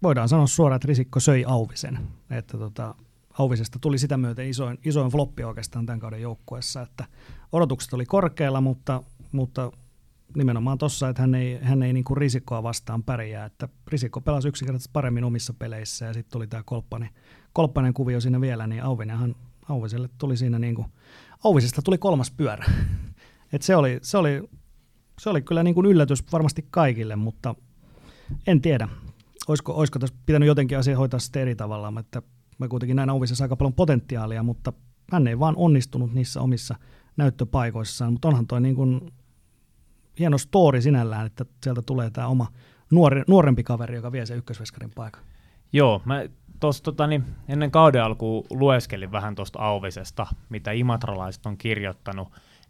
voidaan 0.03 0.29
sanoa 0.29 0.47
suoraan, 0.47 0.75
että 0.75 0.87
Risikko 0.87 1.19
söi 1.19 1.43
Auvisen. 1.47 1.99
Että 2.29 2.57
tota, 2.57 2.95
Auvisesta 3.39 3.79
tuli 3.79 3.97
sitä 3.97 4.17
myöten 4.17 4.49
isoin, 4.49 4.77
isoin 4.85 5.11
floppi 5.11 5.43
oikeastaan 5.43 5.85
tämän 5.85 5.99
kauden 5.99 6.21
joukkueessa, 6.21 6.81
että 6.81 7.05
odotukset 7.51 7.93
oli 7.93 8.05
korkealla, 8.05 8.61
mutta, 8.61 9.03
mutta 9.31 9.71
nimenomaan 10.35 10.77
tuossa, 10.77 11.09
että 11.09 11.21
hän 11.21 11.35
ei, 11.35 11.59
hän 11.61 11.83
ei 11.83 11.93
niin 11.93 12.03
kuin 12.03 12.17
Risikkoa 12.17 12.63
vastaan 12.63 13.03
pärjää, 13.03 13.45
että 13.45 13.69
Risikko 13.87 14.21
pelasi 14.21 14.47
yksinkertaisesti 14.47 14.89
paremmin 14.93 15.23
omissa 15.23 15.53
peleissä 15.53 16.05
ja 16.05 16.13
sitten 16.13 16.31
tuli 16.31 16.47
tämä 16.47 16.63
kolppanen, 16.65 17.09
kolppanen 17.53 17.93
kuvio 17.93 18.21
siinä 18.21 18.41
vielä, 18.41 18.67
niin 18.67 18.83
Auvinenhan, 18.83 19.35
Auviselle 19.69 20.09
tuli 20.17 20.37
siinä 20.37 20.59
niin 20.59 20.75
kuin, 20.75 20.87
Auvisesta 21.43 21.81
tuli 21.81 21.97
kolmas 21.97 22.31
pyörä. 22.31 22.65
Et 23.53 23.61
se, 23.61 23.75
oli, 23.75 23.99
se, 24.01 24.17
oli, 24.17 24.49
se 25.19 25.29
oli 25.29 25.41
kyllä 25.41 25.63
niin 25.63 25.75
kuin 25.75 25.85
yllätys 25.85 26.31
varmasti 26.31 26.67
kaikille, 26.69 27.15
mutta 27.15 27.55
en 28.47 28.61
tiedä 28.61 28.87
olisiko, 29.47 29.73
olisiko 29.73 29.99
tässä 29.99 30.15
pitänyt 30.25 30.47
jotenkin 30.47 30.77
asia 30.77 30.97
hoitaa 30.97 31.19
sitten 31.19 31.41
eri 31.41 31.55
tavalla, 31.55 31.99
että 31.99 32.21
mä 32.57 32.67
kuitenkin 32.67 32.95
näin 32.95 33.09
Auvisessa 33.09 33.43
aika 33.43 33.55
paljon 33.55 33.73
potentiaalia, 33.73 34.43
mutta 34.43 34.73
hän 35.11 35.27
ei 35.27 35.39
vaan 35.39 35.55
onnistunut 35.57 36.13
niissä 36.13 36.41
omissa 36.41 36.75
näyttöpaikoissaan, 37.17 38.13
mutta 38.13 38.27
onhan 38.27 38.47
toi 38.47 38.61
niin 38.61 38.75
kuin 38.75 39.13
hieno 40.19 40.37
story 40.37 40.81
sinällään, 40.81 41.25
että 41.25 41.45
sieltä 41.63 41.81
tulee 41.81 42.09
tämä 42.09 42.27
oma 42.27 42.47
nuori, 42.91 43.23
nuorempi 43.27 43.63
kaveri, 43.63 43.95
joka 43.95 44.11
vie 44.11 44.25
sen 44.25 44.37
ykkösveskarin 44.37 44.91
paikan. 44.95 45.23
Joo, 45.73 46.01
mä 46.05 46.23
tuossa 46.59 46.83
tota, 46.83 47.07
niin 47.07 47.23
ennen 47.47 47.71
kauden 47.71 48.03
alkuun 48.03 48.45
lueskelin 48.49 49.11
vähän 49.11 49.35
tuosta 49.35 49.59
Auvisesta, 49.59 50.27
mitä 50.49 50.71
imatralaiset 50.71 51.45
on 51.45 51.57
kirjoittanut, 51.57 52.27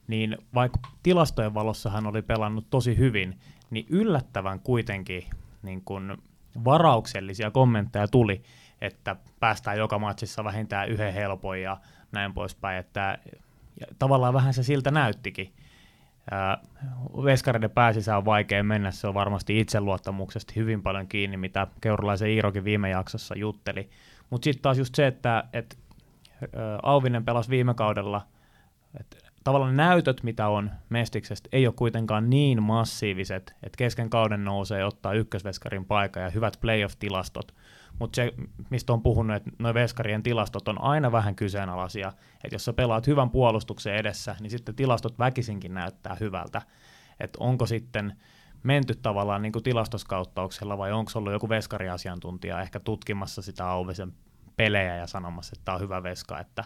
niin 0.08 0.38
vaikka 0.54 0.80
tilastojen 1.04 1.54
valossa 1.54 1.90
hän 1.90 2.08
oli 2.08 2.22
pelannut 2.22 2.70
tosi 2.70 2.98
hyvin, 2.98 3.40
niin 3.70 3.86
yllättävän 3.90 4.60
kuitenkin 4.60 5.24
niin 5.64 5.82
kun 5.86 6.18
varauksellisia 6.66 7.52
kommentteja 7.52 8.08
tuli, 8.08 8.44
että 8.82 9.16
päästään 9.40 9.78
joka 9.78 10.00
matsissa 10.00 10.44
vähintään 10.44 10.90
yhden 10.90 11.14
helpon 11.14 11.62
ja 11.62 11.78
näin 12.12 12.34
poispäin, 12.34 12.78
että 12.78 13.18
ja 13.80 13.88
tavallaan 14.00 14.34
vähän 14.34 14.54
se 14.54 14.64
siltä 14.64 14.92
näyttikin. 14.92 15.54
Veskareiden 17.24 17.72
pääsisä 17.72 18.18
on 18.18 18.26
vaikea 18.26 18.64
mennä, 18.64 18.92
se 18.92 19.08
on 19.08 19.14
varmasti 19.14 19.60
itseluottamuksesta 19.60 20.54
hyvin 20.56 20.84
paljon 20.84 21.08
kiinni, 21.08 21.38
mitä 21.38 21.68
Keurulaisen 21.82 22.30
Iirokin 22.30 22.64
viime 22.64 22.90
jaksossa 22.90 23.36
jutteli. 23.38 23.90
Mutta 24.30 24.44
sitten 24.44 24.62
taas 24.62 24.78
just 24.78 24.96
se, 24.96 25.08
että 25.08 25.44
et, 25.54 25.80
Auvinen 26.84 27.26
pelasi 27.26 27.50
viime 27.50 27.74
kaudella, 27.74 28.28
että 29.00 29.18
tavallaan 29.44 29.78
näytöt, 29.78 30.24
mitä 30.24 30.48
on 30.48 30.72
Mestiksestä, 30.90 31.50
ei 31.52 31.68
ole 31.68 31.74
kuitenkaan 31.78 32.30
niin 32.30 32.64
massiiviset, 32.64 33.56
että 33.64 33.78
kesken 33.78 34.10
kauden 34.10 34.44
nousee 34.44 34.86
ottaa 34.86 35.14
ykkösveskarin 35.14 35.86
paikka 35.86 36.20
ja 36.20 36.30
hyvät 36.30 36.58
playoff-tilastot. 36.62 37.56
Mutta 38.00 38.16
se, 38.16 38.34
mistä 38.70 38.94
on 38.94 39.02
puhunut, 39.02 39.36
että 39.36 39.52
nuo 39.60 39.74
veskarien 39.74 40.24
tilastot 40.24 40.68
on 40.68 40.82
aina 40.82 41.12
vähän 41.12 41.36
kyseenalaisia. 41.36 42.14
Että 42.44 42.56
jos 42.56 42.66
sä 42.66 42.74
pelaat 42.74 43.08
hyvän 43.08 43.30
puolustuksen 43.30 43.96
edessä, 43.96 44.36
niin 44.40 44.52
sitten 44.52 44.76
tilastot 44.76 45.20
väkisinkin 45.20 45.74
näyttää 45.74 46.18
hyvältä. 46.20 46.62
Että 47.20 47.38
onko 47.40 47.66
sitten 47.66 48.16
menty 48.64 48.96
tavallaan 48.96 49.42
niin 49.42 49.52
kuin 49.52 49.64
tilastoskauttauksella 49.64 50.78
vai 50.78 50.92
onko 50.92 51.12
ollut 51.16 51.34
joku 51.34 51.50
veskariasiantuntija 51.50 52.62
ehkä 52.62 52.80
tutkimassa 52.80 53.42
sitä 53.42 53.70
Auvisen 53.70 54.14
pelejä 54.56 54.96
ja 54.96 55.08
sanomassa, 55.08 55.54
että 55.56 55.66
tämä 55.66 55.76
on 55.76 55.82
hyvä 55.82 56.04
veska, 56.04 56.40
että, 56.40 56.64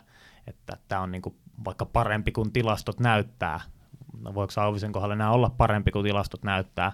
että 0.47 0.77
tämä 0.87 1.01
on 1.01 1.11
niin 1.11 1.21
kuin 1.21 1.35
vaikka 1.65 1.85
parempi 1.85 2.31
kuin 2.31 2.51
tilastot 2.51 2.99
näyttää. 2.99 3.59
No 4.21 4.33
voiko 4.33 4.53
Auvisen 4.61 4.91
kohdalla 4.91 5.13
enää 5.13 5.31
olla 5.31 5.49
parempi 5.49 5.91
kuin 5.91 6.05
tilastot 6.05 6.43
näyttää? 6.43 6.91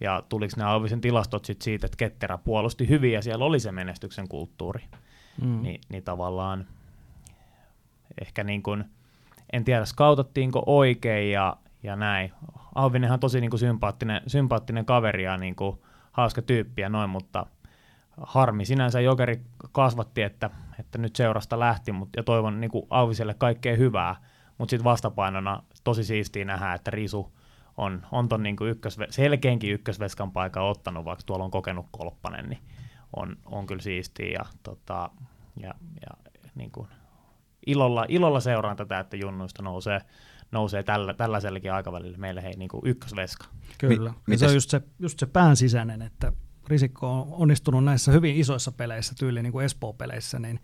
Ja 0.00 0.22
tuliko 0.28 0.54
ne 0.56 0.64
Auvisen 0.64 1.00
tilastot 1.00 1.44
sit 1.44 1.62
siitä, 1.62 1.86
että 1.86 1.96
Ketterä 1.96 2.38
puolusti 2.38 2.88
hyvin 2.88 3.12
ja 3.12 3.22
siellä 3.22 3.44
oli 3.44 3.60
se 3.60 3.72
menestyksen 3.72 4.28
kulttuuri. 4.28 4.84
Mm. 5.42 5.62
Ni, 5.62 5.80
niin 5.88 6.02
tavallaan 6.02 6.66
ehkä 8.20 8.44
niin 8.44 8.62
kuin, 8.62 8.84
en 9.52 9.64
tiedä 9.64 9.84
skautattiinko 9.84 10.62
oikein 10.66 11.32
ja, 11.32 11.56
ja 11.82 11.96
näin. 11.96 12.32
Auvinenhan 12.74 13.16
on 13.16 13.20
tosi 13.20 13.40
niin 13.40 13.50
kuin 13.50 13.60
sympaattinen, 13.60 14.20
sympaattinen 14.26 14.84
kaveri 14.84 15.24
ja 15.24 15.36
niin 15.36 15.56
kuin 15.56 15.78
hauska 16.12 16.42
tyyppi 16.42 16.82
ja 16.82 16.88
noin, 16.88 17.10
mutta 17.10 17.46
harmi 18.16 18.64
sinänsä 18.64 19.00
Jokeri 19.00 19.40
kasvatti, 19.72 20.22
että, 20.22 20.50
että 20.80 20.98
nyt 20.98 21.16
seurasta 21.16 21.58
lähti, 21.58 21.92
mutta 21.92 22.18
ja 22.18 22.22
toivon 22.22 22.60
niin 22.60 22.70
kuin 22.70 22.86
Auviselle 22.90 23.34
kaikkea 23.34 23.76
hyvää, 23.76 24.16
mutta 24.58 24.70
sitten 24.70 24.84
vastapainona 24.84 25.62
tosi 25.84 26.04
siistiä 26.04 26.44
nähdä, 26.44 26.74
että 26.74 26.90
Risu 26.90 27.32
on, 27.76 28.06
on 28.12 28.28
ton 28.28 28.42
niin 28.42 28.56
kuin 28.56 28.70
ykkösve, 28.70 29.06
selkeänkin 29.10 29.72
ykkösveskan 29.72 30.32
paikan 30.32 30.62
ottanut, 30.62 31.04
vaikka 31.04 31.22
tuolla 31.26 31.44
on 31.44 31.50
kokenut 31.50 31.86
kolppanen, 31.90 32.48
niin 32.48 32.60
on, 33.16 33.36
on 33.44 33.66
kyllä 33.66 33.82
siistiä 33.82 34.28
ja, 34.28 34.44
tota, 34.62 35.10
ja, 35.62 35.74
ja 36.00 36.32
niin 36.54 36.70
kuin 36.70 36.88
ilolla, 37.66 38.06
ilolla 38.08 38.40
seuraan 38.40 38.76
tätä, 38.76 39.00
että 39.00 39.16
junnuista 39.16 39.62
nousee, 39.62 40.00
nousee 40.52 40.82
tällä, 40.82 41.14
tällaisellekin 41.14 41.72
aikavälillä 41.72 42.18
meille 42.18 42.42
hei 42.42 42.54
niin 42.56 42.68
kuin 42.68 42.82
ykkösveska. 42.84 43.46
Kyllä, 43.78 44.14
Mi- 44.26 44.38
se 44.38 44.46
on 44.46 44.54
just 44.54 44.70
se, 44.70 44.82
just 44.98 45.18
se 45.18 45.26
pään 45.26 45.56
sisäinen, 45.56 46.02
että 46.02 46.32
Risikko 46.68 47.12
on 47.12 47.26
onnistunut 47.30 47.84
näissä 47.84 48.12
hyvin 48.12 48.36
isoissa 48.36 48.72
peleissä, 48.72 49.14
tyyliin 49.18 49.42
niin 49.42 49.52
kuin 49.52 49.64
Espoo-peleissä, 49.64 50.38
niin 50.38 50.60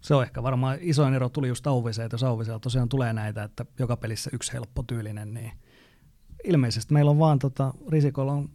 se 0.00 0.14
on 0.14 0.22
ehkä 0.22 0.42
varmaan 0.42 0.78
isoin 0.80 1.14
ero 1.14 1.28
tuli 1.28 1.48
just 1.48 1.66
Auviseen, 1.66 2.06
että 2.06 2.14
jos 2.14 2.22
Auvisella 2.22 2.58
tosiaan 2.58 2.88
tulee 2.88 3.12
näitä, 3.12 3.42
että 3.42 3.66
joka 3.78 3.96
pelissä 3.96 4.30
yksi 4.32 4.52
helppo 4.52 4.82
tyylinen, 4.82 5.34
niin 5.34 5.52
ilmeisesti 6.44 6.92
meillä 6.92 7.10
on 7.10 7.18
vaan 7.18 7.38
tota, 7.38 7.74
Risikolla 7.88 8.32
on 8.32 8.50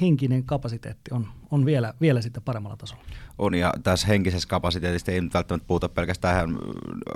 henkinen 0.00 0.44
kapasiteetti 0.44 1.14
on, 1.14 1.28
on 1.50 1.66
vielä, 1.66 1.94
vielä 2.00 2.20
sitten 2.20 2.42
paremmalla 2.42 2.76
tasolla. 2.76 3.02
On, 3.38 3.54
ja 3.54 3.72
tässä 3.82 4.06
henkisessä 4.06 4.48
kapasiteetista 4.48 5.12
ei 5.12 5.20
nyt 5.20 5.34
välttämättä 5.34 5.66
puhuta 5.66 5.88
pelkästään 5.88 6.58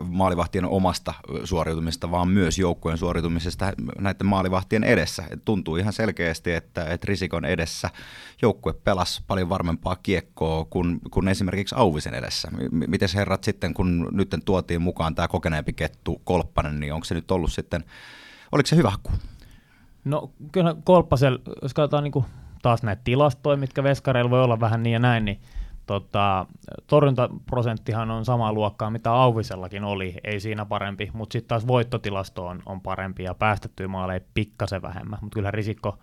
maalivahtien 0.03 0.65
omasta 0.65 1.15
suoriutumisesta, 1.45 2.11
vaan 2.11 2.29
myös 2.29 2.59
joukkueen 2.59 2.99
suoriutumisesta 2.99 3.73
näiden 3.99 4.27
maalivahtien 4.27 4.85
edessä. 4.85 5.25
Et 5.31 5.45
tuntuu 5.45 5.77
ihan 5.77 5.93
selkeästi, 5.93 6.53
että, 6.53 6.85
että 6.85 7.07
Risikon 7.07 7.45
edessä 7.45 7.91
joukkue 8.43 8.73
pelasi 8.73 9.23
paljon 9.27 9.49
varmempaa 9.49 9.97
kiekkoa 9.97 10.65
kuin, 10.65 11.01
kuin 11.11 11.29
esimerkiksi 11.29 11.75
Auvisen 11.79 12.15
edessä. 12.15 12.49
Miten 12.71 13.09
herrat 13.15 13.45
sitten, 13.45 13.75
kun 13.75 14.09
nyt 14.13 14.35
tuotiin 14.45 14.83
mukaan 14.83 15.15
tämä 15.15 15.29
kokeneempi 15.29 15.73
kettu 15.73 16.21
Kolppanen, 16.25 16.81
niin 16.81 16.93
onko 16.93 17.05
se 17.05 17.15
nyt 17.15 17.31
ollut 17.31 17.53
sitten, 17.53 17.85
oliko 18.53 18.67
se 18.67 18.77
hyvä 18.77 18.91
haku? 18.91 19.11
No 20.05 20.31
kyllä 20.53 20.77
Kolppasel, 20.85 21.39
jos 21.63 21.75
katsotaan 21.75 22.05
niin 22.05 22.25
taas 22.63 22.83
näitä 22.83 23.03
tilastoja, 23.05 23.57
mitkä 23.57 23.83
veskareilla 23.83 24.31
voi 24.31 24.43
olla 24.43 24.61
vähän 24.61 24.83
niin 24.83 24.93
ja 24.93 24.99
näin, 24.99 25.25
niin 25.25 25.41
tota, 25.87 26.47
torjuntaprosenttihan 26.87 28.11
on 28.11 28.25
samaa 28.25 28.53
luokkaa, 28.53 28.91
mitä 28.91 29.13
Auvisellakin 29.13 29.85
oli, 29.85 30.17
ei 30.25 30.41
siinä 30.41 30.67
parempi, 30.67 31.11
mutta 31.13 31.33
sitten 31.33 31.49
taas 31.49 31.67
voittotilasto 31.67 32.47
on, 32.47 32.63
on 32.67 32.81
parempi 32.81 33.23
ja 33.23 33.35
päästettyä 33.35 33.89
maaleja 33.89 34.21
pikkasen 34.35 34.83
vähemmän, 34.83 35.19
mutta 35.23 35.35
kyllä 35.35 35.51
Risikko 35.51 35.99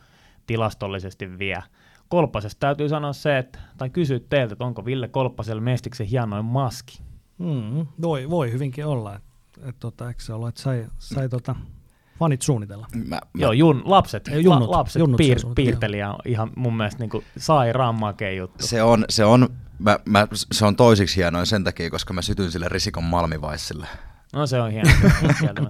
tilastollisesti 0.48 1.40
vie. 1.40 1.64
Kolppasesta 2.10 2.60
täytyy 2.60 2.90
sanoa 2.90 3.14
se, 3.14 3.38
että, 3.38 3.60
tai 3.78 3.90
kysyä 3.90 4.20
teiltä, 4.30 4.54
että 4.54 4.66
onko 4.66 4.86
Ville 4.86 5.08
Kolppasella 5.08 5.62
mestiksen 5.62 6.08
hienoin 6.08 6.46
maski? 6.46 7.02
Mm, 7.38 7.88
voi, 8.02 8.30
voi 8.30 8.52
hyvinkin 8.52 8.86
olla. 8.86 9.16
Et, 9.16 9.24
et, 9.70 9.76
tota, 9.80 10.08
eikö 10.08 10.24
se 10.24 10.34
ollut, 10.34 10.50
että 10.50 10.62
sai, 10.62 10.86
sai 10.98 11.30
tota, 11.30 11.56
fanit 12.20 12.42
suunnitella. 12.42 12.88
Mä, 12.96 13.04
mä... 13.10 13.20
Joo, 13.36 13.52
jun, 13.52 13.82
lapset, 13.86 14.28
Ei, 14.28 14.44
junnut, 14.44 14.70
la, 14.70 14.78
lapset 14.78 15.00
junnut 15.00 15.18
piir, 15.18 15.38
piirteli 15.56 16.00
ja 16.00 16.16
ihan 16.26 16.52
mun 16.56 16.78
mielestä 16.78 17.04
niin 17.04 17.24
sairaan 17.38 17.96
makea 17.96 18.32
juttu. 18.32 18.68
Se 18.68 18.84
on, 18.84 19.06
se 19.10 19.26
on, 19.26 19.50
mä, 19.80 20.00
mä, 20.06 20.28
se 20.52 20.66
on 20.66 20.76
toisiksi 20.76 21.16
hienoin 21.16 21.46
sen 21.46 21.64
takia, 21.64 21.90
koska 21.90 22.14
mä 22.14 22.22
sytyn 22.22 22.52
sille 22.52 22.70
Risikon 22.70 23.04
Malmivaissille. 23.04 23.88
No 24.34 24.48
se 24.48 24.62
on 24.62 24.72
hieno. 24.72 24.90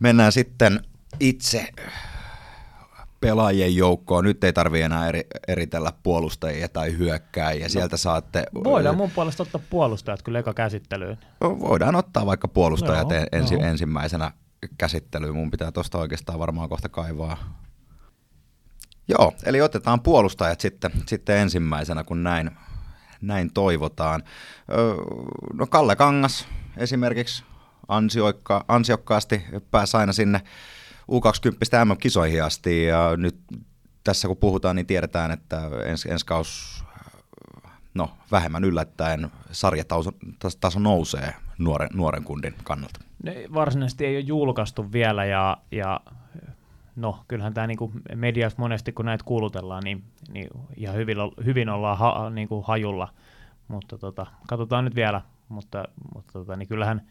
Mennään 0.00 0.32
sitten 0.32 0.80
itse 1.20 1.68
pelaajien 3.20 3.76
joukkoon. 3.76 4.24
Nyt 4.24 4.44
ei 4.44 4.52
tarvitse 4.52 4.84
enää 4.84 5.08
eri, 5.08 5.26
eritellä 5.48 5.92
puolustajia 6.02 6.68
tai 6.68 6.98
hyökkääjiä. 6.98 7.64
No, 7.64 7.68
Sieltä 7.68 7.96
saatte... 7.96 8.44
Voidaan 8.64 8.96
mun 8.96 9.10
puolesta 9.10 9.42
ottaa 9.42 9.60
puolustajat 9.70 10.22
kyllä 10.22 10.38
eka 10.38 10.54
käsittelyyn. 10.54 11.18
No, 11.40 11.60
voidaan 11.60 11.96
ottaa 11.96 12.26
vaikka 12.26 12.48
puolustajat 12.48 13.08
no, 13.08 13.16
ensi, 13.32 13.56
no. 13.56 13.66
ensimmäisenä 13.66 14.30
käsittelyyn. 14.78 15.34
Mun 15.34 15.50
pitää 15.50 15.72
tuosta 15.72 15.98
oikeastaan 15.98 16.38
varmaan 16.38 16.68
kohta 16.68 16.88
kaivaa. 16.88 17.36
Joo, 19.08 19.32
eli 19.44 19.60
otetaan 19.60 20.00
puolustajat 20.00 20.60
sitten, 20.60 20.90
sitten 21.06 21.36
ensimmäisenä, 21.36 22.04
kun 22.04 22.22
näin, 22.22 22.50
näin 23.20 23.52
toivotaan. 23.52 24.22
No 25.52 25.66
Kalle 25.66 25.96
Kangas 25.96 26.46
esimerkiksi 26.76 27.44
ansiokka, 27.88 28.64
ansiokkaasti 28.68 29.44
pääsi 29.70 29.96
aina 29.96 30.12
sinne 30.12 30.40
U20 31.10 31.84
MM-kisoihin 31.84 32.44
asti 32.44 32.84
ja 32.84 33.16
nyt 33.16 33.36
tässä 34.04 34.28
kun 34.28 34.36
puhutaan, 34.36 34.76
niin 34.76 34.86
tiedetään, 34.86 35.30
että 35.30 35.70
ens, 35.84 36.06
ensi 36.06 36.26
kaus, 36.26 36.84
no 37.94 38.10
vähemmän 38.32 38.64
yllättäen 38.64 39.30
sarjataso 39.52 40.78
nousee 40.78 41.34
nuoren, 41.58 41.88
nuoren 41.94 42.24
kundin 42.24 42.54
kannalta. 42.64 43.00
Ne 43.22 43.44
varsinaisesti 43.54 44.06
ei 44.06 44.16
ole 44.16 44.24
julkaistu 44.24 44.92
vielä 44.92 45.24
ja, 45.24 45.56
ja 45.70 46.00
no 46.96 47.24
kyllähän 47.28 47.54
tämä 47.54 47.66
niinku 47.66 47.92
mediassa 48.14 48.58
monesti 48.58 48.92
kun 48.92 49.04
näitä 49.04 49.24
kuulutellaan, 49.24 49.82
niin, 49.84 50.04
niin 50.32 50.48
ihan 50.76 50.96
hyvin, 50.96 51.16
hyvin 51.44 51.68
ollaan 51.68 51.98
ha, 51.98 52.30
niinku 52.30 52.62
hajulla, 52.62 53.08
mutta 53.68 53.98
tota, 53.98 54.26
katsotaan 54.48 54.84
nyt 54.84 54.94
vielä, 54.94 55.20
mutta, 55.48 55.84
mutta 56.14 56.32
tota, 56.32 56.56
niin 56.56 56.68
kyllähän 56.68 57.02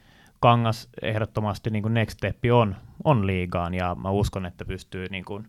Kangas 0.47 0.89
ehdottomasti 1.01 1.69
niin 1.69 1.83
kuin 1.83 1.93
next 1.93 2.17
step 2.17 2.37
on, 2.53 2.75
on 3.03 3.27
liigaan 3.27 3.73
ja 3.73 3.95
mä 3.95 4.09
uskon, 4.09 4.45
että 4.45 4.65
pystyy 4.65 5.07
niin 5.09 5.25
kuin 5.25 5.47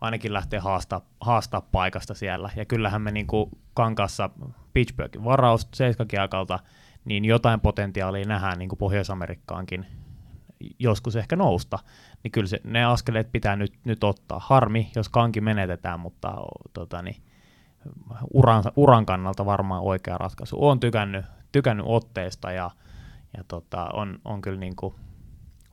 ainakin 0.00 0.32
lähteä 0.32 0.60
haastaa, 0.60 1.00
haastaa 1.20 1.60
paikasta 1.60 2.14
siellä. 2.14 2.50
Ja 2.56 2.64
kyllähän 2.64 3.02
me 3.02 3.10
niin 3.10 3.26
kuin 3.26 3.50
Kankassa 3.74 4.30
Pittsburghin 4.72 5.24
varaus 5.24 5.68
seiskakiakalta, 5.74 6.58
niin 7.04 7.24
jotain 7.24 7.60
potentiaalia 7.60 8.24
nähdään 8.24 8.58
niin 8.58 8.68
kuin 8.68 8.78
Pohjois-Amerikkaankin 8.78 9.86
joskus 10.78 11.16
ehkä 11.16 11.36
nousta, 11.36 11.78
niin 12.22 12.32
kyllä 12.32 12.46
se, 12.46 12.60
ne 12.64 12.84
askeleet 12.84 13.32
pitää 13.32 13.56
nyt, 13.56 13.72
nyt 13.84 14.04
ottaa. 14.04 14.40
Harmi, 14.44 14.90
jos 14.96 15.08
kanki 15.08 15.40
menetetään, 15.40 16.00
mutta 16.00 16.34
tota, 16.72 17.02
niin, 17.02 17.16
uran, 18.32 18.64
uran 18.76 19.06
kannalta 19.06 19.46
varmaan 19.46 19.82
oikea 19.82 20.18
ratkaisu. 20.18 20.56
Olen 20.64 20.80
tykännyt, 20.80 21.24
tykännyt 21.52 21.86
otteesta 21.88 22.52
ja 22.52 22.70
ja 23.36 23.44
tota, 23.48 23.88
on, 23.92 24.18
on 24.24 24.40
kyllä 24.40 24.58
niin 24.58 24.76
kuin 24.76 24.94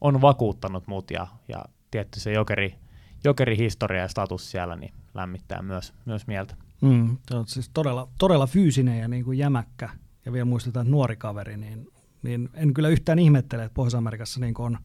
on 0.01 0.21
vakuuttanut 0.21 0.87
mut 0.87 1.11
ja, 1.11 1.27
ja 1.47 1.65
tietty 1.91 2.19
se 2.19 2.31
jokeri, 2.31 2.75
jokerihistoria 3.23 4.01
ja 4.01 4.07
status 4.07 4.51
siellä 4.51 4.75
niin 4.75 4.93
lämmittää 5.13 5.61
myös, 5.61 5.93
myös 6.05 6.27
mieltä. 6.27 6.55
Mm, 6.81 7.17
on 7.31 7.47
siis 7.47 7.69
todella, 7.73 8.07
todella 8.19 8.47
fyysinen 8.47 8.99
ja 8.99 9.07
niin 9.07 9.23
kuin 9.23 9.37
jämäkkä 9.37 9.89
ja 10.25 10.33
vielä 10.33 10.45
muistetaan, 10.45 10.91
nuori 10.91 11.15
kaveri, 11.15 11.57
niin, 11.57 11.87
niin 12.23 12.49
en 12.53 12.73
kyllä 12.73 12.89
yhtään 12.89 13.19
ihmettele, 13.19 13.63
että 13.63 13.73
Pohjois-Amerikassa 13.73 14.39
niin 14.39 14.53
on, 14.57 14.77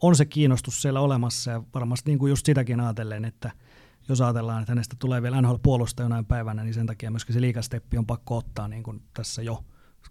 on 0.00 0.16
se 0.16 0.24
kiinnostus 0.24 0.82
siellä 0.82 1.00
olemassa 1.00 1.50
ja 1.50 1.62
varmasti 1.74 2.10
niin 2.10 2.18
kuin 2.18 2.30
just 2.30 2.46
sitäkin 2.46 2.80
ajatellen, 2.80 3.24
että 3.24 3.50
jos 4.08 4.20
ajatellaan, 4.20 4.62
että 4.62 4.70
hänestä 4.70 4.96
tulee 4.98 5.22
vielä 5.22 5.42
NHL-puolusta 5.42 6.02
jonain 6.02 6.26
päivänä, 6.26 6.64
niin 6.64 6.74
sen 6.74 6.86
takia 6.86 7.10
myöskin 7.10 7.34
se 7.34 7.40
liikasteppi 7.40 7.98
on 7.98 8.06
pakko 8.06 8.36
ottaa 8.36 8.68
niin 8.68 8.82
kuin 8.82 9.02
tässä 9.14 9.42
jo 9.42 9.64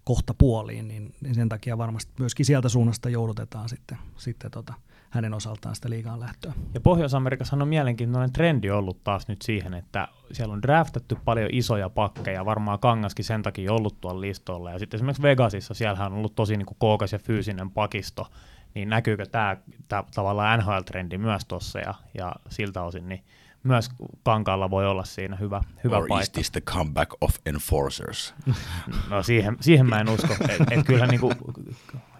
kohta 0.06 0.34
puoliin, 0.34 0.88
niin, 0.88 1.14
niin 1.20 1.34
sen 1.34 1.48
takia 1.48 1.78
varmasti 1.78 2.12
myöskin 2.18 2.46
sieltä 2.46 2.68
suunnasta 2.68 3.08
joudutetaan 3.08 3.68
sitten, 3.68 3.98
sitten 4.16 4.50
tota, 4.50 4.74
hänen 5.10 5.34
osaltaan 5.34 5.74
sitä 5.74 5.90
liigaan 5.90 6.20
lähtöä. 6.20 6.52
Ja 6.74 6.80
Pohjois-Amerikassa 6.80 7.56
on 7.56 7.68
mielenkiintoinen 7.68 8.32
trendi 8.32 8.70
ollut 8.70 9.04
taas 9.04 9.28
nyt 9.28 9.42
siihen, 9.42 9.74
että 9.74 10.08
siellä 10.32 10.54
on 10.54 10.62
draftattu 10.62 11.18
paljon 11.24 11.50
isoja 11.52 11.90
pakkeja, 11.90 12.44
varmaan 12.44 12.78
Kangaskin 12.78 13.24
sen 13.24 13.42
takia 13.42 13.72
ollut 13.72 14.00
tuolla 14.00 14.20
listolla. 14.20 14.70
Ja 14.70 14.78
sitten 14.78 14.98
esimerkiksi 14.98 15.22
Vegasissa, 15.22 15.74
siellä 15.74 16.06
on 16.06 16.12
ollut 16.12 16.34
tosi 16.34 16.56
niin 16.56 16.66
kuin 16.66 16.76
kookas 16.78 17.12
ja 17.12 17.18
fyysinen 17.18 17.70
pakisto, 17.70 18.26
niin 18.74 18.88
näkyykö 18.88 19.26
tämä, 19.26 19.56
tämä 19.88 20.04
tavallaan 20.14 20.60
NHL-trendi 20.60 21.18
myös 21.18 21.44
tuossa 21.44 21.78
ja, 21.78 21.94
ja 22.14 22.32
siltä 22.48 22.82
osin, 22.82 23.08
niin 23.08 23.24
myös 23.66 23.90
kankaalla 24.22 24.70
voi 24.70 24.86
olla 24.86 25.04
siinä 25.04 25.36
hyvä, 25.36 25.60
hyvä 25.84 25.96
Or 25.96 26.06
paikka. 26.08 26.22
is 26.22 26.30
this 26.30 26.50
the 26.50 26.60
comeback 26.60 27.10
of 27.20 27.34
enforcers? 27.46 28.34
No 29.10 29.22
siihen, 29.22 29.56
siihen 29.60 29.86
mä 29.86 30.00
en 30.00 30.08
usko. 30.08 30.34
Et, 30.48 30.60
et 30.70 30.86
kyllä 30.86 31.06
niinku, 31.06 31.32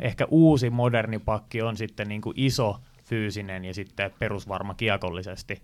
ehkä 0.00 0.26
uusi 0.30 0.70
moderni 0.70 1.18
pakki 1.18 1.62
on 1.62 1.76
sitten 1.76 2.08
niinku 2.08 2.32
iso 2.36 2.80
fyysinen 3.04 3.64
ja 3.64 3.74
sitten 3.74 4.10
perusvarma 4.18 4.74
kiekollisesti. 4.74 5.62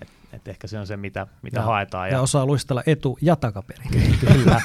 Et, 0.00 0.08
et 0.32 0.48
ehkä 0.48 0.66
se 0.66 0.78
on 0.78 0.86
se, 0.86 0.96
mitä, 0.96 1.26
mitä 1.42 1.60
Ja- 1.60 1.64
haetaan. 1.64 2.10
Ja 2.10 2.20
osaa 2.20 2.46
luistella 2.46 2.82
etu- 2.86 3.18
ja 3.20 3.36
takaperin. 3.36 3.90
Kyllä. 4.32 4.60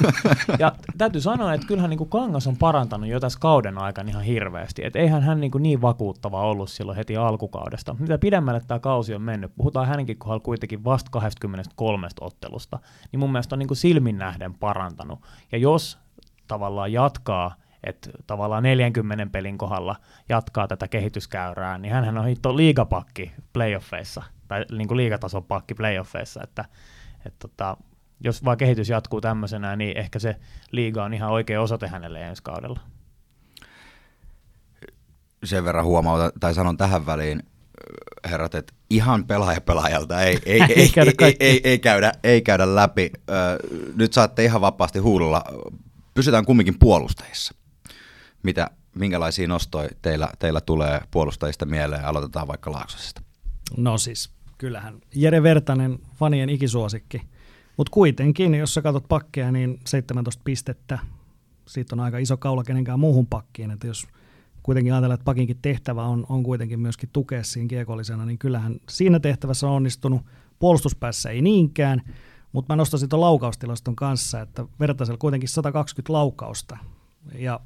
Ja 0.58 0.72
täytyy 0.98 1.20
sanoa, 1.20 1.54
että 1.54 1.66
kyllähän 1.66 1.90
niin 1.90 1.98
kuin 1.98 2.10
Kangas 2.10 2.46
on 2.46 2.56
parantanut 2.56 3.08
jo 3.08 3.20
tässä 3.20 3.38
kauden 3.38 3.78
aikana 3.78 4.10
ihan 4.10 4.22
hirveästi. 4.22 4.84
Et 4.84 4.96
eihän 4.96 5.22
hän 5.22 5.40
niin, 5.40 5.50
kuin 5.50 5.62
niin 5.62 5.82
vakuuttava 5.82 6.40
ollut 6.42 6.70
silloin 6.70 6.96
heti 6.96 7.16
alkukaudesta. 7.16 7.96
Mitä 7.98 8.18
pidemmälle 8.18 8.60
tämä 8.66 8.80
kausi 8.80 9.14
on 9.14 9.22
mennyt, 9.22 9.52
puhutaan 9.56 9.86
hänenkin 9.88 10.18
kohdalla 10.18 10.40
kuitenkin 10.44 10.84
vasta 10.84 11.10
23 11.10 12.08
ottelusta, 12.20 12.78
niin 13.12 13.20
mun 13.20 13.32
mielestä 13.32 13.54
on 13.54 13.58
niin 13.58 13.68
kuin 13.68 13.78
silmin 13.78 14.18
nähden 14.18 14.54
parantanut. 14.54 15.18
Ja 15.52 15.58
jos 15.58 15.98
tavallaan 16.48 16.92
jatkaa, 16.92 17.54
että 17.84 18.10
tavallaan 18.26 18.62
40 18.62 19.26
pelin 19.32 19.58
kohdalla 19.58 19.96
jatkaa 20.28 20.68
tätä 20.68 20.88
kehityskäyrää, 20.88 21.78
niin 21.78 21.92
hän 21.94 22.18
on 22.18 22.26
hitto 22.26 22.56
liigapakki 22.56 23.32
playoffeissa, 23.52 24.22
tai 24.48 24.64
niin 24.72 24.88
kuin 24.88 24.96
liigatason 24.96 25.44
pakki 25.44 25.74
playoffeissa, 25.74 26.42
että, 26.42 26.64
että 27.26 27.48
tota, 27.48 27.76
jos 28.20 28.44
vaan 28.44 28.56
kehitys 28.56 28.88
jatkuu 28.88 29.20
tämmöisenä, 29.20 29.76
niin 29.76 29.96
ehkä 29.96 30.18
se 30.18 30.36
liiga 30.70 31.04
on 31.04 31.14
ihan 31.14 31.30
oikea 31.30 31.62
osoite 31.62 31.88
hänelle 31.88 32.22
ensi 32.22 32.42
kaudella. 32.42 32.80
Sen 35.44 35.64
verran 35.64 35.84
huomautan, 35.84 36.32
tai 36.40 36.54
sanon 36.54 36.76
tähän 36.76 37.06
väliin, 37.06 37.42
herrat, 38.30 38.54
että 38.54 38.74
ihan 38.90 39.26
pelaaja 39.26 39.60
pelaajalta 39.60 40.22
ei, 40.22 40.38
ei, 40.46 40.62
ei, 40.68 40.80
ei, 40.80 40.88
käydä 40.88 41.12
ei, 41.20 41.36
ei, 41.40 41.60
ei, 41.64 41.78
käydä, 41.78 42.12
ei 42.24 42.42
käydä 42.42 42.74
läpi. 42.74 43.10
Nyt 43.94 44.12
saatte 44.12 44.44
ihan 44.44 44.60
vapaasti 44.60 44.98
huudolla. 44.98 45.44
Pysytään 46.14 46.44
kumminkin 46.44 46.78
puolustajissa. 46.78 47.54
Mitä, 48.42 48.70
minkälaisia 48.94 49.48
nostoja 49.48 49.88
teillä, 50.02 50.28
teillä 50.38 50.60
tulee 50.60 51.00
puolustajista 51.10 51.66
mieleen? 51.66 52.04
Aloitetaan 52.04 52.48
vaikka 52.48 52.72
Laaksosesta. 52.72 53.22
No 53.76 53.98
siis, 53.98 54.30
kyllähän 54.58 55.00
Jere 55.14 55.42
Vertanen, 55.42 55.98
fanien 56.14 56.48
ikisuosikki. 56.48 57.22
Mutta 57.76 57.90
kuitenkin, 57.90 58.54
jos 58.54 58.74
sä 58.74 58.82
katsot 58.82 59.08
pakkeja, 59.08 59.52
niin 59.52 59.80
17 59.86 60.42
pistettä. 60.44 60.98
Siitä 61.66 61.94
on 61.94 62.00
aika 62.00 62.18
iso 62.18 62.36
kaula 62.36 62.64
kenenkään 62.64 63.00
muuhun 63.00 63.26
pakkiin. 63.26 63.70
Että 63.70 63.86
jos 63.86 64.06
kuitenkin 64.62 64.92
ajatellaan, 64.92 65.14
että 65.14 65.24
pakinkin 65.24 65.58
tehtävä 65.62 66.04
on, 66.04 66.26
on 66.28 66.42
kuitenkin 66.42 66.80
myöskin 66.80 67.08
tukea 67.12 67.44
siinä 67.44 67.68
kiekollisena, 67.68 68.26
niin 68.26 68.38
kyllähän 68.38 68.76
siinä 68.88 69.20
tehtävässä 69.20 69.66
on 69.66 69.72
onnistunut. 69.72 70.22
Puolustuspäässä 70.58 71.30
ei 71.30 71.42
niinkään, 71.42 72.02
mutta 72.52 72.72
mä 72.72 72.76
nostaisin 72.76 73.08
tuon 73.08 73.20
laukaustilaston 73.20 73.96
kanssa, 73.96 74.40
että 74.40 74.66
Vertasella 74.80 75.18
kuitenkin 75.18 75.48
120 75.48 76.12
laukausta. 76.12 76.78
Ja 77.34 77.60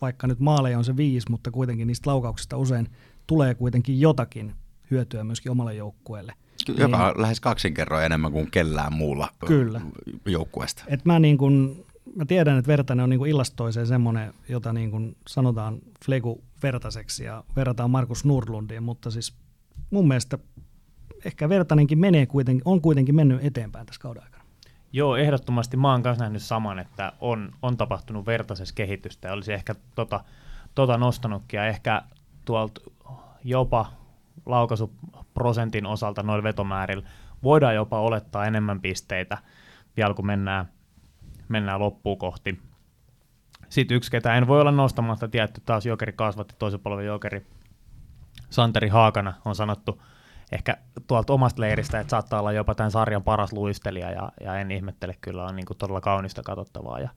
vaikka 0.00 0.26
nyt 0.26 0.40
maaleja 0.40 0.78
on 0.78 0.84
se 0.84 0.96
viisi, 0.96 1.30
mutta 1.30 1.50
kuitenkin 1.50 1.86
niistä 1.86 2.10
laukauksista 2.10 2.56
usein 2.56 2.88
tulee 3.26 3.54
kuitenkin 3.54 4.00
jotakin 4.00 4.54
hyötyä 4.92 5.24
myöskin 5.24 5.52
omalle 5.52 5.74
joukkueelle. 5.74 6.32
Joka 6.76 7.06
on 7.06 7.22
lähes 7.22 7.40
kaksinkerroin 7.40 8.04
enemmän 8.04 8.32
kuin 8.32 8.50
kellään 8.50 8.92
muulla 8.92 9.28
Kyllä. 9.46 9.80
joukkueesta. 10.26 10.84
Et 10.86 11.04
mä, 11.04 11.18
niin 11.18 11.38
kun, 11.38 11.84
mä 12.16 12.24
tiedän, 12.24 12.58
että 12.58 12.68
Vertanen 12.68 13.04
on 13.04 13.10
niin 13.10 13.26
illastoiseen 13.26 13.86
semmoinen, 13.86 14.34
jota 14.48 14.72
niin 14.72 14.90
kun 14.90 15.16
sanotaan 15.28 15.78
Flegu 16.04 16.40
Vertaseksi 16.62 17.24
ja 17.24 17.44
verrataan 17.56 17.90
Markus 17.90 18.24
Nurlundiin, 18.24 18.82
mutta 18.82 19.10
siis 19.10 19.34
mun 19.90 20.08
mielestä 20.08 20.38
ehkä 21.24 21.48
Vertanenkin 21.48 21.98
menee 21.98 22.26
kuitenkin, 22.26 22.62
on 22.64 22.80
kuitenkin 22.80 23.14
mennyt 23.14 23.44
eteenpäin 23.44 23.86
tässä 23.86 24.00
kauden 24.00 24.22
aikana. 24.22 24.44
Joo, 24.92 25.16
ehdottomasti 25.16 25.76
mä 25.76 25.92
oon 25.92 26.02
kanssa 26.02 26.24
nähnyt 26.24 26.42
saman, 26.42 26.78
että 26.78 27.12
on, 27.20 27.52
on 27.62 27.76
tapahtunut 27.76 28.26
vertaisessa 28.26 28.74
kehitystä 28.74 29.28
ja 29.28 29.34
olisi 29.34 29.52
ehkä 29.52 29.74
tota, 29.94 30.24
tota 30.74 30.98
nostanutkin 30.98 31.58
ja 31.58 31.66
ehkä 31.66 32.02
tuolta 32.44 32.80
jopa 33.44 33.92
laukaisuprosentin 34.46 35.86
osalta 35.86 36.22
noin 36.22 36.42
vetomäärillä 36.42 37.08
voidaan 37.42 37.74
jopa 37.74 38.00
olettaa 38.00 38.46
enemmän 38.46 38.80
pisteitä 38.80 39.38
vielä 39.96 40.14
kun 40.14 40.26
mennään, 40.26 40.68
mennään 41.48 41.80
loppuun 41.80 42.18
kohti. 42.18 42.60
Sitten 43.68 43.96
yksi, 43.96 44.10
ketä 44.10 44.34
en 44.34 44.46
voi 44.46 44.60
olla 44.60 44.70
nostamatta, 44.70 45.28
tietty 45.28 45.60
taas 45.66 45.86
jokeri 45.86 46.12
kasvatti 46.12 46.54
toisen 46.58 46.80
polven 46.80 47.06
jokeri. 47.06 47.46
Santeri 48.50 48.88
Haakana 48.88 49.32
on 49.44 49.54
sanottu 49.54 50.02
ehkä 50.52 50.76
tuolta 51.06 51.32
omasta 51.32 51.60
leiristä, 51.60 52.00
että 52.00 52.10
saattaa 52.10 52.40
olla 52.40 52.52
jopa 52.52 52.74
tämän 52.74 52.90
sarjan 52.90 53.22
paras 53.22 53.52
luistelija 53.52 54.10
ja, 54.10 54.32
ja 54.40 54.56
en 54.56 54.70
ihmettele, 54.70 55.16
kyllä 55.20 55.44
on 55.44 55.56
niin 55.56 55.66
kuin 55.66 55.78
todella 55.78 56.00
kaunista 56.00 56.42
katsottavaa. 56.42 57.00
Ja 57.00 57.08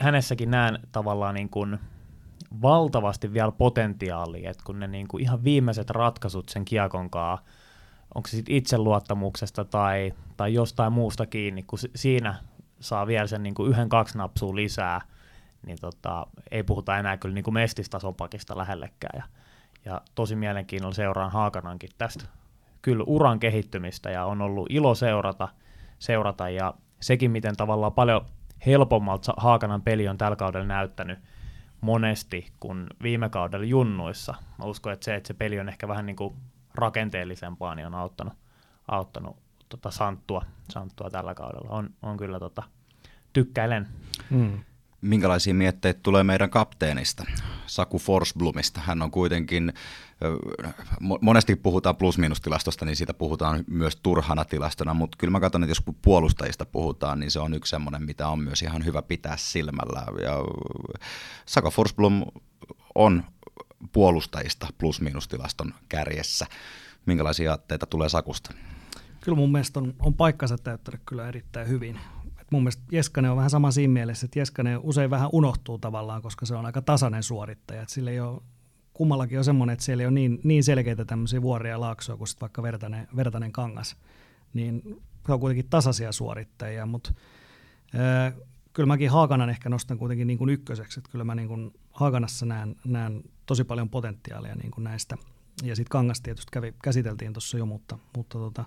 hänessäkin 0.00 0.50
näen 0.50 0.78
tavallaan 0.92 1.34
niin 1.34 1.48
kuin 1.48 1.78
valtavasti 2.62 3.32
vielä 3.32 3.52
potentiaalia, 3.52 4.50
että 4.50 4.62
kun 4.66 4.80
ne 4.80 4.86
niin 4.86 5.08
kuin 5.08 5.22
ihan 5.22 5.44
viimeiset 5.44 5.90
ratkaisut 5.90 6.48
sen 6.48 6.64
kiekon 6.64 7.10
kanssa, 7.10 7.46
onko 8.14 8.28
se 8.28 8.36
sitten 8.36 8.54
itseluottamuksesta 8.54 9.64
tai, 9.64 10.12
tai 10.36 10.54
jostain 10.54 10.92
muusta 10.92 11.26
kiinni, 11.26 11.62
kun 11.62 11.78
si- 11.78 11.90
siinä 11.94 12.34
saa 12.80 13.06
vielä 13.06 13.26
sen 13.26 13.42
niin 13.42 13.54
kuin 13.54 13.70
yhden, 13.70 13.88
kaksi 13.88 14.18
napsua 14.18 14.56
lisää, 14.56 15.00
niin 15.66 15.78
tota, 15.80 16.26
ei 16.50 16.62
puhuta 16.62 16.98
enää 16.98 17.16
kyllä 17.16 17.34
niin 17.34 17.44
kuin 17.44 17.54
mestistason 17.54 18.14
pakista 18.14 18.56
lähellekään. 18.56 19.18
Ja, 19.18 19.24
ja 19.84 20.00
tosi 20.14 20.36
mielenkiinnolla 20.36 20.94
seuraan 20.94 21.30
Haakanankin 21.30 21.90
tästä 21.98 22.24
kyllä 22.82 23.04
uran 23.06 23.40
kehittymistä 23.40 24.10
ja 24.10 24.24
on 24.24 24.42
ollut 24.42 24.66
ilo 24.70 24.94
seurata, 24.94 25.48
seurata 25.98 26.48
ja 26.48 26.74
sekin, 27.00 27.30
miten 27.30 27.56
tavallaan 27.56 27.92
paljon 27.92 28.26
helpommalta 28.66 29.34
Haakanan 29.36 29.82
peli 29.82 30.08
on 30.08 30.18
tällä 30.18 30.36
kaudella 30.36 30.66
näyttänyt 30.66 31.18
monesti 31.80 32.52
kuin 32.60 32.86
viime 33.02 33.28
kaudella 33.28 33.66
junnuissa. 33.66 34.34
Mä 34.58 34.64
uskon, 34.64 34.92
että 34.92 35.04
se, 35.04 35.14
että 35.14 35.26
se 35.26 35.34
peli 35.34 35.60
on 35.60 35.68
ehkä 35.68 35.88
vähän 35.88 36.06
niin 36.06 36.16
kuin 36.16 36.34
rakenteellisempaa, 36.74 37.74
niin 37.74 37.86
on 37.86 37.94
auttanut, 37.94 38.34
auttanut 38.88 39.36
tota 39.68 39.90
Santtua, 39.90 40.44
Santtua 40.68 41.10
tällä 41.10 41.34
kaudella. 41.34 41.70
On, 41.70 41.90
on 42.02 42.16
kyllä 42.16 42.38
tota, 42.38 42.62
tykkäilen. 43.32 43.88
Mm. 44.30 44.60
Minkälaisia 45.00 45.54
mietteitä 45.54 46.00
tulee 46.02 46.24
meidän 46.24 46.50
kapteenista, 46.50 47.24
Saku 47.66 47.98
Forsblomista? 47.98 48.80
Hän 48.80 49.02
on 49.02 49.10
kuitenkin, 49.10 49.72
monesti 51.20 51.56
puhutaan 51.56 51.96
plus-minus-tilastosta, 51.96 52.84
niin 52.84 52.96
siitä 52.96 53.14
puhutaan 53.14 53.64
myös 53.66 53.96
turhana 53.96 54.44
tilastona, 54.44 54.94
mutta 54.94 55.16
kyllä 55.18 55.30
mä 55.30 55.40
katson, 55.40 55.62
että 55.62 55.70
jos 55.70 55.82
puolustajista 56.02 56.64
puhutaan, 56.64 57.20
niin 57.20 57.30
se 57.30 57.40
on 57.40 57.54
yksi 57.54 57.70
semmoinen, 57.70 58.02
mitä 58.02 58.28
on 58.28 58.38
myös 58.38 58.62
ihan 58.62 58.84
hyvä 58.84 59.02
pitää 59.02 59.36
silmällä. 59.36 60.06
Ja 60.22 60.36
Saku 61.46 61.70
Forsblom 61.70 62.24
on 62.94 63.24
puolustajista 63.92 64.66
plus-minus-tilaston 64.78 65.74
kärjessä. 65.88 66.46
Minkälaisia 67.06 67.50
aatteita 67.50 67.86
tulee 67.86 68.08
Sakusta? 68.08 68.54
Kyllä 69.20 69.36
mun 69.36 69.52
mielestä 69.52 69.80
on, 69.80 69.94
on 69.98 70.14
paikkansa 70.14 70.58
täyttänyt 70.58 71.00
kyllä 71.06 71.28
erittäin 71.28 71.68
hyvin. 71.68 72.00
Mun 72.50 72.62
mielestä 72.62 72.82
Jeskanen 72.92 73.30
on 73.30 73.36
vähän 73.36 73.50
sama 73.50 73.70
siinä 73.70 73.92
mielessä, 73.92 74.24
että 74.24 74.38
Jeskanen 74.38 74.80
usein 74.82 75.10
vähän 75.10 75.30
unohtuu 75.32 75.78
tavallaan, 75.78 76.22
koska 76.22 76.46
se 76.46 76.54
on 76.54 76.66
aika 76.66 76.82
tasainen 76.82 77.22
suorittaja. 77.22 77.82
Et 77.82 77.88
sillä 77.88 78.10
ei 78.10 78.20
ole, 78.20 78.40
kummallakin 78.92 79.38
on 79.38 79.44
semmoinen, 79.44 79.72
että 79.72 79.84
siellä 79.84 80.02
ei 80.02 80.06
ole 80.06 80.14
niin, 80.14 80.40
niin 80.44 80.64
selkeitä 80.64 81.04
tämmöisiä 81.04 81.42
vuoria 81.42 81.72
ja 81.72 81.80
laaksoja 81.80 82.16
kuin 82.16 82.28
vaikka 82.40 82.62
vertainen, 82.62 83.08
vertainen 83.16 83.52
kangas. 83.52 83.96
Niin 84.54 84.82
se 85.26 85.32
on 85.32 85.40
kuitenkin 85.40 85.70
tasaisia 85.70 86.12
suorittajia, 86.12 86.86
mutta 86.86 87.14
kyllä 88.72 88.86
mäkin 88.86 89.10
Haakanan 89.10 89.50
ehkä 89.50 89.68
nostan 89.68 89.98
kuitenkin 89.98 90.26
niin 90.26 90.38
kuin 90.38 90.50
ykköseksi. 90.50 91.00
Että 91.00 91.10
kyllä 91.10 91.24
mä 91.24 91.34
niin 91.34 91.48
kuin 91.48 91.72
Haganassa 91.90 92.46
näen, 92.46 92.76
näen 92.84 93.22
tosi 93.46 93.64
paljon 93.64 93.88
potentiaalia 93.90 94.54
niin 94.54 94.70
kuin 94.70 94.84
näistä. 94.84 95.16
Ja 95.62 95.76
sitten 95.76 95.90
Kangas 95.90 96.20
tietysti 96.20 96.50
kävi, 96.52 96.74
käsiteltiin 96.82 97.32
tuossa 97.32 97.58
jo, 97.58 97.66
mutta, 97.66 97.98
mutta 98.16 98.38
tota, 98.38 98.64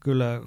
kyllä, 0.00 0.42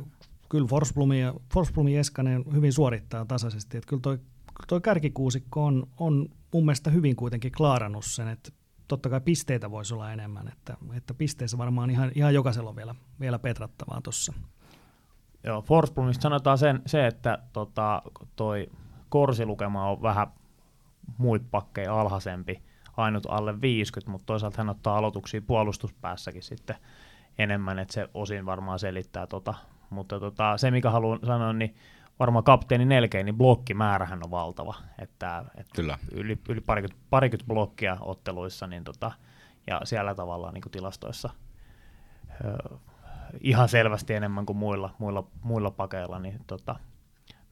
kyllä 0.51 0.67
Forsblom 0.67 1.11
ja, 1.11 1.33
Forsblom 1.53 1.87
Eskanen 1.87 2.43
hyvin 2.53 2.73
suorittaa 2.73 3.25
tasaisesti. 3.25 3.77
Että 3.77 3.87
kyllä 3.87 4.01
toi, 4.01 4.19
toi 4.67 4.81
kärkikuusikko 4.81 5.65
on, 5.65 5.87
on 5.97 6.29
mun 6.53 6.65
mielestä 6.65 6.89
hyvin 6.89 7.15
kuitenkin 7.15 7.51
klaarannut 7.51 8.05
sen, 8.05 8.27
että 8.27 8.51
totta 8.87 9.09
kai 9.09 9.21
pisteitä 9.21 9.71
voisi 9.71 9.93
olla 9.93 10.11
enemmän, 10.11 10.47
että, 10.47 10.77
että 10.93 11.13
pisteissä 11.13 11.57
varmaan 11.57 11.89
ihan, 11.89 12.11
ihan 12.15 12.33
jokaisella 12.33 12.69
on 12.69 12.75
vielä, 12.75 12.95
vielä 13.19 13.39
petrattavaa 13.39 14.01
tuossa. 14.01 14.33
Joo, 15.43 15.61
Forsblomista 15.61 16.21
sanotaan 16.21 16.57
sen, 16.57 16.81
se, 16.85 17.07
että 17.07 17.37
tota, 17.53 18.01
toi 18.35 18.69
korsilukema 19.09 19.89
on 19.89 20.01
vähän 20.01 20.27
muit 21.17 21.51
pakkeja 21.51 22.01
alhaisempi, 22.01 22.61
ainut 22.97 23.27
alle 23.29 23.61
50, 23.61 24.11
mutta 24.11 24.25
toisaalta 24.25 24.57
hän 24.57 24.69
ottaa 24.69 24.97
aloituksia 24.97 25.41
puolustuspäässäkin 25.41 26.43
sitten 26.43 26.75
enemmän, 27.37 27.79
että 27.79 27.93
se 27.93 28.09
osin 28.13 28.45
varmaan 28.45 28.79
selittää 28.79 29.27
tota. 29.27 29.53
Mutta 29.91 30.19
tota, 30.19 30.57
se, 30.57 30.71
mikä 30.71 30.89
haluan 30.89 31.19
sanoa, 31.25 31.53
niin 31.53 31.75
varmaan 32.19 32.43
kapteeni 32.43 32.85
nelkein, 32.85 33.25
niin 33.25 33.37
blokkimäärähän 33.37 34.23
on 34.23 34.31
valtava. 34.31 34.75
Että, 34.99 35.45
että 35.57 35.75
Kyllä. 35.75 35.97
Yli, 36.11 36.37
yli 36.49 36.61
parikymmentä, 36.61 37.05
parikymmentä 37.09 37.47
blokkia 37.47 37.97
otteluissa, 38.01 38.67
niin 38.67 38.83
tota, 38.83 39.11
ja 39.67 39.81
siellä 39.83 40.15
tavallaan 40.15 40.53
niin 40.53 40.61
kuin 40.61 40.71
tilastoissa 40.71 41.29
ö, 42.45 42.77
ihan 43.41 43.69
selvästi 43.69 44.13
enemmän 44.13 44.45
kuin 44.45 44.57
muilla, 44.57 44.95
muilla, 44.99 45.27
muilla 45.43 45.71
pakeilla, 45.71 46.19
niin 46.19 46.39
tota, 46.47 46.75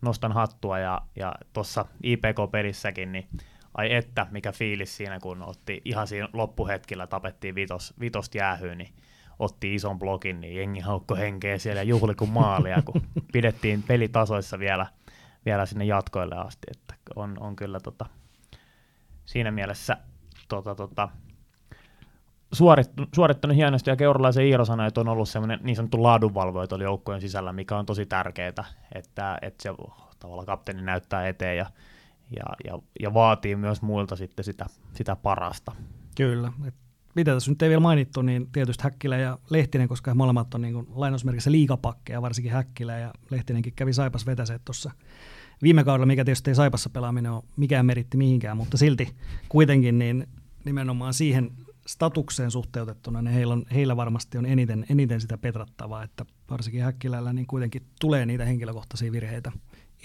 nostan 0.02 0.32
hattua 0.32 0.80
ja, 0.80 1.02
ja 1.16 1.36
tuossa 1.54 1.86
IPK-pelissäkin, 2.04 3.12
niin 3.12 3.28
ai 3.74 3.94
että, 3.94 4.28
mikä 4.32 4.52
fiilis 4.52 4.98
siinä, 4.98 5.20
kun 5.20 5.44
otti 5.44 5.82
ihan 5.86 6.08
siinä 6.08 6.30
loppuhetkillä, 6.34 7.08
tapettiin 7.08 7.56
vitos, 7.56 7.94
vitosta 8.00 8.38
jäähyyn, 8.38 8.78
niin 8.78 8.94
otti 9.40 9.76
ison 9.76 10.00
blokin, 10.00 10.42
niin 10.42 10.56
jengi 10.56 10.80
haukko 10.80 11.16
henkeä 11.16 11.58
siellä 11.58 11.84
juhli 11.84 12.16
kuin 12.16 12.32
maalia, 12.32 12.82
kun 12.86 13.02
pidettiin 13.34 13.84
pelitasoissa 13.84 14.60
vielä, 14.60 14.86
vielä 15.46 15.66
sinne 15.66 15.86
jatkoille 15.86 16.36
asti, 16.36 16.68
että 16.72 16.94
on, 17.16 17.38
on 17.40 17.56
kyllä 17.56 17.80
tota, 17.80 18.06
siinä 19.26 19.52
mielessä 19.52 19.98
tota, 20.48 20.76
tota, 20.76 21.10
suorittanut, 22.52 23.10
suorittanut 23.16 23.58
hienosti, 23.58 23.90
ja 23.90 23.96
Keuralaisen 23.96 24.46
Iiro 24.46 24.66
sanoi, 24.66 24.88
että 24.88 25.02
on 25.02 25.08
ollut 25.08 25.30
semmoinen 25.30 25.60
niin 25.64 25.76
sanottu 25.76 26.04
laadunvalvoja 26.04 26.68
tuolla 26.68 26.84
joukkojen 26.84 27.22
sisällä, 27.22 27.54
mikä 27.54 27.78
on 27.78 27.86
tosi 27.86 28.06
tärkeää, 28.06 28.48
että, 28.96 29.38
että 29.42 29.64
se 29.64 29.70
tavallaan 30.20 30.46
kapteeni 30.46 30.82
näyttää 30.82 31.28
eteen 31.28 31.58
ja, 31.58 31.66
ja, 32.36 32.44
ja, 32.66 32.80
ja 33.00 33.14
vaatii 33.14 33.56
myös 33.56 33.82
muilta 33.82 34.16
sitten 34.16 34.46
sitä, 34.46 34.66
sitä 34.94 35.16
parasta. 35.16 35.72
Kyllä. 36.18 36.52
Et 36.68 36.76
mitä 37.20 37.34
tässä 37.34 37.52
nyt 37.52 37.62
ei 37.62 37.70
vielä 37.70 37.80
mainittu, 37.80 38.22
niin 38.22 38.48
tietysti 38.52 38.84
Häkkilä 38.84 39.18
ja 39.18 39.40
Lehtinen, 39.50 39.88
koska 39.88 40.16
molemmat 40.16 40.54
on 40.54 40.62
niin 40.62 40.74
kuin 40.74 40.88
lainausmerkissä 40.90 41.52
liikapakkeja, 41.52 42.22
varsinkin 42.22 42.52
Häkkilä 42.52 42.98
ja 42.98 43.14
Lehtinenkin 43.30 43.74
kävi 43.76 43.94
Saipas 43.94 44.26
vetäseet 44.26 44.62
tuossa. 44.66 44.92
Viime 45.64 45.84
kaudella, 45.84 46.06
mikä 46.06 46.26
tietysti 46.26 46.52
ei 46.52 46.56
Saipassa 46.56 46.90
pelaaminen 46.90 47.32
ole 47.32 47.44
mikään 47.58 47.86
meritti 47.86 48.18
mihinkään, 48.18 48.58
mutta 48.58 48.78
silti 48.78 49.16
kuitenkin 49.50 50.00
niin 50.00 50.28
nimenomaan 50.66 51.14
siihen 51.14 51.52
statukseen 51.88 52.52
suhteutettuna, 52.52 53.22
niin 53.22 53.34
heillä, 53.34 53.54
on, 53.54 53.66
heillä 53.74 53.98
varmasti 53.98 54.38
on 54.38 54.46
eniten, 54.46 54.86
eniten 54.90 55.22
sitä 55.22 55.38
petrattavaa, 55.38 56.04
että 56.04 56.26
varsinkin 56.50 56.84
Häkkilällä 56.84 57.34
niin 57.34 57.48
kuitenkin 57.48 57.82
tulee 58.02 58.26
niitä 58.26 58.46
henkilökohtaisia 58.46 59.12
virheitä 59.12 59.52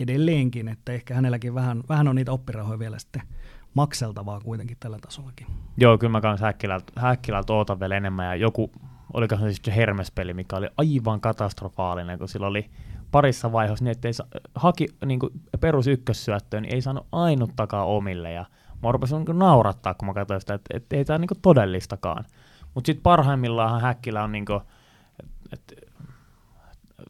edelleenkin, 0.01 0.69
että 0.69 0.93
ehkä 0.93 1.15
hänelläkin 1.15 1.55
vähän, 1.55 1.83
vähän 1.89 2.09
on 2.09 2.17
niitä 2.17 2.33
oppirahoja 2.33 2.79
vielä 2.79 2.99
sitten 2.99 3.23
makseltavaa 3.75 4.41
kuitenkin 4.41 4.77
tällä 4.81 4.99
tasollakin. 4.99 5.47
Joo, 5.77 5.99
kyllä 5.99 6.11
mä 6.11 6.21
kanssa 6.21 6.53
Häkkilältä, 6.97 7.53
ootan 7.53 7.81
vielä 7.81 7.97
enemmän, 7.97 8.27
ja 8.27 8.35
joku, 8.35 8.73
oliko 9.13 9.37
se 9.37 9.53
se 9.53 9.77
Hermes-peli, 9.77 10.35
mikä 10.35 10.57
oli 10.57 10.69
aivan 10.77 11.21
katastrofaalinen, 11.21 12.19
kun 12.19 12.29
sillä 12.29 12.47
oli 12.47 12.71
parissa 13.11 13.53
vaiheessa 13.53 13.85
niin, 13.85 13.93
että 13.93 14.09
ei 14.09 14.13
sa- 14.13 14.27
haki 14.55 14.87
niin 15.07 15.21
perus 15.61 15.87
ykkössyöttöön, 15.87 16.63
niin 16.63 16.75
ei 16.75 16.83
saanut 16.83 17.07
ainuttakaan 17.13 17.87
omille, 17.87 18.33
ja 18.33 18.45
mä 18.83 18.93
rupesin 18.93 19.25
niin 19.25 19.39
naurattaa, 19.39 19.95
kun 19.95 20.07
mä 20.09 20.15
katsoin 20.15 20.41
sitä, 20.41 20.55
että, 20.55 20.77
että 20.77 20.97
ei 20.97 21.05
tämä 21.05 21.19
niin 21.19 21.29
todellistakaan. 21.43 22.25
Mutta 22.75 22.87
sitten 22.87 23.03
parhaimmillaan 23.03 23.81
Häkkilä 23.81 24.25
on 24.25 24.33
niin 24.33 24.45
kuin, 24.45 24.61
että, 25.53 25.75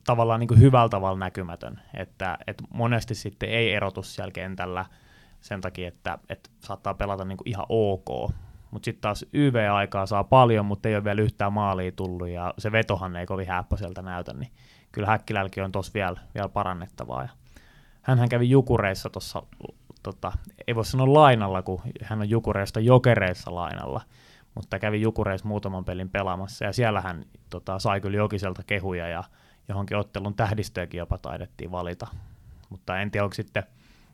tavallaan 0.04 0.40
niin 0.40 0.60
hyvällä 0.60 0.88
tavalla 0.88 1.18
näkymätön, 1.18 1.80
että, 1.94 2.38
että 2.46 2.64
monesti 2.70 3.14
sitten 3.14 3.48
ei 3.48 3.74
erotu 3.74 4.02
siellä 4.02 4.32
kentällä 4.32 4.84
sen 5.44 5.60
takia, 5.60 5.88
että, 5.88 6.18
että 6.28 6.50
saattaa 6.60 6.94
pelata 6.94 7.24
niin 7.24 7.38
ihan 7.44 7.66
ok, 7.68 8.34
mutta 8.70 8.84
sitten 8.84 9.00
taas 9.00 9.26
YV-aikaa 9.32 10.06
saa 10.06 10.24
paljon, 10.24 10.66
mutta 10.66 10.88
ei 10.88 10.94
ole 10.94 11.04
vielä 11.04 11.22
yhtään 11.22 11.52
maalia 11.52 11.92
tullut 11.92 12.28
ja 12.28 12.54
se 12.58 12.72
vetohan 12.72 13.16
ei 13.16 13.26
kovin 13.26 13.48
häppäseltä 13.48 14.02
näytä, 14.02 14.32
niin 14.32 14.52
kyllä 14.92 15.08
Häkkilälläkin 15.08 15.64
on 15.64 15.72
tuossa 15.72 15.92
vielä, 15.94 16.20
vielä 16.34 16.48
parannettavaa. 16.48 17.22
Ja 17.22 17.28
hänhän 18.02 18.28
kävi 18.28 18.50
Jukureissa 18.50 19.10
tuossa 19.10 19.42
tota, 20.02 20.32
ei 20.66 20.74
voi 20.74 20.84
sanoa 20.84 21.14
lainalla, 21.14 21.62
kun 21.62 21.80
hän 22.02 22.20
on 22.20 22.30
Jukureista 22.30 22.80
Jokereissa 22.80 23.54
lainalla, 23.54 24.00
mutta 24.54 24.78
kävi 24.78 25.00
Jukureissa 25.00 25.48
muutaman 25.48 25.84
pelin 25.84 26.10
pelaamassa, 26.10 26.64
ja 26.64 26.72
siellä 26.72 27.00
hän 27.00 27.24
tota, 27.50 27.78
sai 27.78 28.00
kyllä 28.00 28.16
Jokiselta 28.16 28.62
kehuja, 28.66 29.08
ja 29.08 29.24
johonkin 29.68 29.96
ottelun 29.96 30.34
tähdistöäkin 30.34 30.98
jopa 30.98 31.18
taidettiin 31.18 31.72
valita. 31.72 32.06
Mutta 32.70 33.00
en 33.00 33.10
tiedä, 33.10 33.24
onko 33.24 33.34
sitten 33.34 33.62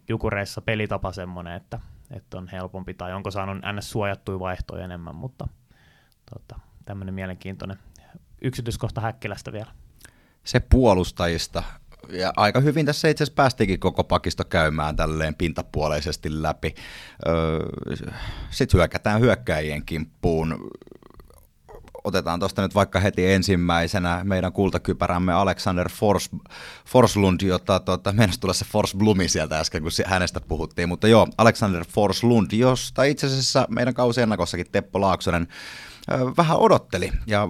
Jukureissa 0.08 0.60
pelitapa 0.60 1.12
semmoinen, 1.12 1.52
että, 1.52 1.80
että 2.10 2.38
on 2.38 2.48
helpompi, 2.48 2.94
tai 2.94 3.12
onko 3.12 3.30
saanut 3.30 3.58
ns. 3.76 3.90
suojattuja 3.90 4.38
vaihtoja 4.38 4.84
enemmän, 4.84 5.14
mutta 5.14 5.48
tota, 6.34 6.60
tämmöinen 6.84 7.14
mielenkiintoinen 7.14 7.78
yksityiskohta 8.42 9.00
Häkkilästä 9.00 9.52
vielä. 9.52 9.70
Se 10.44 10.60
puolustajista 10.60 11.62
ja 12.08 12.32
aika 12.36 12.60
hyvin 12.60 12.86
tässä 12.86 13.08
itse 13.08 13.24
asiassa 13.24 13.36
päästikin 13.36 13.80
koko 13.80 14.04
pakisto 14.04 14.44
käymään 14.44 14.96
tälleen 14.96 15.34
pintapuoleisesti 15.34 16.42
läpi. 16.42 16.74
Öö, 17.28 17.58
Sitten 18.50 18.78
hyökätään 18.78 19.20
hyökkäjien 19.20 19.84
kimppuun. 19.84 20.70
Otetaan 22.04 22.40
tuosta 22.40 22.62
nyt 22.62 22.74
vaikka 22.74 23.00
heti 23.00 23.32
ensimmäisenä 23.32 24.20
meidän 24.24 24.52
kultakypärämme 24.52 25.32
Alexander 25.32 25.88
Fors, 25.88 26.30
Forslund, 26.86 27.40
jota 27.40 27.80
tuota, 27.80 28.12
meidän 28.12 28.34
tulla 28.40 28.54
se 28.54 28.64
Forsblumi 28.64 29.28
sieltä 29.28 29.58
äsken, 29.58 29.82
kun 29.82 29.90
hänestä 30.06 30.40
puhuttiin. 30.40 30.88
Mutta 30.88 31.08
joo, 31.08 31.28
Alexander 31.38 31.84
Forslund, 31.84 32.52
josta 32.52 33.02
itse 33.02 33.26
asiassa 33.26 33.66
meidän 33.70 33.94
kausiennakossakin 33.94 34.66
Teppo 34.72 35.00
Laaksonen 35.00 35.48
vähän 36.36 36.56
odotteli 36.56 37.12
ja 37.26 37.48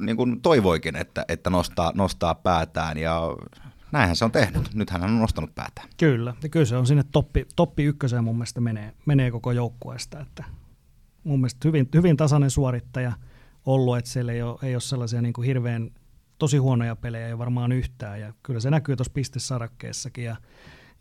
niin 0.00 0.16
kuin 0.16 0.40
toivoikin, 0.40 0.96
että, 0.96 1.24
että 1.28 1.50
nostaa, 1.50 1.92
nostaa 1.94 2.34
päätään 2.34 2.98
ja 2.98 3.22
näinhän 3.92 4.16
se 4.16 4.24
on 4.24 4.32
tehnyt. 4.32 4.74
Nyt 4.74 4.90
hän 4.90 5.04
on 5.04 5.18
nostanut 5.18 5.54
päätään. 5.54 5.88
Kyllä, 5.96 6.34
ja 6.42 6.48
kyllä 6.48 6.66
se 6.66 6.76
on 6.76 6.86
sinne 6.86 7.04
toppi, 7.12 7.46
toppi 7.56 7.84
ykköseen 7.84 8.24
mun 8.24 8.36
mielestä 8.36 8.60
menee, 8.60 8.92
menee 9.06 9.30
koko 9.30 9.52
joukkueesta. 9.52 10.20
Että 10.20 10.44
mun 11.24 11.40
mielestä 11.40 11.68
hyvin, 11.68 11.88
hyvin 11.94 12.16
tasainen 12.16 12.50
suorittaja 12.50 13.12
ollut, 13.66 13.98
että 13.98 14.10
siellä 14.10 14.32
ei 14.32 14.42
ole, 14.42 14.58
ei 14.62 14.74
ole 14.74 14.80
sellaisia 14.80 15.22
niin 15.22 15.32
kuin 15.32 15.46
hirveän 15.46 15.90
tosi 16.38 16.56
huonoja 16.56 16.96
pelejä, 16.96 17.28
ei 17.28 17.38
varmaan 17.38 17.72
yhtään. 17.72 18.20
Ja 18.20 18.32
kyllä 18.42 18.60
se 18.60 18.70
näkyy 18.70 18.96
tuossa 18.96 19.12
pistesarakkeessakin. 19.12 20.24
Ja, 20.24 20.36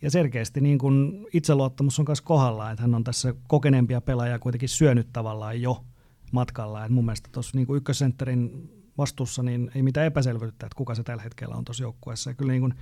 ja 0.02 0.12
selkeästi 0.12 0.62
niin 0.62 0.78
kuin 0.78 1.28
itseluottamus 1.34 2.00
on 2.00 2.06
myös 2.08 2.22
kohdalla, 2.22 2.72
että 2.72 2.82
hän 2.82 2.96
on 2.96 3.04
tässä 3.04 3.34
kokeneempia 3.48 4.02
pelaajia 4.02 4.40
kuitenkin 4.40 4.70
syönyt 4.70 5.08
tavallaan 5.14 5.62
jo 5.62 5.86
matkalla. 6.32 6.86
Et 6.86 6.92
mun 6.92 7.06
mielestä 7.06 7.30
tuossa 7.32 7.58
niin 7.58 7.76
ykkössentterin 7.76 8.70
vastuussa, 8.98 9.44
niin 9.44 9.72
ei 9.76 9.84
mitään 9.84 10.08
epäselvyyttä, 10.08 10.66
että 10.66 10.76
kuka 10.76 10.96
se 10.96 11.04
tällä 11.04 11.24
hetkellä 11.24 11.56
on 11.56 11.66
tuossa 11.66 11.84
joukkueessa. 11.84 12.30
Ja 12.30 12.34
kyllä 12.34 12.52
niin 12.52 12.62
kuin, 12.62 12.74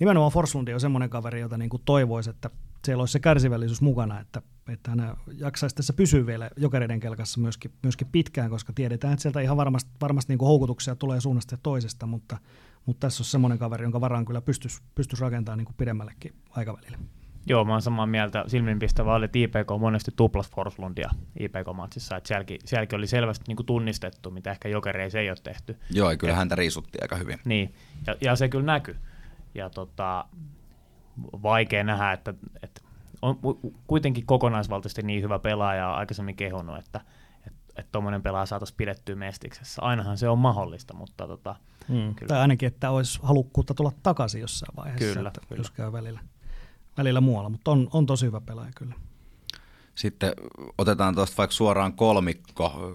nimenomaan 0.00 0.32
Forslundi 0.32 0.74
on 0.74 0.80
semmoinen 0.80 1.10
kaveri, 1.10 1.40
jota 1.40 1.58
niin 1.58 1.70
kuin 1.70 1.82
toivoisi, 1.84 2.30
että 2.30 2.50
siellä 2.84 3.02
olisi 3.02 3.12
se 3.12 3.20
kärsivällisyys 3.20 3.80
mukana, 3.80 4.20
että, 4.20 4.42
että 4.68 4.90
hän 4.90 5.16
jaksaisi 5.32 5.76
tässä 5.76 5.92
pysyä 5.92 6.26
vielä 6.26 6.50
jokereiden 6.56 7.00
kelkassa 7.00 7.40
myöskin, 7.40 7.70
myöskin 7.82 8.08
pitkään, 8.12 8.50
koska 8.50 8.72
tiedetään, 8.72 9.12
että 9.12 9.22
sieltä 9.22 9.40
ihan 9.40 9.56
varmasti, 9.56 9.90
varmasti 10.00 10.32
niin 10.32 10.38
kuin 10.38 10.46
houkutuksia 10.46 10.96
tulee 10.96 11.20
suunnasta 11.20 11.54
ja 11.54 11.58
toisesta, 11.62 12.06
mutta, 12.06 12.38
mutta 12.86 13.06
tässä 13.06 13.20
on 13.20 13.24
semmoinen 13.24 13.58
kaveri, 13.58 13.84
jonka 13.84 14.00
varaan 14.00 14.24
kyllä 14.24 14.40
pystyisi, 14.40 14.82
pystyisi 14.94 15.22
rakentamaan 15.22 15.58
niin 15.58 15.66
kuin 15.66 15.76
pidemmällekin 15.76 16.34
aikavälille. 16.50 16.98
Joo, 17.48 17.64
mä 17.64 17.72
oon 17.72 17.82
samaa 17.82 18.06
mieltä. 18.06 18.44
Silminpistävä 18.46 19.14
oli, 19.14 19.24
että 19.24 19.38
IPK 19.38 19.68
monesti 19.80 20.10
tuplas 20.16 20.50
Forslundia 20.50 21.10
IPK-matsissa. 21.38 22.16
Että 22.16 22.28
sielläkin, 22.28 22.58
sielläkin 22.64 22.96
oli 22.96 23.06
selvästi 23.06 23.44
niin 23.48 23.56
kuin 23.56 23.66
tunnistettu, 23.66 24.30
mitä 24.30 24.50
ehkä 24.50 24.68
jokereissa 24.68 25.18
ei 25.18 25.30
ole 25.30 25.36
tehty. 25.42 25.76
Joo, 25.90 26.16
kyllä 26.18 26.32
Et, 26.32 26.38
häntä 26.38 26.54
riisuttiin 26.54 27.04
aika 27.04 27.16
hyvin. 27.16 27.38
Niin, 27.44 27.74
ja, 28.06 28.16
ja 28.20 28.36
se 28.36 28.48
kyllä 28.48 28.64
näkyy. 28.64 28.96
Ja 29.54 29.70
tota, 29.70 30.24
vaikea 31.22 31.84
nähdä, 31.84 32.12
että, 32.12 32.34
että 32.62 32.80
on 33.22 33.38
kuitenkin 33.86 34.26
kokonaisvaltaisesti 34.26 35.02
niin 35.02 35.22
hyvä 35.22 35.38
pelaaja 35.38 35.94
aikaisemmin 35.94 36.36
kehunut, 36.36 36.78
että 36.78 37.00
että 37.76 37.92
tuommoinen 37.92 38.22
pelaaja 38.22 38.46
saataisiin 38.46 38.76
pidettyä 38.76 39.16
mestiksessä. 39.16 39.82
Ainahan 39.82 40.18
se 40.18 40.28
on 40.28 40.38
mahdollista, 40.38 40.94
mutta... 40.94 41.26
Tota, 41.26 41.56
hmm. 41.88 42.14
kyllä. 42.14 42.28
Tai 42.28 42.40
ainakin, 42.40 42.66
että 42.66 42.90
olisi 42.90 43.20
halukkuutta 43.22 43.74
tulla 43.74 43.92
takaisin 44.02 44.40
jossain 44.40 44.76
vaiheessa, 44.76 45.14
kyllä, 45.14 45.28
että 45.28 45.40
kyllä. 45.48 45.60
jos 45.60 45.70
käy 45.70 45.92
välillä 45.92 46.20
välillä 46.96 47.20
muualla, 47.20 47.48
mutta 47.48 47.70
on, 47.70 47.88
on 47.92 48.06
tosi 48.06 48.26
hyvä 48.26 48.40
pelaaja 48.40 48.70
kyllä. 48.76 48.94
Sitten 49.94 50.32
otetaan 50.78 51.14
tuosta 51.14 51.36
vaikka 51.38 51.54
suoraan 51.54 51.92
kolmikko. 51.92 52.92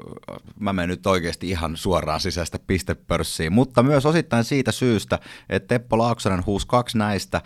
Mä 0.60 0.74
menen 0.74 0.90
nyt 0.90 1.08
oikeasti 1.08 1.50
ihan 1.50 1.78
suoraan 1.78 2.20
sisäistä 2.20 2.60
pistepörssiin, 2.68 3.54
mutta 3.54 3.84
myös 3.84 4.06
osittain 4.06 4.44
siitä 4.44 4.72
syystä, 4.72 5.20
että 5.50 5.68
Teppo 5.68 5.98
Laaksonen 5.98 6.46
huusi 6.46 6.68
kaksi 6.68 6.98
näistä 6.98 7.42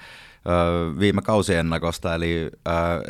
viime 0.99 1.21
kausiennakosta, 1.21 2.15
eli 2.15 2.51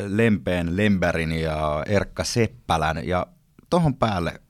Lempeen 0.06 0.76
Lemberin 0.76 1.32
ja 1.32 1.82
Erkka 1.86 2.24
Seppälän, 2.24 3.08
ja 3.08 3.26
tuohon 3.70 3.94
päälle 3.94 4.40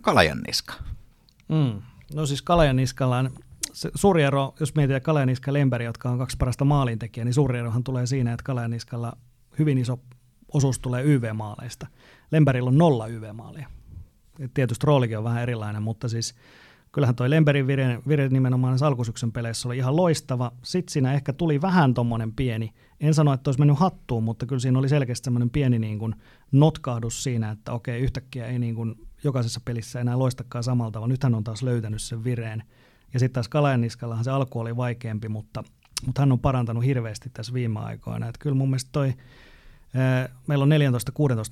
Kalajanniska. 0.00 0.74
Mm. 1.48 1.82
No 2.14 2.26
siis 2.26 2.42
Kalajanniskalla 2.42 3.24
se 3.72 3.90
suuri 3.94 4.22
ero, 4.22 4.54
jos 4.60 4.74
mietitään 4.74 5.02
Kalajaniska 5.02 5.48
ja 5.48 5.52
Lemperi, 5.52 5.84
jotka 5.84 6.10
on 6.10 6.18
kaksi 6.18 6.36
parasta 6.36 6.64
maalintekijää, 6.64 7.24
niin 7.24 7.34
suuri 7.34 7.58
erohan 7.58 7.84
tulee 7.84 8.06
siinä, 8.06 8.32
että 8.32 8.44
Kalajaniskalla 8.44 9.12
hyvin 9.58 9.78
iso 9.78 9.98
osuus 10.52 10.78
tulee 10.78 11.02
YV-maaleista. 11.02 11.86
Lemberillä 12.30 12.68
on 12.68 12.78
nolla 12.78 13.06
YV-maalia. 13.06 13.68
Tietysti 14.54 14.86
roolikin 14.86 15.18
on 15.18 15.24
vähän 15.24 15.42
erilainen, 15.42 15.82
mutta 15.82 16.08
siis 16.08 16.34
kyllähän 16.92 17.14
toi 17.14 17.30
Lemberin 17.30 17.66
vire, 17.66 17.98
vire 18.08 18.28
nimenomaan 18.28 18.78
alkusyksyn 18.82 19.32
peleissä 19.32 19.68
oli 19.68 19.76
ihan 19.76 19.96
loistava. 19.96 20.52
Sitten 20.62 20.92
siinä 20.92 21.12
ehkä 21.12 21.32
tuli 21.32 21.62
vähän 21.62 21.94
tommonen 21.94 22.32
pieni, 22.32 22.72
en 23.00 23.14
sano, 23.14 23.32
että 23.32 23.48
olisi 23.48 23.60
mennyt 23.60 23.78
hattuun, 23.78 24.24
mutta 24.24 24.46
kyllä 24.46 24.60
siinä 24.60 24.78
oli 24.78 24.88
selkeästi 24.88 25.24
semmoinen 25.24 25.50
pieni 25.50 25.78
niin 25.78 25.98
kuin 25.98 26.14
notkahdus 26.52 27.22
siinä, 27.22 27.50
että 27.50 27.72
okei, 27.72 28.00
yhtäkkiä 28.00 28.46
ei 28.46 28.58
niin 28.58 28.74
kuin 28.74 29.08
jokaisessa 29.24 29.60
pelissä 29.64 30.00
enää 30.00 30.18
loistakaan 30.18 30.64
samalta, 30.64 31.00
vaan 31.00 31.10
nyt 31.10 31.22
hän 31.22 31.34
on 31.34 31.44
taas 31.44 31.62
löytänyt 31.62 32.02
sen 32.02 32.24
vireen. 32.24 32.62
Ja 33.12 33.20
sitten 33.20 33.34
taas 33.34 33.48
Kalajaniskallahan 33.48 34.24
se 34.24 34.30
alku 34.30 34.60
oli 34.60 34.76
vaikeampi, 34.76 35.28
mutta, 35.28 35.64
mutta 36.06 36.22
hän 36.22 36.32
on 36.32 36.40
parantanut 36.40 36.84
hirveästi 36.84 37.30
tässä 37.30 37.52
viime 37.52 37.80
aikoina. 37.80 38.28
Että 38.28 38.38
kyllä 38.38 38.56
mun 38.56 38.70
mielestä 38.70 38.90
toi 38.92 39.14
meillä 40.46 40.62
on 40.62 40.70
14-16 40.70 40.74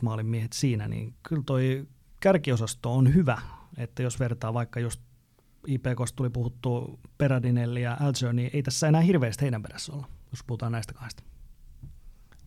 maalin 0.03 0.26
miehet 0.26 0.53
siinä, 0.53 0.88
niin 0.88 1.14
kyllä 1.22 1.43
toi 1.47 1.86
kärkiosasto 2.20 2.95
on 2.95 3.14
hyvä, 3.14 3.38
että 3.76 4.03
jos 4.03 4.20
vertaa 4.20 4.55
vaikka 4.55 4.80
just 4.80 5.01
IPKsta 5.66 6.16
tuli 6.16 6.30
puhuttu 6.30 7.00
Peradinelli 7.18 7.82
ja 7.82 7.96
Alger, 8.00 8.32
niin 8.32 8.50
ei 8.52 8.62
tässä 8.62 8.88
enää 8.88 9.00
hirveästi 9.00 9.42
heidän 9.42 9.62
perässä 9.62 9.92
olla, 9.92 10.06
jos 10.30 10.44
puhutaan 10.46 10.72
näistä 10.72 10.94
kahdesta. 10.94 11.22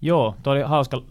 Joo, 0.02 0.36
tuo 0.44 0.54
oli 0.54 0.62
hauska. 0.62 1.02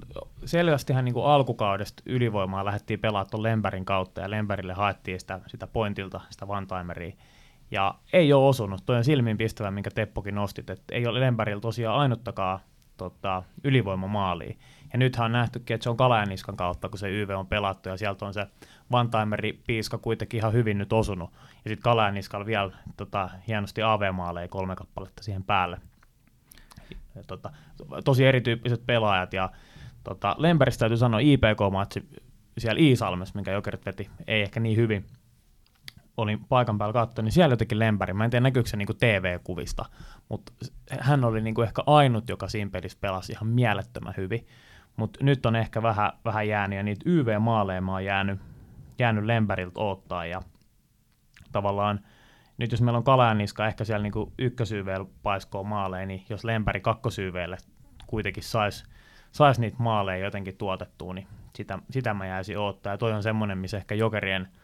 Selvästihän 0.44 1.04
niin 1.04 1.14
kuin 1.14 1.26
alkukaudesta 1.26 2.02
ylivoimaa 2.06 2.64
lähdettiin 2.64 3.00
pelaamaan 3.00 3.30
tuon 3.30 3.42
Lemberin 3.42 3.84
kautta 3.84 4.20
ja 4.20 4.30
Lemberille 4.30 4.72
haettiin 4.72 5.20
sitä, 5.20 5.40
sitä 5.46 5.66
pointilta, 5.66 6.20
sitä 6.30 6.46
one-timeria. 6.46 7.16
Ja 7.70 7.94
ei 8.12 8.32
ole 8.32 8.48
osunut. 8.48 8.86
Tuo 8.86 8.96
on 8.96 9.04
silmiinpistävä, 9.04 9.70
minkä 9.70 9.90
Teppokin 9.90 10.34
nostit, 10.34 10.70
että 10.70 10.94
ei 10.94 11.06
ole 11.06 11.20
Lemberillä 11.20 11.60
tosiaan 11.60 11.98
ainuttakaan 11.98 12.60
tota, 12.96 13.42
ylivoimamaaliin. 13.64 14.58
Ja 14.92 14.98
nythän 14.98 15.24
on 15.24 15.32
nähtykin, 15.32 15.74
että 15.74 15.82
se 15.82 15.90
on 15.90 15.96
Kalajaniskan 15.96 16.56
kautta, 16.56 16.88
kun 16.88 16.98
se 16.98 17.10
YV 17.10 17.30
on 17.30 17.46
pelattu, 17.46 17.88
ja 17.88 17.96
sieltä 17.96 18.26
on 18.26 18.34
se 18.34 18.46
one 18.90 19.08
piiska 19.66 19.98
kuitenkin 19.98 20.38
ihan 20.38 20.52
hyvin 20.52 20.78
nyt 20.78 20.92
osunut. 20.92 21.30
Ja 21.32 21.70
sitten 21.70 21.82
Kalajaniskalla 21.82 22.46
vielä 22.46 22.72
tota, 22.96 23.30
hienosti 23.48 23.82
AV-maaleja 23.82 24.48
kolme 24.48 24.76
kappaletta 24.76 25.22
siihen 25.22 25.44
päälle. 25.44 25.80
Ja, 27.14 27.22
tota, 27.26 27.50
tosi 28.04 28.26
erityyppiset 28.26 28.86
pelaajat, 28.86 29.32
ja 29.32 29.50
tota, 30.04 30.34
Lemperistä 30.38 30.78
täytyy 30.78 30.96
sanoa 30.96 31.20
IPK-matsi 31.20 32.22
siellä 32.58 32.80
Iisalmessa, 32.80 33.34
minkä 33.34 33.52
Jokerit 33.52 33.86
veti, 33.86 34.10
ei 34.26 34.42
ehkä 34.42 34.60
niin 34.60 34.76
hyvin, 34.76 35.06
olin 36.16 36.44
paikan 36.44 36.78
päällä 36.78 36.92
katsoin, 36.92 37.24
niin 37.24 37.32
siellä 37.32 37.52
jotenkin 37.52 37.78
lempäri. 37.78 38.12
Mä 38.12 38.24
en 38.24 38.30
tiedä 38.30 38.42
näkyykö 38.42 38.68
se 38.68 38.76
niin 38.76 38.88
TV-kuvista, 38.98 39.84
mutta 40.28 40.52
hän 41.00 41.24
oli 41.24 41.40
niin 41.40 41.54
kuin 41.54 41.66
ehkä 41.66 41.82
ainut, 41.86 42.28
joka 42.28 42.48
siinä 42.48 42.70
pelissä 42.70 42.98
pelasi 43.00 43.32
ihan 43.32 43.46
mielettömän 43.46 44.14
hyvin. 44.16 44.46
Mutta 44.96 45.24
nyt 45.24 45.46
on 45.46 45.56
ehkä 45.56 45.82
vähän, 45.82 46.12
vähän 46.24 46.48
jäänyt, 46.48 46.76
ja 46.76 46.82
niitä 46.82 47.02
YV-maaleja 47.06 47.80
mä 47.80 47.92
oon 47.92 48.04
jäänyt, 48.04 48.40
jäänyt 48.98 49.24
lempäriltä 49.24 49.80
odottaa, 49.80 50.26
ja 50.26 50.42
tavallaan 51.52 52.00
nyt 52.58 52.70
jos 52.70 52.82
meillä 52.82 52.98
on 52.98 53.04
Kalajaniska 53.04 53.66
ehkä 53.66 53.84
siellä 53.84 54.02
niin 54.02 54.32
ykkösyyveellä 54.38 55.06
paiskoo 55.22 55.64
maaleja, 55.64 56.06
niin 56.06 56.24
jos 56.28 56.44
lempäri 56.44 56.80
kakkosyyveelle 56.80 57.56
kuitenkin 58.06 58.42
saisi 58.42 58.84
sais 59.32 59.58
niitä 59.58 59.76
maaleja 59.78 60.24
jotenkin 60.24 60.56
tuotettua, 60.56 61.14
niin 61.14 61.26
sitä, 61.56 61.78
sitä 61.90 62.14
mä 62.14 62.26
jäisin 62.26 62.58
odottaa. 62.58 62.92
Ja 62.92 62.98
toi 62.98 63.12
on 63.12 63.22
semmoinen, 63.22 63.58
missä 63.58 63.76
ehkä 63.76 63.94
jokerien– 63.94 64.48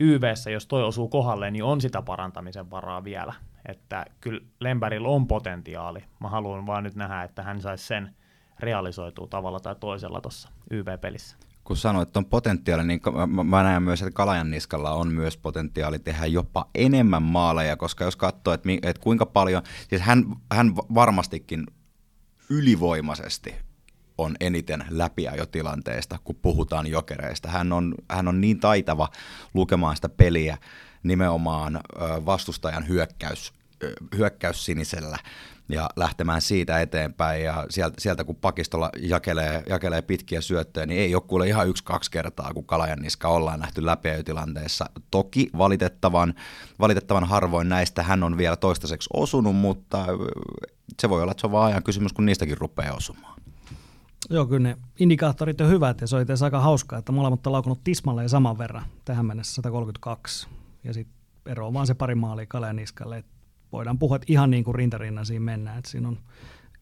YVssä, 0.00 0.50
jos 0.50 0.66
toi 0.66 0.84
osuu 0.84 1.08
kohdalle, 1.08 1.50
niin 1.50 1.64
on 1.64 1.80
sitä 1.80 2.02
parantamisen 2.02 2.70
varaa 2.70 3.04
vielä. 3.04 3.32
Että 3.66 4.06
kyllä 4.20 4.40
Lempärillä 4.60 5.08
on 5.08 5.26
potentiaali. 5.26 6.04
Mä 6.20 6.28
haluan 6.28 6.66
vaan 6.66 6.84
nyt 6.84 6.94
nähdä, 6.94 7.22
että 7.22 7.42
hän 7.42 7.60
saisi 7.60 7.86
sen 7.86 8.14
realisoitua 8.62 9.26
tavalla 9.26 9.60
tai 9.60 9.76
toisella 9.80 10.20
tuossa 10.20 10.48
YV-pelissä. 10.70 11.36
Kun 11.64 11.76
sanoit, 11.76 12.08
että 12.08 12.18
on 12.18 12.24
potentiaali, 12.24 12.84
niin 12.84 13.00
mä 13.44 13.62
näen 13.62 13.82
myös, 13.82 14.02
että 14.02 14.12
Kalajan 14.12 14.50
niskalla 14.50 14.90
on 14.90 15.12
myös 15.12 15.36
potentiaali 15.36 15.98
tehdä 15.98 16.26
jopa 16.26 16.68
enemmän 16.74 17.22
maaleja, 17.22 17.76
koska 17.76 18.04
jos 18.04 18.16
katsoo, 18.16 18.54
että, 18.54 18.68
kuinka 19.00 19.26
paljon, 19.26 19.62
siis 19.88 20.02
hän, 20.02 20.24
hän 20.52 20.76
varmastikin 20.76 21.66
ylivoimaisesti 22.50 23.54
on 24.18 24.36
eniten 24.40 24.84
läpiajotilanteesta, 24.90 26.18
kun 26.24 26.36
puhutaan 26.42 26.86
jokereista. 26.86 27.48
Hän 27.48 27.72
on, 27.72 27.94
hän 28.10 28.28
on 28.28 28.40
niin 28.40 28.60
taitava 28.60 29.08
lukemaan 29.54 29.96
sitä 29.96 30.08
peliä 30.08 30.58
nimenomaan 31.02 31.80
vastustajan 32.26 32.88
hyökkäys, 32.88 33.52
hyökkäys 34.16 34.64
sinisellä 34.64 35.18
ja 35.68 35.90
lähtemään 35.96 36.40
siitä 36.40 36.80
eteenpäin. 36.80 37.44
Ja 37.44 37.66
sieltä, 37.70 37.94
sieltä 37.98 38.24
kun 38.24 38.36
pakistolla 38.36 38.90
jakelee, 38.98 39.62
jakelee 39.68 40.02
pitkiä 40.02 40.40
syöttöjä, 40.40 40.86
niin 40.86 41.00
ei 41.00 41.14
ole 41.14 41.22
kuule 41.26 41.48
ihan 41.48 41.68
yksi-kaksi 41.68 42.10
kertaa, 42.10 42.54
kun 42.54 42.66
Kalajan 42.66 42.98
niska 42.98 43.28
ollaan 43.28 43.60
nähty 43.60 43.86
läpiajotilanteessa. 43.86 44.86
Toki 45.10 45.50
valitettavan, 45.58 46.34
valitettavan 46.78 47.24
harvoin 47.24 47.68
näistä 47.68 48.02
hän 48.02 48.22
on 48.22 48.36
vielä 48.36 48.56
toistaiseksi 48.56 49.10
osunut, 49.12 49.56
mutta 49.56 50.06
se 50.98 51.08
voi 51.08 51.22
olla, 51.22 51.30
että 51.32 51.40
se 51.40 51.46
on 51.46 51.52
vaan 51.52 51.66
ajan 51.66 51.82
kysymys, 51.82 52.12
kun 52.12 52.26
niistäkin 52.26 52.58
rupeaa 52.58 52.96
osumaan. 52.96 53.40
Joo, 54.30 54.46
kyllä 54.46 54.68
ne 54.68 54.76
indikaattorit 54.98 55.60
on 55.60 55.68
hyvät 55.68 56.00
ja 56.00 56.06
se 56.06 56.16
oli 56.16 56.24
aika 56.44 56.60
hauskaa, 56.60 56.98
että 56.98 57.12
molemmat 57.12 57.46
on 57.46 57.52
laukunut 57.52 57.84
tismalleen 57.84 58.28
saman 58.28 58.58
verran 58.58 58.84
tähän 59.04 59.26
mennessä 59.26 59.54
132. 59.54 60.48
Ja 60.84 60.92
sitten 60.94 61.20
ero 61.46 61.66
on 61.66 61.74
vaan 61.74 61.86
se 61.86 61.94
pari 61.94 62.14
maalia 62.14 62.46
Kalean 62.46 62.76
niskalle. 62.76 63.18
Et 63.18 63.26
voidaan 63.72 63.98
puhua, 63.98 64.16
että 64.16 64.32
ihan 64.32 64.50
niin 64.50 64.64
kuin 64.64 64.74
rintarinnan 64.74 65.26
siinä 65.26 65.44
mennään. 65.44 65.78
Et 65.78 65.84
siinä 65.84 66.08
on 66.08 66.18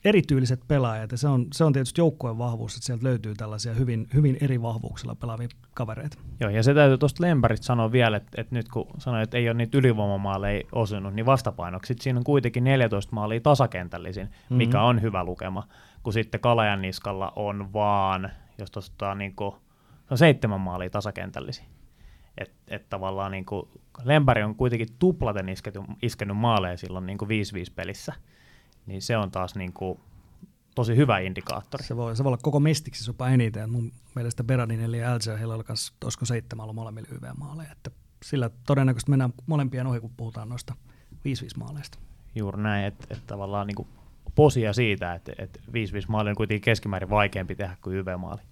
erityyliset 0.04 0.60
pelaajat 0.68 1.12
ja 1.12 1.18
se 1.18 1.28
on, 1.28 1.46
se 1.52 1.64
on 1.64 1.72
tietysti 1.72 2.00
joukkueen 2.00 2.38
vahvuus, 2.38 2.74
että 2.74 2.86
sieltä 2.86 3.04
löytyy 3.04 3.34
tällaisia 3.34 3.74
hyvin, 3.74 4.08
hyvin 4.14 4.38
eri 4.40 4.62
vahvuuksilla 4.62 5.14
pelaavia 5.14 5.48
kavereita. 5.74 6.18
Joo, 6.40 6.50
ja 6.50 6.62
se 6.62 6.74
täytyy 6.74 6.98
tuosta 6.98 7.22
Lempärit 7.22 7.62
sanoa 7.62 7.92
vielä, 7.92 8.16
että, 8.16 8.40
että 8.40 8.54
nyt 8.54 8.68
kun 8.68 8.86
sanoit, 8.98 9.22
että 9.22 9.36
ei 9.36 9.48
ole 9.48 9.56
niitä 9.56 9.78
ylivoimamaaleja 9.78 10.64
osunut, 10.72 11.14
niin 11.14 11.26
vastapainoksi 11.26 11.94
siinä 12.00 12.18
on 12.18 12.24
kuitenkin 12.24 12.64
14 12.64 13.14
maalia 13.14 13.40
tasakentällisin, 13.40 14.26
mm-hmm. 14.26 14.56
mikä 14.56 14.82
on 14.82 15.02
hyvä 15.02 15.24
lukema 15.24 15.62
kun 16.02 16.12
sitten 16.12 16.40
Kalajan 16.40 16.82
niskalla 16.82 17.32
on 17.36 17.72
vaan, 17.72 18.30
jos 18.58 18.70
tuosta 18.70 19.14
niin 19.14 19.36
kuin, 19.36 19.54
on 20.10 20.18
seitsemän 20.18 20.60
maalia 20.60 20.90
tasakentällisiä. 20.90 21.64
Että 22.38 22.54
et 22.68 22.88
tavallaan 22.90 23.32
niin 23.32 23.44
kuin, 23.44 23.68
Lempari 24.04 24.42
on 24.42 24.54
kuitenkin 24.54 24.88
tuplaten 24.98 25.48
iskety, 25.48 25.80
iskenyt 26.02 26.36
maaleja 26.36 26.76
silloin 26.76 27.06
niin 27.06 27.18
kuin 27.18 27.28
5-5 27.28 27.32
pelissä. 27.74 28.14
Niin 28.86 29.02
se 29.02 29.16
on 29.16 29.30
taas 29.30 29.54
niin 29.54 29.72
kuin, 29.72 30.00
tosi 30.74 30.96
hyvä 30.96 31.18
indikaattori. 31.18 31.84
Se 31.84 31.96
voi, 31.96 32.16
se 32.16 32.24
voi 32.24 32.28
olla 32.30 32.38
koko 32.42 32.60
mestiksi 32.60 33.10
jopa 33.10 33.28
eniten. 33.28 33.70
Mun 33.70 33.92
mielestä 34.14 34.44
Beradin 34.44 34.80
eli 34.80 35.04
Alger, 35.04 35.36
heillä 35.38 35.54
oli 35.54 35.64
myös, 35.68 35.92
olisiko 36.04 36.24
seitsemän 36.24 36.62
ollut 36.62 36.76
molemmilla 36.76 37.08
YV-maaleja. 37.12 37.72
Että 37.72 37.90
sillä 38.24 38.50
todennäköisesti 38.66 39.10
mennään 39.10 39.32
molempien 39.46 39.86
ohi, 39.86 40.00
kun 40.00 40.10
puhutaan 40.16 40.48
noista 40.48 40.74
5-5 41.14 41.18
maaleista. 41.58 41.98
Juuri 42.34 42.62
näin, 42.62 42.84
että, 42.84 43.06
että 43.10 43.24
tavallaan 43.26 43.66
niin 43.66 43.74
kuin 43.74 43.88
posia 44.34 44.72
siitä, 44.72 45.14
että, 45.14 45.32
että 45.38 45.60
5-5 45.68 45.72
maali 46.08 46.30
on 46.30 46.36
kuitenkin 46.36 46.64
keskimäärin 46.64 47.10
vaikeampi 47.10 47.54
tehdä 47.54 47.76
kuin 47.82 47.96
YV-maali. 47.96 48.42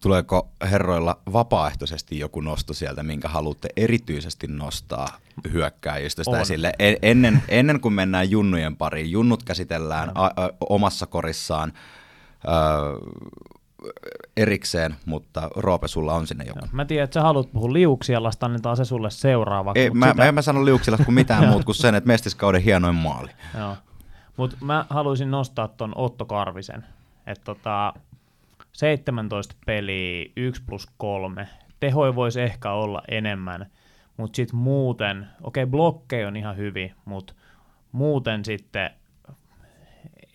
Tuleeko 0.00 0.48
herroilla 0.70 1.18
vapaaehtoisesti 1.32 2.18
joku 2.18 2.40
nosto 2.40 2.74
sieltä, 2.74 3.02
minkä 3.02 3.28
haluatte 3.28 3.68
erityisesti 3.76 4.46
nostaa 4.46 5.08
hyökkääjistä 5.52 6.22
esille? 6.40 6.72
Ennen, 7.02 7.42
ennen 7.48 7.80
kuin 7.80 7.94
mennään 7.94 8.30
junnujen 8.30 8.76
pariin, 8.76 9.10
junnut 9.10 9.42
käsitellään 9.42 10.10
a, 10.14 10.24
a, 10.24 10.48
omassa 10.70 11.06
korissaan. 11.06 11.72
Ö, 12.44 12.50
erikseen, 14.36 14.96
mutta 15.06 15.50
Roope, 15.56 15.88
sulla 15.88 16.14
on 16.14 16.26
sinne 16.26 16.44
joku. 16.44 16.58
Joo, 16.58 16.68
mä 16.72 16.84
tiedän, 16.84 17.04
että 17.04 17.14
sä 17.14 17.22
haluat 17.22 17.52
puhua 17.52 17.72
liuksialasta, 17.72 18.46
annetaan 18.46 18.76
se 18.76 18.84
sulle 18.84 19.10
seuraava. 19.10 19.72
Ei, 19.74 19.90
mä, 19.90 20.06
sitä... 20.06 20.22
mä 20.22 20.28
en 20.28 20.34
mä 20.34 20.42
sano 20.42 20.64
liuksialasta 20.64 21.04
kuin 21.04 21.14
mitään 21.14 21.48
muuta 21.50 21.64
kuin 21.64 21.74
sen, 21.74 21.94
että 21.94 22.08
mestiskauden 22.08 22.62
hienoin 22.62 22.94
maali. 22.94 23.30
Joo. 23.58 23.76
Mutta 24.36 24.56
mä 24.60 24.86
haluaisin 24.90 25.30
nostaa 25.30 25.68
ton 25.68 25.92
Otto 25.96 26.24
Karvisen. 26.24 26.84
Että 27.26 27.44
tota, 27.44 27.94
17 28.72 29.56
peliä, 29.66 30.30
1 30.36 30.62
plus 30.66 30.86
3. 30.96 31.48
Tehoi 31.80 32.14
voisi 32.14 32.40
ehkä 32.40 32.72
olla 32.72 33.02
enemmän, 33.08 33.66
mutta 34.16 34.36
sitten 34.36 34.58
muuten, 34.58 35.26
okei 35.42 35.62
okay, 35.62 35.70
blokkeja 35.70 36.28
on 36.28 36.36
ihan 36.36 36.56
hyvin, 36.56 36.94
mutta 37.04 37.34
muuten 37.92 38.44
sitten 38.44 38.90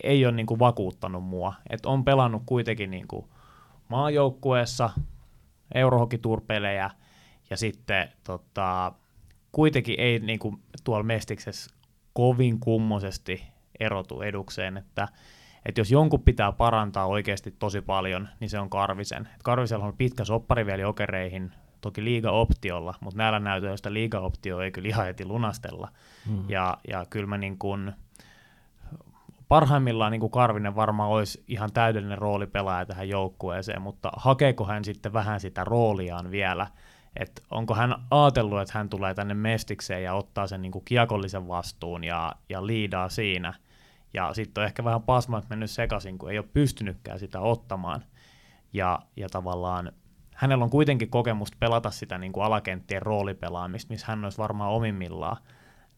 ei 0.02 0.26
ole 0.26 0.34
niin 0.34 0.46
kuin 0.46 0.58
vakuuttanut 0.58 1.24
mua. 1.24 1.54
Et 1.70 1.86
on 1.86 2.04
pelannut 2.04 2.42
kuitenkin 2.46 2.90
niin 2.90 3.08
kuin 3.08 3.26
maajoukkueessa 3.88 4.90
eurohokiturpelejä 5.74 6.90
ja 7.50 7.56
sitten 7.56 8.08
tota, 8.24 8.92
kuitenkin 9.52 10.00
ei 10.00 10.18
niin 10.18 10.38
kuin 10.38 10.62
tuolla 10.84 11.02
Mestiksessä 11.02 11.74
kovin 12.12 12.60
kummosesti 12.60 13.44
erotu 13.80 14.22
edukseen, 14.22 14.76
että 14.76 15.08
että 15.66 15.80
jos 15.80 15.90
jonkun 15.90 16.22
pitää 16.22 16.52
parantaa 16.52 17.06
oikeasti 17.06 17.54
tosi 17.58 17.80
paljon, 17.80 18.28
niin 18.40 18.50
se 18.50 18.58
on 18.58 18.70
Karvisen. 18.70 19.28
Et 19.34 19.42
Karvisella 19.42 19.84
on 19.84 19.96
pitkä 19.96 20.24
soppari 20.24 20.66
vielä 20.66 20.82
jokereihin, 20.82 21.52
toki 21.80 22.04
liiga-optiolla, 22.04 22.94
mutta 23.00 23.18
näillä 23.18 23.40
näytöillä 23.40 23.92
liiga-optio 23.92 24.60
ei 24.60 24.70
kyllä 24.70 24.88
ihan 24.88 25.06
heti 25.06 25.24
lunastella. 25.24 25.88
Mm. 26.30 26.50
Ja, 26.50 26.78
ja 26.88 27.06
kyllä 27.10 27.26
mä 27.26 27.38
niin 27.38 27.58
kuin, 27.58 27.92
parhaimmillaan 29.48 30.12
niin 30.12 30.20
kuin 30.20 30.30
Karvinen 30.30 30.76
varmaan 30.76 31.10
olisi 31.10 31.44
ihan 31.48 31.72
täydellinen 31.72 32.18
roolipelaaja 32.18 32.86
tähän 32.86 33.08
joukkueeseen, 33.08 33.82
mutta 33.82 34.10
hakeeko 34.16 34.64
hän 34.64 34.84
sitten 34.84 35.12
vähän 35.12 35.40
sitä 35.40 35.64
rooliaan 35.64 36.30
vielä, 36.30 36.66
että 37.16 37.42
onko 37.50 37.74
hän 37.74 37.94
ajatellut, 38.10 38.60
että 38.60 38.78
hän 38.78 38.88
tulee 38.88 39.14
tänne 39.14 39.34
mestikseen 39.34 40.04
ja 40.04 40.14
ottaa 40.14 40.46
sen 40.46 40.62
niin 40.62 40.72
kuin 40.72 40.84
kiekollisen 40.84 41.48
vastuun 41.48 42.04
ja, 42.04 42.32
ja 42.48 42.66
liidaa 42.66 43.08
siinä, 43.08 43.54
ja 44.14 44.34
sitten 44.34 44.62
on 44.62 44.66
ehkä 44.66 44.84
vähän 44.84 45.02
pasmat 45.02 45.48
mennyt 45.50 45.70
sekaisin, 45.70 46.18
kun 46.18 46.30
ei 46.30 46.38
ole 46.38 46.48
pystynytkään 46.52 47.18
sitä 47.18 47.40
ottamaan, 47.40 48.04
ja, 48.72 48.98
ja 49.16 49.28
tavallaan 49.28 49.92
hänellä 50.34 50.64
on 50.64 50.70
kuitenkin 50.70 51.10
kokemusta 51.10 51.56
pelata 51.60 51.90
sitä 51.90 52.18
niin 52.18 52.32
kuin 52.32 52.44
alakenttien 52.44 53.02
roolipelaamista, 53.02 53.92
missä 53.92 54.06
hän 54.06 54.24
olisi 54.24 54.38
varmaan 54.38 54.70
omimmillaan, 54.70 55.36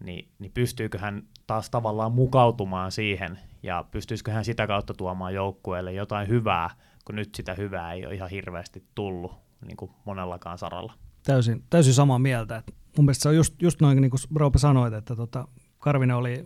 niin, 0.05 0.29
niin 0.39 0.53
pystyykö 0.53 0.99
hän 0.99 1.23
taas 1.47 1.71
tavallaan 1.71 2.13
mukautumaan 2.13 2.93
siihen 2.93 3.39
ja 3.63 3.85
pystyisikö 3.91 4.33
hän 4.33 4.45
sitä 4.45 4.67
kautta 4.67 4.95
tuomaan 4.95 5.35
joukkueelle 5.35 5.93
jotain 5.93 6.29
hyvää, 6.29 6.71
kun 7.05 7.15
nyt 7.15 7.35
sitä 7.35 7.55
hyvää 7.55 7.93
ei 7.93 8.07
ole 8.07 8.15
ihan 8.15 8.31
hirveästi 8.31 8.85
tullut 8.95 9.33
niin 9.67 9.77
kuin 9.77 9.91
monellakaan 10.05 10.59
saralla. 10.59 10.93
Täysin, 11.23 11.65
täysin 11.71 11.95
samaa 11.95 12.19
mieltä. 12.19 12.57
Et 12.57 12.75
mun 12.97 13.05
mielestä 13.05 13.23
se 13.23 13.29
on 13.29 13.37
just, 13.37 13.63
just 13.63 13.81
noin, 13.81 14.01
niin 14.01 14.11
kuin 14.11 14.21
Roope 14.35 14.59
sanoit, 14.59 14.95
että 14.95 15.17
tota, 15.17 15.49
Karvinen 15.79 16.17
oli, 16.17 16.45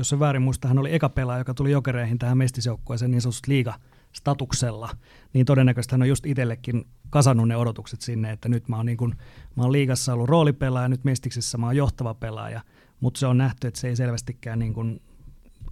jos 0.00 0.08
se 0.08 0.18
väärin 0.18 0.42
muista, 0.42 0.68
hän 0.68 0.78
oli 0.78 0.94
eka 0.94 1.08
pelaaja, 1.08 1.40
joka 1.40 1.54
tuli 1.54 1.70
jokereihin 1.70 2.18
tähän 2.18 2.38
mestisjoukkueeseen 2.38 3.10
niin 3.10 3.20
sanotusti 3.20 3.50
liiga 3.50 3.74
statuksella, 4.12 4.90
niin 5.32 5.46
todennäköisesti 5.46 5.92
hän 5.94 6.02
on 6.02 6.08
just 6.08 6.26
itsellekin 6.26 6.84
kasannut 7.10 7.48
ne 7.48 7.56
odotukset 7.56 8.00
sinne, 8.00 8.32
että 8.32 8.48
nyt 8.48 8.68
mä 8.68 8.76
oon, 8.76 8.86
niin 8.86 8.98
kun, 8.98 9.14
mä 9.56 9.62
oon 9.62 9.72
liigassa 9.72 10.12
ollut 10.12 10.28
roolipelaaja, 10.28 10.88
nyt 10.88 11.04
Mestiksessä 11.04 11.58
mä 11.58 11.66
oon 11.66 11.76
johtava 11.76 12.14
pelaaja, 12.14 12.60
mutta 13.00 13.20
se 13.20 13.26
on 13.26 13.38
nähty, 13.38 13.66
että 13.66 13.80
se 13.80 13.88
ei 13.88 13.96
selvästikään 13.96 14.58
niin 14.58 14.74
kun 14.74 15.00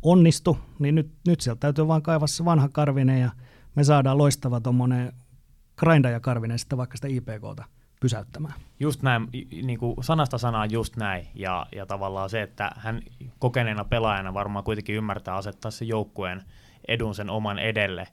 onnistu, 0.03 0.59
niin 0.79 0.95
nyt, 0.95 1.11
nyt 1.27 1.41
sieltä 1.41 1.61
täytyy 1.61 1.87
vaan 1.87 2.03
kaivaa 2.03 2.27
se 2.27 2.45
vanha 2.45 2.69
Karvinen 2.69 3.21
ja 3.21 3.31
me 3.75 3.85
saadaan 3.85 4.19
loistava 4.19 4.61
tuommoinen 4.61 5.13
grinda 5.77 6.11
ja 6.11 6.21
Karvinen 6.21 6.59
sitten 6.59 6.79
vaikka 6.79 6.97
sitä 6.97 7.09
IPKta 7.09 7.65
pysäyttämään. 8.01 8.55
Just 8.81 9.03
näin, 9.03 9.29
niin 9.63 9.79
kuin 9.79 10.05
sanasta 10.05 10.39
sanaan 10.39 10.71
just 10.71 10.97
näin, 10.97 11.29
ja, 11.35 11.67
ja 11.75 11.87
tavallaan 11.87 12.31
se, 12.31 12.43
että 12.43 12.71
hän 12.77 13.03
kokeneena 13.39 13.85
pelaajana 13.85 14.35
varmaan 14.35 14.65
kuitenkin 14.65 14.95
ymmärtää 14.95 15.35
asettaa 15.35 15.71
se 15.71 15.85
joukkueen 15.85 16.43
edun 16.89 17.15
sen 17.15 17.31
oman 17.31 17.59
edelle, 17.59 18.09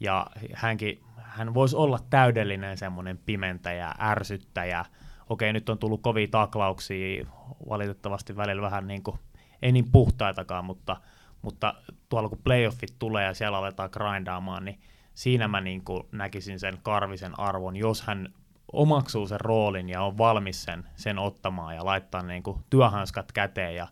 ja 0.00 0.26
hänkin, 0.54 1.00
hän 1.16 1.54
voisi 1.54 1.76
olla 1.76 1.98
täydellinen 2.10 2.78
semmoinen 2.78 3.18
pimentäjä, 3.18 3.94
ärsyttäjä, 4.00 4.84
okei 5.28 5.52
nyt 5.52 5.68
on 5.68 5.78
tullut 5.78 6.02
kovia 6.02 6.28
taklauksia, 6.30 7.26
valitettavasti 7.68 8.36
välillä 8.36 8.62
vähän 8.62 8.86
niin 8.86 9.02
kuin, 9.02 9.18
ei 9.62 9.72
niin 9.72 9.92
puhtaitakaan, 9.92 10.64
mutta, 10.64 10.96
mutta 11.42 11.74
tuolla 12.08 12.28
kun 12.28 12.40
playoffit 12.44 12.94
tulee 12.98 13.24
ja 13.24 13.34
siellä 13.34 13.58
aletaan 13.58 13.90
grindaamaan, 13.92 14.64
niin 14.64 14.80
siinä 15.14 15.48
mä 15.48 15.60
niin 15.60 15.84
kuin 15.84 16.02
näkisin 16.12 16.60
sen 16.60 16.78
Karvisen 16.82 17.40
arvon, 17.40 17.76
jos 17.76 18.02
hän 18.02 18.28
omaksuu 18.72 19.26
sen 19.26 19.40
roolin 19.40 19.88
ja 19.88 20.02
on 20.02 20.18
valmis 20.18 20.62
sen, 20.62 20.84
sen 20.96 21.18
ottamaan 21.18 21.74
ja 21.74 21.84
laittaa 21.84 22.22
niin 22.22 22.42
kuin 22.42 22.58
työhanskat 22.70 23.32
käteen 23.32 23.74
ja, 23.74 23.88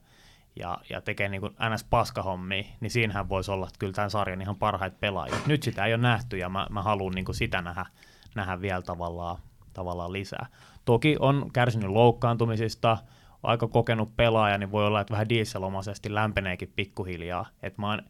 ja, 0.57 0.79
ja 0.91 1.01
tekee 1.01 1.29
niin 1.29 1.43
ns. 1.75 1.85
paskahommia, 1.85 2.65
niin 2.81 2.91
siinähän 2.91 3.29
voisi 3.29 3.51
olla 3.51 3.69
kyllä 3.79 3.93
tämän 3.93 4.11
sarjan 4.11 4.43
ihan 4.43 4.57
parhaita 4.57 4.97
pelaajia. 5.01 5.37
Nyt 5.47 5.63
sitä 5.63 5.85
ei 5.85 5.95
ole 5.95 6.03
nähty 6.03 6.39
ja 6.39 6.49
mä, 6.49 6.67
mä 6.71 6.83
haluan 6.83 7.13
niin 7.15 7.25
kuin 7.25 7.37
sitä 7.37 7.63
nähdä, 7.63 7.87
nähdä 8.35 8.61
vielä 8.61 8.83
tavallaan, 8.83 9.39
tavallaan 9.73 10.13
lisää. 10.13 10.47
Toki 10.85 11.17
on 11.21 11.51
kärsinyt 11.53 11.91
loukkaantumisista, 11.91 12.99
aika 13.43 13.69
kokenut 13.69 14.17
pelaaja, 14.17 14.59
niin 14.59 14.73
voi 14.73 14.87
olla, 14.87 15.01
että 15.01 15.13
vähän 15.13 15.29
dieselomaisesti 15.29 16.15
lämpeneekin 16.15 16.73
pikkuhiljaa. 16.77 17.47
Et 17.63 17.79
mä 17.79 17.91
oon, 17.91 18.03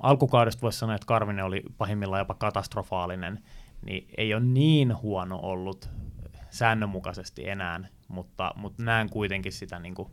alkukaudesta 0.00 0.62
voisi 0.62 0.78
sanoa, 0.78 0.94
että 0.94 1.06
Karvinen 1.06 1.44
oli 1.44 1.62
pahimmillaan 1.78 2.20
jopa 2.20 2.34
katastrofaalinen, 2.34 3.42
niin 3.82 4.08
ei 4.16 4.34
ole 4.34 4.42
niin 4.42 5.02
huono 5.02 5.38
ollut 5.42 5.90
säännönmukaisesti 6.50 7.48
enää, 7.48 7.80
mutta, 8.08 8.52
mutta 8.56 8.82
näen 8.82 9.10
kuitenkin 9.10 9.52
sitä 9.52 9.78
niin 9.78 9.94
kuin 9.94 10.12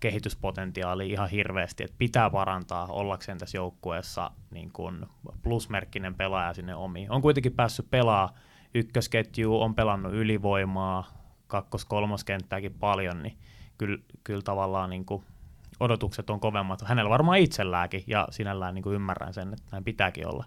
kehityspotentiaalia 0.00 1.12
ihan 1.12 1.28
hirveästi, 1.28 1.84
että 1.84 1.96
pitää 1.98 2.30
parantaa 2.30 2.86
ollakseen 2.86 3.38
tässä 3.38 3.58
joukkueessa 3.58 4.30
niin 4.50 4.72
kuin 4.72 5.06
plusmerkkinen 5.42 6.14
pelaaja 6.14 6.54
sinne 6.54 6.74
omiin. 6.74 7.10
On 7.10 7.22
kuitenkin 7.22 7.52
päässyt 7.52 7.90
pelaa 7.90 8.34
ykkösketju, 8.74 9.60
on 9.60 9.74
pelannut 9.74 10.12
ylivoimaa, 10.12 11.06
kakkos-kolmoskenttääkin 11.46 12.74
paljon, 12.74 13.22
niin 13.22 13.38
kyllä, 13.78 13.98
kyllä 14.24 14.42
tavallaan 14.42 14.90
niin 14.90 15.04
kuin 15.04 15.24
odotukset 15.80 16.30
on 16.30 16.40
kovemmat. 16.40 16.82
Hänellä 16.82 17.10
varmaan 17.10 17.38
itsellääkin, 17.38 18.04
ja 18.06 18.28
sinällään 18.30 18.74
niin 18.74 18.82
kuin 18.82 18.94
ymmärrän 18.94 19.34
sen, 19.34 19.52
että 19.52 19.68
näin 19.72 19.84
pitääkin 19.84 20.28
olla. 20.28 20.44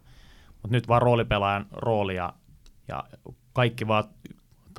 Mutta 0.62 0.76
nyt 0.76 0.88
vaan 0.88 1.02
roolipelaajan 1.02 1.66
roolia 1.72 2.34
ja 2.88 3.04
kaikki 3.54 3.88
vaan 3.88 4.04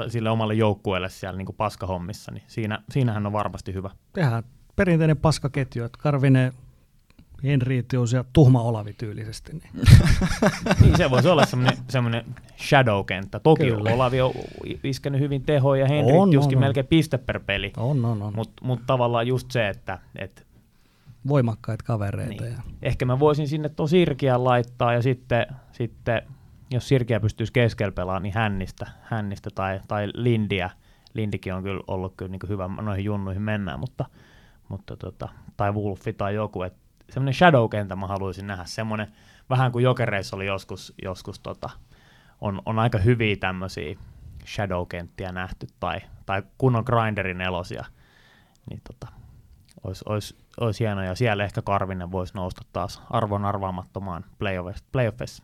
sille 0.09 0.31
omalle 0.31 0.55
joukkueelle 0.55 1.09
siellä 1.09 1.37
niin 1.37 1.47
kuin 1.47 1.57
paskahommissa, 1.57 2.33
niin 2.33 2.45
siinä, 2.47 2.79
siinähän 2.91 3.26
on 3.26 3.33
varmasti 3.33 3.74
hyvä. 3.74 3.91
Tehdään 4.12 4.43
perinteinen 4.76 5.16
paskaketju, 5.16 5.85
että 5.85 5.99
Karvinen, 6.03 6.53
Henriitius 7.45 8.12
ja 8.12 8.24
Tuhma 8.33 8.62
Olavi 8.62 8.93
tyylisesti. 8.93 9.53
Niin. 9.53 9.70
niin 10.81 10.97
se 10.97 11.11
voisi 11.11 11.29
olla 11.29 11.47
semmoinen, 11.47 11.79
semmoinen 11.89 12.24
shadow-kenttä. 12.59 13.41
Toki 13.41 13.64
Kyllä. 13.64 13.95
Olavi 13.95 14.20
on 14.20 14.33
iskenyt 14.85 15.20
hyvin 15.20 15.43
tehoja 15.43 15.83
ja 15.83 15.89
Henriitiuskin 15.89 16.59
melkein 16.59 16.87
piste 16.87 17.18
per 17.18 17.41
peli. 17.41 17.72
On, 17.76 18.05
on, 18.05 18.22
on. 18.22 18.33
Mutta 18.37 18.64
mut 18.64 18.81
tavallaan 18.87 19.26
just 19.26 19.51
se, 19.51 19.68
että 19.68 19.99
et, 20.16 20.47
voimakkaita 21.29 21.85
kavereita. 21.85 22.45
Niin. 22.45 22.55
Ja... 22.55 22.62
Ehkä 22.83 23.05
mä 23.05 23.19
voisin 23.19 23.49
sinne 23.49 23.69
tuon 23.69 23.89
Sirkiä 23.89 24.45
laittaa 24.45 24.93
ja 24.93 25.03
sitten, 25.03 25.47
sitten 25.73 26.23
jos 26.71 26.89
Sirkiä 26.89 27.21
pystyisi 27.21 27.53
keskellä 27.53 27.93
pelaamaan, 27.93 28.23
niin 28.23 28.35
hännistä, 28.35 28.87
hännistä 29.03 29.51
tai, 29.55 29.81
tai 29.89 30.09
Lindiä. 30.14 30.71
Lindikin 31.14 31.55
on 31.55 31.62
kyllä 31.62 31.83
ollut 31.87 32.14
kyllä 32.16 32.31
niin 32.31 32.41
hyvä, 32.49 32.69
noihin 32.81 33.05
junnuihin 33.05 33.43
mennään, 33.43 33.81
mutta, 33.81 34.05
mutta 34.69 34.97
tota, 34.97 35.29
tai 35.57 35.73
Wolfi 35.73 36.12
tai 36.12 36.35
joku, 36.35 36.62
että 36.62 36.79
semmoinen 37.11 37.35
shadow-kentä 37.35 37.97
mä 37.97 38.07
haluaisin 38.07 38.47
nähdä, 38.47 38.64
semmoinen 38.64 39.12
vähän 39.51 39.73
kuin 39.73 39.83
Jokereissa 39.83 40.37
oli 40.37 40.47
joskus, 40.47 40.95
joskus 41.03 41.41
tota, 41.41 41.71
on, 42.41 42.62
on 42.66 42.79
aika 42.79 42.99
hyviä 42.99 43.37
tämmöisiä 43.37 43.97
shadow-kenttiä 44.47 45.33
nähty, 45.33 45.66
tai, 45.81 46.01
tai 46.27 46.43
kunnon 46.59 46.85
grinderin 46.87 47.41
elosia, 47.41 47.85
niin 48.71 48.81
tota, 48.89 49.12
olisi, 49.85 50.05
olisi, 50.09 50.37
olisi 50.61 50.85
hienoa, 50.85 51.05
ja 51.05 51.15
siellä 51.15 51.45
ehkä 51.45 51.63
Karvinen 51.63 52.13
voisi 52.13 52.35
nousta 52.35 52.63
taas 52.73 53.03
arvon 53.11 53.45
arvaamattomaan 53.45 54.25
playoffissa. 54.93 55.43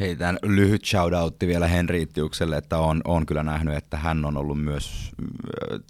Heitän 0.00 0.38
lyhyt 0.42 0.84
shoutoutti 0.84 1.46
vielä 1.46 1.68
Henriittiukselle, 1.68 2.56
että 2.56 2.78
on, 2.78 3.00
on 3.04 3.26
kyllä 3.26 3.42
nähnyt, 3.42 3.74
että 3.74 3.96
hän 3.96 4.24
on 4.24 4.36
ollut 4.36 4.60
myös 4.60 5.12
äh, 5.72 5.80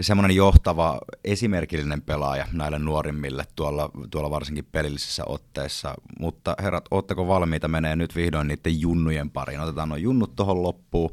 semmoinen 0.00 0.36
johtava, 0.36 0.98
esimerkillinen 1.24 2.02
pelaaja 2.02 2.46
näille 2.52 2.78
nuorimmille 2.78 3.44
tuolla, 3.56 3.90
tuolla 4.10 4.30
varsinkin 4.30 4.68
pelillisissä 4.72 5.22
otteissa. 5.26 5.94
Mutta 6.20 6.56
herrat, 6.62 6.84
ootteko 6.90 7.28
valmiita 7.28 7.68
menee 7.68 7.96
nyt 7.96 8.16
vihdoin 8.16 8.48
niiden 8.48 8.80
junnujen 8.80 9.30
pariin? 9.30 9.60
Otetaan 9.60 9.88
nuo 9.88 9.98
junnut 9.98 10.36
tuohon 10.36 10.62
loppuun 10.62 11.10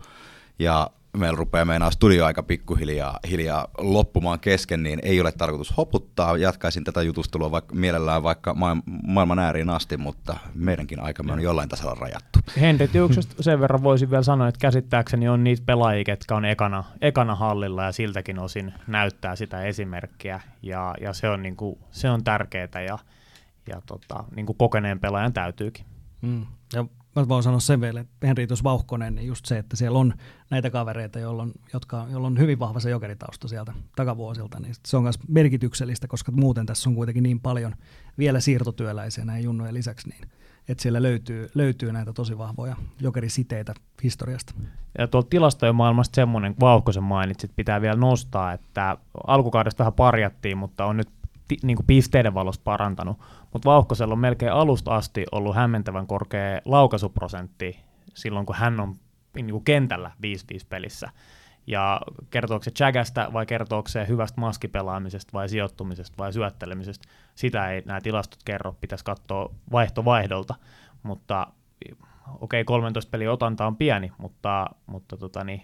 ja 0.60 0.89
meillä 1.18 1.38
rupeaa 1.38 1.66
meinaa 1.66 1.91
studio 1.91 2.26
aika 2.26 2.43
pikkuhiljaa 2.43 3.20
hiljaa 3.30 3.68
loppumaan 3.78 4.39
kesken, 4.39 4.84
niin 4.84 4.99
ei 5.03 5.22
ole 5.22 5.32
tarkoitus 5.32 5.78
hoputtaa. 5.78 6.38
Jatkaisin 6.38 6.84
tätä 6.84 7.01
jutustelua 7.01 7.51
vaikka, 7.51 7.76
mielellään 7.76 8.24
vaikka 8.24 8.55
maailman 9.03 9.39
ääriin 9.39 9.70
asti, 9.70 9.97
mutta 9.97 10.38
meidänkin 10.55 10.99
aikamme 10.99 11.34
on 11.34 11.41
jollain 11.41 11.70
tasolla 11.70 11.95
rajattu. 11.99 12.39
Henri 12.61 12.88
Tiuksesta 12.88 13.43
sen 13.43 13.59
verran 13.59 13.84
voisin 13.84 14.09
vielä 14.09 14.24
sanoa, 14.24 14.47
että 14.47 14.59
käsittääkseni 14.59 15.30
on 15.30 15.43
niitä 15.43 15.64
pelaajia, 15.66 16.03
jotka 16.07 16.36
on 16.36 16.45
ekana, 16.45 16.84
ekana 17.01 17.36
hallilla 17.36 17.84
ja 17.84 17.91
siltäkin 17.91 18.39
osin 18.39 18.74
näyttää 18.88 19.36
sitä 19.36 19.64
esimerkkiä 19.64 20.41
ja, 20.61 20.95
ja 21.01 21.14
se, 21.14 21.30
on 21.30 21.41
niinku, 21.41 21.80
se 21.91 22.09
on 22.09 22.24
tärkeää 22.24 22.82
ja, 22.88 22.99
ja 23.68 23.82
tota, 23.86 24.24
niinku 24.36 24.53
kokeneen 24.53 24.99
pelaajan 24.99 25.34
täytyykin. 25.34 25.86
Mm. 26.22 26.45
Ja 26.74 26.86
mä 27.16 27.28
voin 27.28 27.43
sanoa 27.43 27.59
sen 27.59 27.82
vielä, 27.82 27.99
että 27.99 28.28
Henriitus 28.28 28.64
Vauhkonen, 28.64 29.16
niin 29.16 29.28
just 29.28 29.45
se, 29.45 29.57
että 29.57 29.76
siellä 29.76 29.99
on 29.99 30.14
näitä 30.49 30.70
kavereita, 30.70 31.20
joilla 31.20 31.43
on, 31.43 31.51
jotka, 31.74 32.07
joilla 32.11 32.28
on 32.28 32.39
hyvin 32.39 32.59
vahva 32.59 32.80
se 32.80 32.89
jokeritausta 32.89 33.47
sieltä 33.47 33.74
takavuosilta, 33.95 34.59
niin 34.59 34.76
se 34.86 34.97
on 34.97 35.03
myös 35.03 35.20
merkityksellistä, 35.28 36.07
koska 36.07 36.32
muuten 36.32 36.66
tässä 36.66 36.89
on 36.89 36.95
kuitenkin 36.95 37.24
niin 37.24 37.39
paljon 37.39 37.76
vielä 38.18 38.39
siirtotyöläisiä 38.39 39.26
näin 39.26 39.43
junnojen 39.43 39.74
lisäksi, 39.74 40.09
niin 40.09 40.28
että 40.68 40.82
siellä 40.82 41.01
löytyy, 41.01 41.49
löytyy 41.55 41.91
näitä 41.91 42.14
tosi 42.14 42.38
vahvoja 42.38 42.76
jokerisiteitä 43.01 43.74
historiasta. 44.03 44.53
Ja 44.97 45.07
tuolta 45.07 45.30
tilastojen 45.30 45.76
maailmasta 45.76 46.16
semmoinen, 46.16 46.55
Vauhkosen 46.59 47.03
mainitsit, 47.03 47.51
pitää 47.55 47.82
vielä 47.82 47.95
nostaa, 47.95 48.53
että 48.53 48.97
alkukaudesta 49.28 49.84
vähän 49.84 49.93
parjattiin, 49.93 50.57
mutta 50.57 50.86
on 50.86 50.97
nyt 50.97 51.09
niin 51.64 51.78
kuin 51.78 51.88
pisteiden 51.88 52.34
valossa 52.34 52.62
parantanut, 52.64 53.20
mutta 53.54 53.70
Vauhkosella 53.70 54.14
on 54.14 54.20
melkein 54.20 54.51
alusta 54.51 54.95
asti 54.95 55.26
ollut 55.32 55.56
hämmentävän 55.56 56.08
korkea 56.08 56.62
laukaisuprosentti 56.66 57.80
silloin, 58.14 58.45
kun 58.45 58.56
hän 58.56 58.80
on 58.80 58.95
niin 59.36 59.51
kuin 59.51 59.64
kentällä 59.64 60.12
5-5 60.18 60.66
pelissä. 60.70 61.10
Ja 61.68 62.01
kertooko 62.30 62.64
se 62.64 62.72
Jagasta 62.80 63.30
vai 63.34 63.45
kertooko 63.45 63.88
se 63.88 64.08
hyvästä 64.08 64.41
maskipelaamisesta 64.41 65.34
vai 65.34 65.49
sijoittumisesta 65.49 66.18
vai 66.18 66.34
syöttelemisestä, 66.34 67.08
sitä 67.36 67.72
ei 67.72 67.82
nämä 67.86 68.01
tilastot 68.01 68.39
kerro, 68.45 68.76
pitäisi 68.82 69.06
katsoa 69.06 69.54
vaihto 69.72 70.06
vaihdolta, 70.06 70.56
mutta 71.04 71.47
okei, 72.41 72.62
okay, 72.62 72.64
13 72.64 73.10
peli 73.10 73.28
otanta 73.28 73.68
on 73.68 73.78
pieni, 73.78 74.12
mutta, 74.18 74.70
mutta 74.86 75.18
tota 75.18 75.43
niin, 75.43 75.62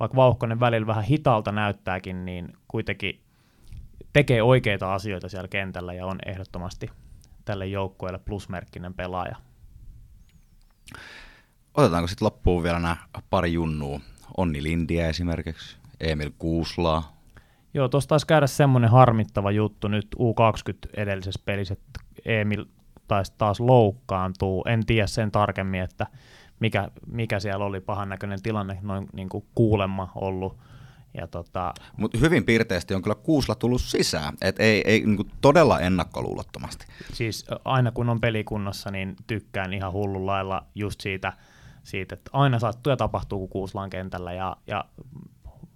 vaikka 0.00 0.16
Vauhkonen 0.16 0.60
välillä 0.60 0.86
vähän 0.86 1.04
hitaalta 1.04 1.52
näyttääkin, 1.52 2.24
niin 2.24 2.52
kuitenkin 2.68 3.20
tekee 4.12 4.42
oikeita 4.42 4.94
asioita 4.94 5.28
siellä 5.28 5.48
kentällä 5.48 5.94
ja 5.94 6.06
on 6.06 6.18
ehdottomasti 6.26 6.90
tälle 7.44 7.66
joukkueelle 7.66 8.18
plusmerkkinen 8.18 8.94
pelaaja. 8.94 9.36
Otetaanko 11.74 12.08
sitten 12.08 12.26
loppuun 12.26 12.62
vielä 12.62 12.78
nämä 12.78 12.96
pari 13.30 13.52
junnua? 13.52 14.00
Onni 14.36 14.62
Lindiä 14.62 15.08
esimerkiksi, 15.08 15.76
Emil 16.00 16.30
Kuuslaa. 16.38 17.18
Joo, 17.74 17.88
tuossa 17.88 18.08
taisi 18.08 18.26
käydä 18.26 18.46
semmoinen 18.46 18.90
harmittava 18.90 19.50
juttu 19.50 19.88
nyt 19.88 20.06
U20 20.18 20.90
edellisessä 20.96 21.42
pelissä, 21.44 21.74
että 21.74 22.00
Emil 22.24 22.64
taisi 23.08 23.32
taas 23.38 23.60
loukkaantuu. 23.60 24.64
En 24.66 24.86
tiedä 24.86 25.06
sen 25.06 25.30
tarkemmin, 25.30 25.80
että 25.80 26.06
mikä, 26.60 26.90
mikä 27.06 27.40
siellä 27.40 27.64
oli 27.64 27.80
pahan 27.80 28.08
näköinen 28.08 28.42
tilanne 28.42 28.78
noin 28.82 29.08
niin 29.12 29.28
kuin 29.28 29.44
kuulemma 29.54 30.12
ollut 30.14 30.58
ja 31.14 31.26
tota... 31.26 31.74
Mutta 31.96 32.18
hyvin 32.18 32.44
piirteisesti 32.44 32.94
on 32.94 33.02
kyllä 33.02 33.14
kuusla 33.14 33.54
tullut 33.54 33.80
sisään, 33.80 34.34
et 34.42 34.60
ei, 34.60 34.82
ei 34.86 35.00
niin 35.00 35.16
kuin 35.16 35.30
todella 35.40 35.80
ennakkoluulottomasti. 35.80 36.86
Siis 37.12 37.46
aina 37.64 37.92
kun 37.92 38.08
on 38.08 38.20
pelikunnossa, 38.20 38.90
niin 38.90 39.16
tykkään 39.26 39.72
ihan 39.72 39.92
hullun 39.92 40.26
lailla 40.26 40.66
just 40.74 41.00
siitä, 41.00 41.32
siitä 41.82 42.14
että 42.14 42.30
aina 42.32 42.58
sattuu 42.58 42.90
ja 42.90 42.96
tapahtuu, 42.96 43.38
kun 43.38 43.48
kuuslaan 43.48 43.90
kentällä 43.90 44.32
ja, 44.32 44.56
ja 44.66 44.84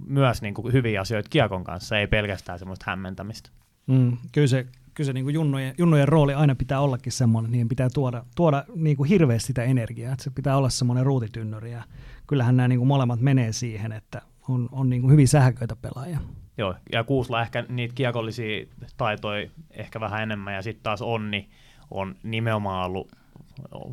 myös 0.06 0.42
niin 0.42 0.54
kuin 0.54 0.72
hyviä 0.72 1.00
asioita 1.00 1.28
kiekon 1.28 1.64
kanssa, 1.64 1.98
ei 1.98 2.06
pelkästään 2.06 2.58
semmoista 2.58 2.84
hämmentämistä. 2.88 3.50
Mm, 3.86 4.16
kyllä 4.32 4.46
se, 4.46 4.66
kyllä 4.94 5.06
se 5.06 5.12
niin 5.12 5.24
kuin 5.24 5.34
junnojen, 5.34 5.74
junnojen 5.78 6.08
rooli 6.08 6.34
aina 6.34 6.54
pitää 6.54 6.80
ollakin 6.80 7.12
semmoinen, 7.12 7.52
niin 7.52 7.68
pitää 7.68 7.90
tuoda, 7.94 8.24
tuoda 8.36 8.64
niin 8.74 8.96
kuin 8.96 9.08
hirveästi 9.08 9.46
sitä 9.46 9.62
energiaa, 9.62 10.12
että 10.12 10.24
se 10.24 10.30
pitää 10.30 10.56
olla 10.56 10.70
semmoinen 10.70 11.06
ruutitynnyri 11.06 11.72
ja 11.72 11.82
kyllähän 12.26 12.56
nämä 12.56 12.68
niin 12.68 12.78
kuin 12.78 12.88
molemmat 12.88 13.20
menee 13.20 13.52
siihen, 13.52 13.92
että 13.92 14.22
on, 14.48 14.68
on 14.72 14.90
niin 14.90 15.02
kuin 15.02 15.12
hyvin 15.12 15.28
sähköitä 15.28 15.76
pelaajia. 15.76 16.18
Joo, 16.58 16.74
ja 16.92 17.04
Kuusla 17.04 17.42
ehkä 17.42 17.64
niitä 17.68 17.94
kiekollisia 17.94 18.66
taitoja 18.96 19.50
ehkä 19.70 20.00
vähän 20.00 20.22
enemmän, 20.22 20.54
ja 20.54 20.62
sitten 20.62 20.82
taas 20.82 21.02
Onni 21.02 21.48
on 21.90 22.14
nimenomaan 22.22 22.86
ollut 22.86 23.12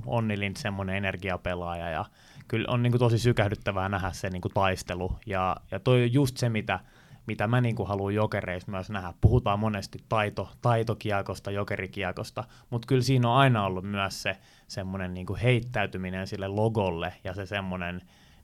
Onni 0.05 0.39
Lind 0.39 0.55
semmoinen 0.57 0.95
energiapelaaja, 0.95 1.89
ja 1.89 2.05
kyllä 2.47 2.65
on 2.67 2.83
niin 2.83 2.91
kuin 2.91 2.99
tosi 2.99 3.19
sykähdyttävää 3.19 3.89
nähdä 3.89 4.11
se 4.11 4.29
niin 4.29 4.41
kuin 4.41 4.53
taistelu, 4.53 5.15
ja, 5.25 5.55
ja 5.71 5.79
toi 5.79 6.03
on 6.03 6.13
just 6.13 6.37
se, 6.37 6.49
mitä, 6.49 6.79
mitä 7.27 7.47
mä 7.47 7.61
niin 7.61 7.75
kuin 7.75 7.87
haluan 7.87 8.15
jokereista 8.15 8.71
myös 8.71 8.89
nähdä. 8.89 9.13
Puhutaan 9.21 9.59
monesti 9.59 9.99
taito, 10.09 10.49
taitokiekosta, 10.61 11.51
jokerikiekosta, 11.51 12.43
mutta 12.69 12.85
kyllä 12.85 13.01
siinä 13.01 13.29
on 13.29 13.37
aina 13.37 13.65
ollut 13.65 13.85
myös 13.85 14.21
se 14.21 14.37
semmoinen 14.67 15.13
niin 15.13 15.35
heittäytyminen 15.43 16.27
sille 16.27 16.47
logolle, 16.47 17.13
ja 17.23 17.33
se 17.33 17.45
semmoinen 17.45 18.01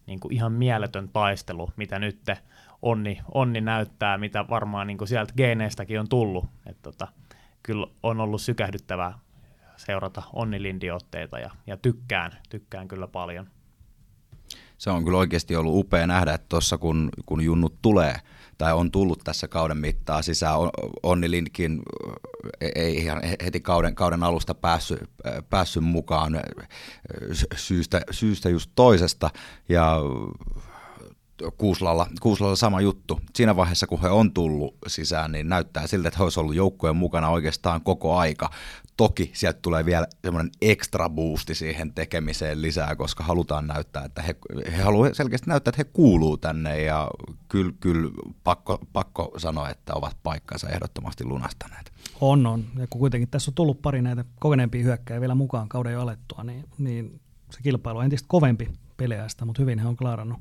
niin 0.07 0.19
kuin 0.19 0.33
ihan 0.33 0.51
mieletön 0.51 1.09
taistelu, 1.09 1.69
mitä 1.75 1.99
nyt 1.99 2.19
onni, 2.81 3.21
onni 3.33 3.61
näyttää, 3.61 4.17
mitä 4.17 4.45
varmaan 4.49 4.87
niin 4.87 4.97
kuin 4.97 5.07
sieltä 5.07 5.33
geeneistäkin 5.37 5.99
on 5.99 6.09
tullut. 6.09 6.45
Et 6.65 6.81
tota, 6.81 7.07
kyllä 7.63 7.87
on 8.03 8.19
ollut 8.19 8.41
sykähdyttävää 8.41 9.19
seurata 9.77 10.23
Onni 10.33 10.61
Lindiotteita 10.61 11.39
ja, 11.39 11.49
ja 11.67 11.77
tykkään, 11.77 12.31
tykkään 12.49 12.87
kyllä 12.87 13.07
paljon. 13.07 13.47
Se 14.77 14.89
on 14.89 15.03
kyllä 15.03 15.17
oikeasti 15.17 15.55
ollut 15.55 15.75
upea 15.75 16.07
nähdä, 16.07 16.33
että 16.33 16.45
tuossa 16.49 16.77
kun, 16.77 17.09
kun 17.25 17.41
junnut 17.41 17.75
tulee– 17.81 18.15
tai 18.57 18.73
on 18.73 18.91
tullut 18.91 19.19
tässä 19.23 19.47
kauden 19.47 19.77
mittaa 19.77 20.21
sisään. 20.21 20.55
Onni 21.03 21.31
Lindkin 21.31 21.81
ei 22.75 22.95
ihan 22.97 23.21
heti 23.43 23.59
kauden, 23.59 23.95
kauden 23.95 24.23
alusta 24.23 24.55
päässyt, 24.55 25.09
päässyt 25.49 25.83
mukaan 25.83 26.41
syystä, 27.55 28.01
syystä 28.11 28.49
just 28.49 28.71
toisesta. 28.75 29.29
Ja 29.69 29.97
Kuuslalla, 31.57 32.07
Kuuslalla 32.21 32.55
sama 32.55 32.81
juttu. 32.81 33.19
Siinä 33.35 33.55
vaiheessa, 33.55 33.87
kun 33.87 34.01
he 34.01 34.09
on 34.09 34.33
tullut 34.33 34.75
sisään, 34.87 35.31
niin 35.31 35.49
näyttää 35.49 35.87
siltä, 35.87 36.07
että 36.07 36.17
he 36.17 36.23
olisivat 36.23 36.41
ollut 36.41 36.55
joukkueen 36.55 36.95
mukana 36.95 37.29
oikeastaan 37.29 37.81
koko 37.81 38.17
aika. 38.17 38.49
Toki 38.97 39.31
sieltä 39.33 39.59
tulee 39.61 39.85
vielä 39.85 40.07
semmoinen 40.23 40.51
extra 40.61 41.09
boosti 41.09 41.55
siihen 41.55 41.93
tekemiseen 41.93 42.61
lisää, 42.61 42.95
koska 42.95 43.23
halutaan 43.23 43.67
näyttää, 43.67 44.05
että 44.05 44.21
he, 44.21 44.35
he 44.71 44.81
haluavat 44.81 45.15
selkeästi 45.15 45.49
näyttää, 45.49 45.69
että 45.69 45.83
he 45.85 45.89
kuuluu 45.93 46.37
tänne 46.37 46.81
ja 46.81 47.09
kyllä, 47.49 47.73
kyllä 47.79 48.11
pakko, 48.43 48.79
pakko 48.93 49.31
sanoa, 49.37 49.69
että 49.69 49.93
ovat 49.93 50.17
paikkansa 50.23 50.69
ehdottomasti 50.69 51.25
lunastaneet. 51.25 51.91
On, 52.21 52.45
on. 52.45 52.65
Ja 52.77 52.87
kun 52.89 52.99
kuitenkin 52.99 53.29
tässä 53.29 53.51
on 53.51 53.55
tullut 53.55 53.81
pari 53.81 54.01
näitä 54.01 54.25
kokeneempia 54.39 54.83
hyökkäjä 54.83 55.21
vielä 55.21 55.35
mukaan 55.35 55.69
kauden 55.69 55.93
jo 55.93 56.01
alettua, 56.01 56.43
niin, 56.43 56.65
niin 56.77 57.21
se 57.51 57.61
kilpailu 57.63 57.97
on 57.97 58.03
entistä 58.03 58.27
kovempi 58.27 58.71
peleästä, 58.97 59.45
mutta 59.45 59.61
hyvin 59.61 59.79
he 59.79 59.87
on 59.87 59.97
klaarannut 59.97 60.39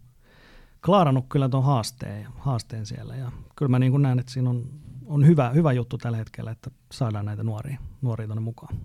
klaarannut 0.84 1.24
kyllä 1.28 1.48
tuon 1.48 1.64
haasteen, 1.64 2.26
haasteen 2.38 2.86
siellä. 2.86 3.16
Ja 3.16 3.32
kyllä 3.56 3.70
mä 3.70 3.78
niin 3.78 3.92
kuin 3.92 4.02
näen, 4.02 4.18
että 4.18 4.32
siinä 4.32 4.50
on, 4.50 4.64
on 5.06 5.26
hyvä, 5.26 5.50
hyvä 5.50 5.72
juttu 5.72 5.98
tällä 5.98 6.16
hetkellä, 6.16 6.50
että 6.50 6.70
saadaan 6.92 7.24
näitä 7.24 7.42
nuoria, 7.42 7.78
nuoria 8.02 8.26
tuonne 8.26 8.40
mukaan. 8.40 8.76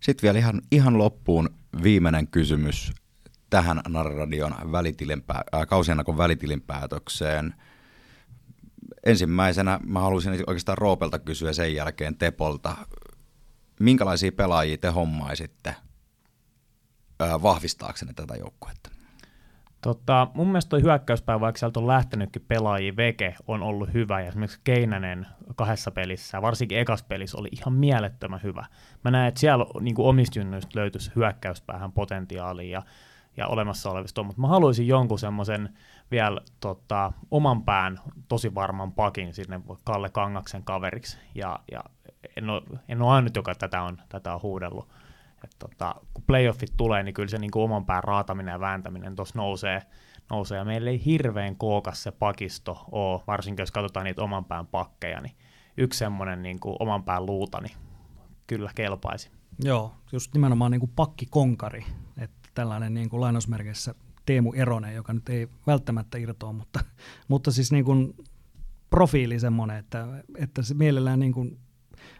Sitten 0.00 0.22
vielä 0.22 0.38
ihan, 0.38 0.62
ihan 0.72 0.98
loppuun 0.98 1.50
viimeinen 1.82 2.28
kysymys 2.28 2.92
tähän 3.50 3.80
Narradion 3.88 4.52
äh, 4.52 5.66
kausiennakon 5.68 6.18
välitilinpäätökseen. 6.18 7.54
Ensimmäisenä 9.06 9.80
mä 9.86 10.00
haluaisin 10.00 10.32
oikeastaan 10.46 10.78
Roopelta 10.78 11.18
kysyä 11.18 11.52
sen 11.52 11.74
jälkeen 11.74 12.16
Tepolta. 12.16 12.76
Minkälaisia 13.80 14.32
pelaajia 14.32 14.78
te 14.78 14.88
hommaisitte 14.88 15.68
äh, 17.22 17.42
vahvistaaksenne 17.42 18.14
tätä 18.14 18.34
joukkuetta? 18.34 18.97
Tota, 19.80 20.26
mun 20.34 20.46
mielestä 20.46 20.68
toi 20.68 20.82
hyökkäyspäivä, 20.82 21.40
vaikka 21.40 21.58
sieltä 21.58 21.80
on 21.80 21.86
lähtenytkin 21.86 22.44
pelaajia, 22.48 22.96
Veke 22.96 23.34
on 23.46 23.62
ollut 23.62 23.94
hyvä, 23.94 24.20
ja 24.20 24.28
esimerkiksi 24.28 24.60
Keinänen 24.64 25.26
kahdessa 25.56 25.90
pelissä, 25.90 26.42
varsinkin 26.42 26.78
ekas 26.78 27.02
pelissä, 27.02 27.38
oli 27.38 27.48
ihan 27.52 27.72
mielettömän 27.72 28.40
hyvä. 28.42 28.66
Mä 29.04 29.10
näen, 29.10 29.28
että 29.28 29.40
siellä 29.40 29.66
niin 29.80 29.94
omistunnoista 29.98 30.78
löytyisi 30.78 31.12
hyökkäyspäähän 31.16 31.92
potentiaalia 31.92 32.78
ja, 32.78 32.82
ja 33.36 33.46
olemassa 33.46 33.90
olevista 33.90 34.22
mutta 34.22 34.40
mä 34.40 34.48
haluaisin 34.48 34.86
jonkun 34.86 35.18
semmoisen 35.18 35.68
vielä 36.10 36.40
tota, 36.60 37.12
oman 37.30 37.62
pään 37.62 37.98
tosi 38.28 38.54
varman 38.54 38.92
pakin 38.92 39.34
sinne 39.34 39.60
Kalle 39.84 40.10
Kangaksen 40.10 40.64
kaveriksi, 40.64 41.18
ja, 41.34 41.58
ja 41.72 41.80
en, 42.36 42.50
ole, 42.50 42.62
en 42.88 43.02
ole 43.02 43.12
ainut, 43.12 43.36
joka 43.36 43.54
tätä 43.54 43.82
on, 43.82 43.98
tätä 44.08 44.34
on 44.34 44.42
huudellut. 44.42 44.88
Et 45.44 45.56
tota, 45.58 45.94
kun 46.14 46.24
playoffit 46.26 46.72
tulee, 46.76 47.02
niin 47.02 47.14
kyllä 47.14 47.28
se 47.28 47.38
niin 47.38 47.50
kuin 47.50 47.62
oman 47.62 47.84
pään 47.84 48.04
raataminen 48.04 48.52
ja 48.52 48.60
vääntäminen 48.60 49.16
tuossa 49.16 49.38
nousee, 49.38 49.82
nousee. 50.30 50.58
Ja 50.58 50.64
meillä 50.64 50.90
ei 50.90 51.04
hirveän 51.04 51.56
kookas 51.56 52.02
se 52.02 52.10
pakisto 52.10 52.84
ole, 52.90 53.22
varsinkin 53.26 53.62
jos 53.62 53.70
katsotaan 53.70 54.04
niitä 54.04 54.22
oman 54.22 54.44
pään 54.44 54.66
pakkeja, 54.66 55.20
niin 55.20 55.36
yksi 55.76 55.98
semmoinen 55.98 56.42
niin 56.42 56.60
kuin 56.60 56.76
oman 56.80 57.04
pään 57.04 57.26
luuta, 57.26 57.60
niin 57.60 57.76
kyllä 58.46 58.70
kelpaisi. 58.74 59.30
Joo, 59.64 59.94
just 60.12 60.34
nimenomaan 60.34 60.70
niin 60.70 60.80
kuin 60.80 60.92
pakkikonkari, 60.96 61.84
että 62.18 62.48
tällainen 62.54 62.94
niin 62.94 63.10
kuin 63.10 63.20
lainausmerkeissä 63.20 63.94
Teemu 64.26 64.52
Eronen, 64.52 64.94
joka 64.94 65.12
nyt 65.12 65.28
ei 65.28 65.48
välttämättä 65.66 66.18
irtoa, 66.18 66.52
mutta, 66.52 66.80
mutta 67.28 67.52
siis 67.52 67.72
niin 67.72 67.84
kuin 67.84 68.14
profiili 68.90 69.40
semmoinen, 69.40 69.76
että, 69.76 70.06
että 70.38 70.62
se 70.62 70.74
mielellään 70.74 71.20
niin 71.20 71.32
kuin 71.32 71.58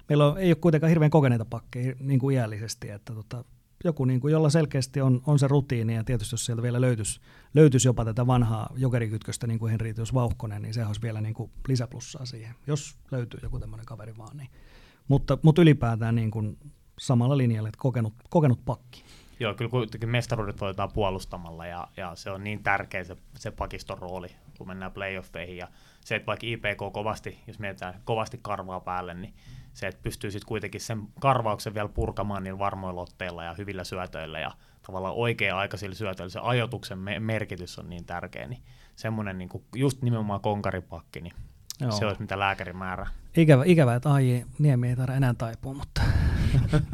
meillä 0.09 0.27
on, 0.27 0.39
ei 0.39 0.51
ole 0.51 0.57
kuitenkaan 0.57 0.89
hirveän 0.89 1.11
kokeneita 1.11 1.45
pakkeja 1.45 1.95
niin 2.01 2.21
kuin 2.21 2.37
iällisesti, 2.37 2.91
että 2.91 3.15
tota, 3.15 3.45
joku, 3.85 4.05
niin 4.05 4.21
kuin, 4.21 4.33
jolla 4.33 4.51
selkeästi 4.51 5.01
on, 5.01 5.23
on 5.27 5.39
se 5.39 5.49
rutiini, 5.49 5.95
ja 5.95 6.05
tietysti 6.05 6.35
jos 6.35 6.47
sieltä 6.47 6.63
vielä 6.63 6.81
löytyisi, 6.81 7.21
löytyisi 7.55 7.89
jopa 7.89 8.05
tätä 8.05 8.27
vanhaa 8.27 8.73
jokerikytköstä, 8.77 9.47
niin 9.47 9.59
kuin 9.59 9.71
Henri 9.71 9.95
Vauhkonen, 10.15 10.63
niin 10.63 10.75
se 10.75 10.87
olisi 10.87 11.03
vielä 11.03 11.21
niin 11.21 11.35
kuin 11.35 11.51
lisäplussaa 11.69 12.27
siihen, 12.27 12.55
jos 12.67 12.97
löytyy 13.11 13.41
joku 13.43 13.59
tämmöinen 13.59 13.87
kaveri 13.87 14.17
vaan. 14.19 14.37
Niin. 14.37 14.51
Mutta, 15.09 15.39
mutta 15.43 15.63
ylipäätään 15.63 16.15
niin 16.15 16.31
kuin 16.31 16.59
samalla 16.99 17.37
linjalla, 17.37 17.69
että 17.69 17.79
kokenut, 17.83 18.15
kokenut 18.31 18.65
pakki. 18.65 19.05
Joo, 19.41 19.55
kyllä 19.55 19.71
kuitenkin 19.71 20.09
mestaruudet 20.09 20.61
voitetaan 20.61 20.93
puolustamalla 20.93 21.67
ja, 21.67 21.89
ja 21.97 22.15
se 22.15 22.31
on 22.31 22.45
niin 22.45 22.63
tärkeä 22.63 23.05
se, 23.05 23.17
se 23.35 23.51
pakiston 23.51 23.99
rooli, 23.99 24.29
kun 24.59 24.67
mennään 24.67 24.93
playoffeihin. 24.93 25.57
Ja 25.57 25.69
se, 26.01 26.17
että 26.17 26.27
vaikka 26.27 26.47
IPK 26.47 26.93
kovasti, 26.93 27.39
jos 27.47 27.59
mietitään 27.59 28.01
kovasti 28.05 28.39
karvaa 28.43 28.81
päälle, 28.81 29.15
niin 29.15 29.35
se, 29.79 29.87
että 29.87 30.03
pystyy 30.03 30.31
sitten 30.31 30.49
kuitenkin 30.49 30.81
sen 30.81 31.03
karvauksen 31.21 31.75
vielä 31.75 31.89
purkamaan 31.89 32.45
niin 32.45 32.59
varmoilla 32.59 33.01
otteilla 33.01 33.45
ja 33.45 33.55
hyvillä 33.59 33.85
syötöillä 33.85 34.41
ja 34.41 34.51
tavallaan 34.87 35.15
oikea-aikaisilla 35.15 35.95
syötöillä, 35.95 36.31
se 36.31 36.41
ajoituksen 36.43 36.99
me- 36.99 37.21
merkitys 37.21 37.79
on 37.79 37.89
niin 37.91 38.05
tärkeä, 38.05 38.47
niin 38.47 38.63
semmoinen 38.97 39.39
niin 39.39 39.49
kuin 39.49 39.65
just 39.77 40.03
nimenomaan 40.03 40.41
konkaripakki, 40.41 41.21
niin 41.21 41.33
Joo. 41.81 41.91
se 41.91 42.07
olisi 42.07 42.21
mitä 42.21 42.39
lääkäri 42.39 42.73
määrää. 42.73 43.07
Ikävä, 43.37 43.63
ikävä 43.67 43.95
että 43.95 44.13
ai 44.13 44.45
Niemi 44.59 44.89
ei 44.89 44.97
tarvitse 44.97 45.17
enää 45.17 45.35
taipua, 45.35 45.75
mutta... 45.75 46.03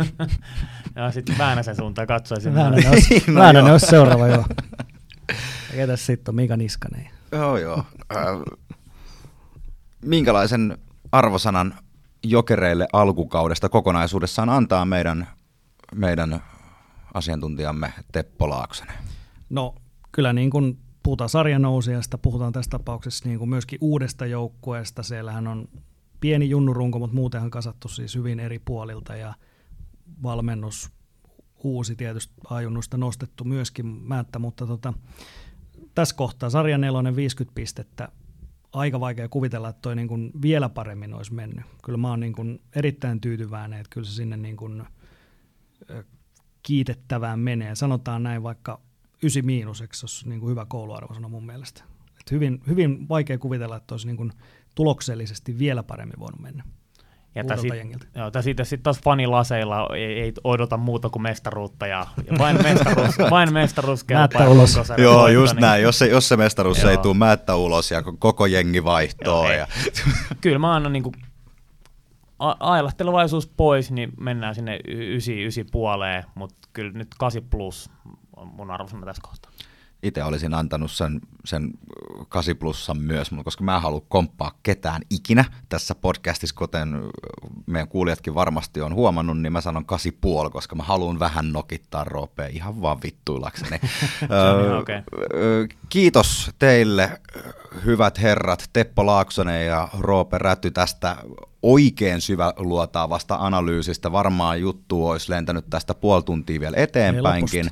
ja 0.96 1.10
sitten 1.10 1.38
Väänäsen 1.38 1.76
suuntaan 1.76 2.06
katsoisin. 2.06 2.54
Väänänen 2.54 2.90
olisi, 2.90 3.24
no 3.26 3.40
Väänänen 3.40 3.72
olisi 3.72 3.86
seuraava, 3.86 4.28
joo. 4.28 4.44
Ja 5.28 5.76
ketäs 5.76 6.06
sitten 6.06 6.32
on 6.32 6.36
Mika 6.36 6.56
Niskanen? 6.56 7.10
Joo, 7.32 7.56
joo. 7.56 7.84
Äh, 8.16 8.26
minkälaisen 10.04 10.78
arvosanan 11.12 11.74
jokereille 12.24 12.86
alkukaudesta 12.92 13.68
kokonaisuudessaan 13.68 14.48
antaa 14.48 14.84
meidän, 14.84 15.28
meidän 15.94 16.42
asiantuntijamme 17.14 17.92
Teppo 18.12 18.50
Laaksonen? 18.50 18.94
No 19.50 19.74
kyllä 20.12 20.32
niin 20.32 20.50
kuin 20.50 20.78
puhutaan 21.02 21.30
sarjanousijasta, 21.30 22.18
puhutaan 22.18 22.52
tässä 22.52 22.70
tapauksessa 22.70 23.28
niin 23.28 23.38
kuin 23.38 23.50
myöskin 23.50 23.78
uudesta 23.82 24.26
joukkueesta. 24.26 25.02
Siellähän 25.02 25.46
on 25.46 25.68
pieni 26.20 26.50
junnurunko, 26.50 26.98
mutta 26.98 27.16
muutenhan 27.16 27.50
kasattu 27.50 27.88
siis 27.88 28.14
hyvin 28.14 28.40
eri 28.40 28.58
puolilta 28.58 29.16
ja 29.16 29.34
valmennus 30.22 30.90
uusi 31.64 31.96
tietysti 31.96 32.34
ajunnusta 32.50 32.96
nostettu 32.96 33.44
myöskin 33.44 33.86
määttä, 33.86 34.38
mutta 34.38 34.66
tota, 34.66 34.92
tässä 35.94 36.16
kohtaa 36.16 36.50
sarja 36.50 36.78
nelonen 36.78 37.16
50 37.16 37.54
pistettä, 37.54 38.08
aika 38.74 39.00
vaikea 39.00 39.28
kuvitella, 39.28 39.68
että 39.68 39.82
toi 39.82 39.96
niin 39.96 40.08
kuin 40.08 40.30
vielä 40.42 40.68
paremmin 40.68 41.14
olisi 41.14 41.34
mennyt. 41.34 41.64
Kyllä 41.84 41.98
mä 41.98 42.10
oon 42.10 42.20
niin 42.20 42.32
kuin 42.32 42.62
erittäin 42.76 43.20
tyytyväinen, 43.20 43.80
että 43.80 43.90
kyllä 43.90 44.06
se 44.06 44.12
sinne 44.12 44.36
niin 44.36 44.56
kuin 44.56 44.84
kiitettävään 46.62 47.38
menee. 47.38 47.74
Sanotaan 47.74 48.22
näin 48.22 48.42
vaikka 48.42 48.80
9 49.22 49.46
miinuseksi 49.46 50.04
olisi 50.04 50.28
niin 50.28 50.40
kuin 50.40 50.50
hyvä 50.50 50.66
kouluarvosana 50.68 51.28
mun 51.28 51.46
mielestä. 51.46 51.84
Et 52.20 52.30
hyvin, 52.30 52.62
hyvin 52.66 53.08
vaikea 53.08 53.38
kuvitella, 53.38 53.76
että 53.76 53.94
olisi 53.94 54.06
niin 54.06 54.16
kuin 54.16 54.32
tuloksellisesti 54.74 55.58
vielä 55.58 55.82
paremmin 55.82 56.18
voinut 56.18 56.40
mennä. 56.40 56.64
Ja 57.34 57.44
tässä 58.30 58.42
sitten 58.42 58.66
sit 58.66 58.82
taas 58.82 59.00
fanilaseilla 59.00 59.88
ei, 59.96 60.20
ei 60.20 60.32
odota 60.44 60.76
muuta 60.76 61.10
kuin 61.10 61.22
mestaruutta 61.22 61.86
ja, 61.86 62.06
ja 62.30 62.38
vain 62.38 62.62
mestaruus, 62.62 63.18
vain 63.30 63.52
mestaruus 63.52 64.04
kelpaa. 64.04 64.48
ulos. 64.48 64.78
Joo, 64.98 65.28
just 65.28 65.54
niin. 65.54 65.60
näin. 65.60 65.82
Jos 65.82 65.98
se, 65.98 66.06
jos 66.06 66.28
se 66.28 66.36
mestaruus 66.36 66.82
Joo. 66.82 66.90
ei 66.90 66.98
tule 66.98 67.14
määttä 67.14 67.54
ulos 67.56 67.90
ja 67.90 68.02
koko 68.18 68.46
jengi 68.46 68.84
vaihtoo. 68.84 69.44
Joo, 69.44 69.52
ja... 69.52 69.66
Kyllä 70.40 70.58
mä 70.58 70.74
annan 70.74 70.92
niin 70.92 71.12
ailahtelevaisuus 72.60 73.46
pois, 73.46 73.90
niin 73.90 74.12
mennään 74.20 74.54
sinne 74.54 74.78
9, 74.84 75.34
9 75.34 75.64
puoleen, 75.72 76.24
mutta 76.34 76.68
kyllä 76.72 76.92
nyt 76.92 77.08
8 77.18 77.42
plus 77.50 77.90
on 78.36 78.48
mun 78.48 78.70
arvosana 78.70 79.06
tässä 79.06 79.22
kohtaa 79.22 79.50
itse 80.04 80.24
olisin 80.24 80.54
antanut 80.54 80.90
sen, 80.90 81.20
sen 81.44 81.70
8 82.28 82.56
plussan 82.56 82.98
myös, 82.98 83.30
koska 83.44 83.64
mä 83.64 83.76
en 83.76 83.82
halua 83.82 84.02
komppaa 84.08 84.58
ketään 84.62 85.02
ikinä 85.10 85.44
tässä 85.68 85.94
podcastissa, 85.94 86.56
kuten 86.56 86.88
meidän 87.66 87.88
kuulijatkin 87.88 88.34
varmasti 88.34 88.80
on 88.80 88.94
huomannut, 88.94 89.40
niin 89.40 89.52
mä 89.52 89.60
sanon 89.60 89.84
8,5, 90.46 90.50
koska 90.50 90.76
mä 90.76 90.82
haluan 90.82 91.18
vähän 91.18 91.52
nokittaa 91.52 92.04
Roopea 92.04 92.46
ihan 92.46 92.82
vaan 92.82 92.98
vittuillakseni. 93.02 93.80
okay. 94.80 95.02
Kiitos 95.88 96.50
teille, 96.58 97.20
hyvät 97.84 98.22
herrat, 98.22 98.70
Teppo 98.72 99.06
Laaksonen 99.06 99.66
ja 99.66 99.88
Roope 99.98 100.38
Räty 100.38 100.70
tästä 100.70 101.16
oikein 101.62 102.20
syvä 102.20 102.52
luotaavasta 102.56 103.36
analyysistä. 103.40 104.12
Varmaan 104.12 104.60
juttu 104.60 105.06
olisi 105.06 105.30
lentänyt 105.30 105.64
tästä 105.70 105.94
puoli 105.94 106.22
tuntia 106.22 106.60
vielä 106.60 106.76
eteenpäinkin. 106.76 107.70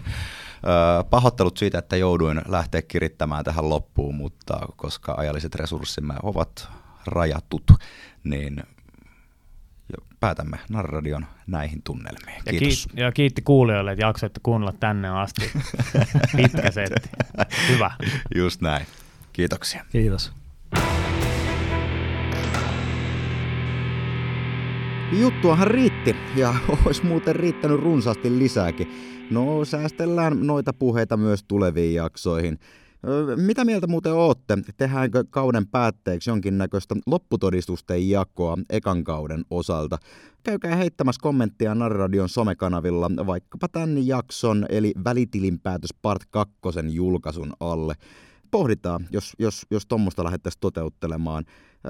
Pahoittelut 1.11 1.57
siitä, 1.57 1.79
että 1.79 1.97
jouduin 1.97 2.43
lähteä 2.49 2.83
kirittämään 2.83 3.45
tähän 3.45 3.69
loppuun, 3.69 4.15
mutta 4.15 4.59
koska 4.77 5.15
ajalliset 5.17 5.55
resurssimme 5.55 6.15
ovat 6.23 6.69
rajatut, 7.07 7.65
niin 8.25 8.63
päätämme 10.21 10.59
Narradion 10.71 11.27
näihin 11.47 11.83
tunnelmiin. 11.83 12.43
Kiitos. 12.51 12.87
Ja, 12.87 12.93
kiit- 12.93 13.01
ja 13.01 13.13
kiitti 13.13 13.43
kuulijoille, 13.43 13.93
että 13.93 14.05
jaksoitte 14.05 14.41
kuunnella 14.43 14.73
tänne 14.81 15.09
asti. 15.09 15.53
Pitkä 16.37 16.71
setti. 16.71 17.09
Hyvä. 17.69 17.91
Just 18.35 18.61
näin. 18.61 18.87
Kiitoksia. 19.33 19.85
Kiitos. 19.93 20.33
Juttuahan 25.13 25.67
riitti 25.67 26.17
ja 26.37 26.55
olisi 26.87 27.07
muuten 27.07 27.37
riittänyt 27.37 27.81
runsaasti 27.81 28.39
lisääkin. 28.39 29.12
No, 29.31 29.65
säästellään 29.65 30.47
noita 30.47 30.73
puheita 30.73 31.17
myös 31.17 31.45
tuleviin 31.49 31.95
jaksoihin. 31.95 32.59
Mitä 33.37 33.65
mieltä 33.65 33.87
muuten 33.87 34.13
ootte? 34.13 34.59
Tehdäänkö 34.77 35.25
kauden 35.31 35.67
päätteeksi 35.67 36.31
jonkinnäköistä 36.31 36.95
lopputodistusten 37.07 38.11
jakoa 38.11 38.59
ekan 38.71 39.05
kauden 39.05 39.45
osalta? 39.51 39.99
Käykää 40.43 40.77
heittämässä 40.77 41.21
kommenttia 41.23 41.75
Narradion 41.75 42.29
somekanavilla 42.29 43.11
vaikkapa 43.27 43.69
tämän 43.69 44.07
jakson 44.07 44.67
eli 44.69 44.93
välitilinpäätös 45.05 45.91
part 46.03 46.23
2 46.31 46.55
julkaisun 46.91 47.53
alle. 47.61 47.95
Pohditaan, 48.51 49.07
jos, 49.11 49.33
jos, 49.39 49.67
jos 49.71 49.87
tuommoista 49.87 50.25
lähdettäisiin 50.25 50.61
toteuttelemaan. 50.61 51.45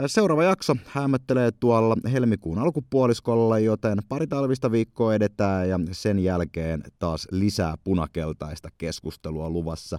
Seuraava 0.07 0.45
jakso 0.45 0.77
hämöttelee 0.87 1.51
tuolla 1.61 1.97
helmikuun 2.13 2.59
alkupuoliskolla, 2.59 3.59
joten 3.59 3.99
pari 4.09 4.27
talvista 4.27 4.73
viikkoa 4.73 5.15
edetään 5.15 5.69
ja 5.69 5.79
sen 5.91 6.19
jälkeen 6.19 6.83
taas 6.99 7.29
lisää 7.31 7.75
punakeltaista 7.85 8.69
keskustelua 8.79 9.51
luvassa. 9.51 9.99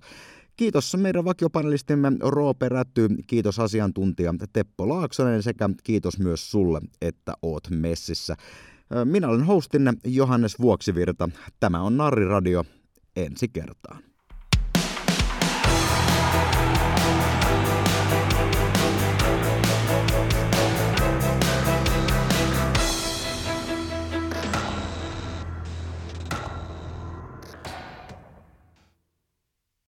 Kiitos 0.55 0.97
meidän 0.97 1.25
vakiopanelistimme 1.25 2.11
Roope 2.19 2.69
Räty, 2.69 3.09
kiitos 3.27 3.59
asiantuntija 3.59 4.33
Teppo 4.53 4.89
Laaksonen 4.89 5.43
sekä 5.43 5.69
kiitos 5.83 6.19
myös 6.19 6.51
sulle, 6.51 6.81
että 7.01 7.33
oot 7.41 7.63
messissä. 7.69 8.35
Minä 9.05 9.27
olen 9.27 9.43
hostinne 9.43 9.93
Johannes 10.05 10.59
Vuoksivirta. 10.59 11.29
Tämä 11.59 11.81
on 11.81 11.97
Narri 11.97 12.25
Radio. 12.25 12.65
Ensi 13.15 13.47
kertaan. 13.47 14.12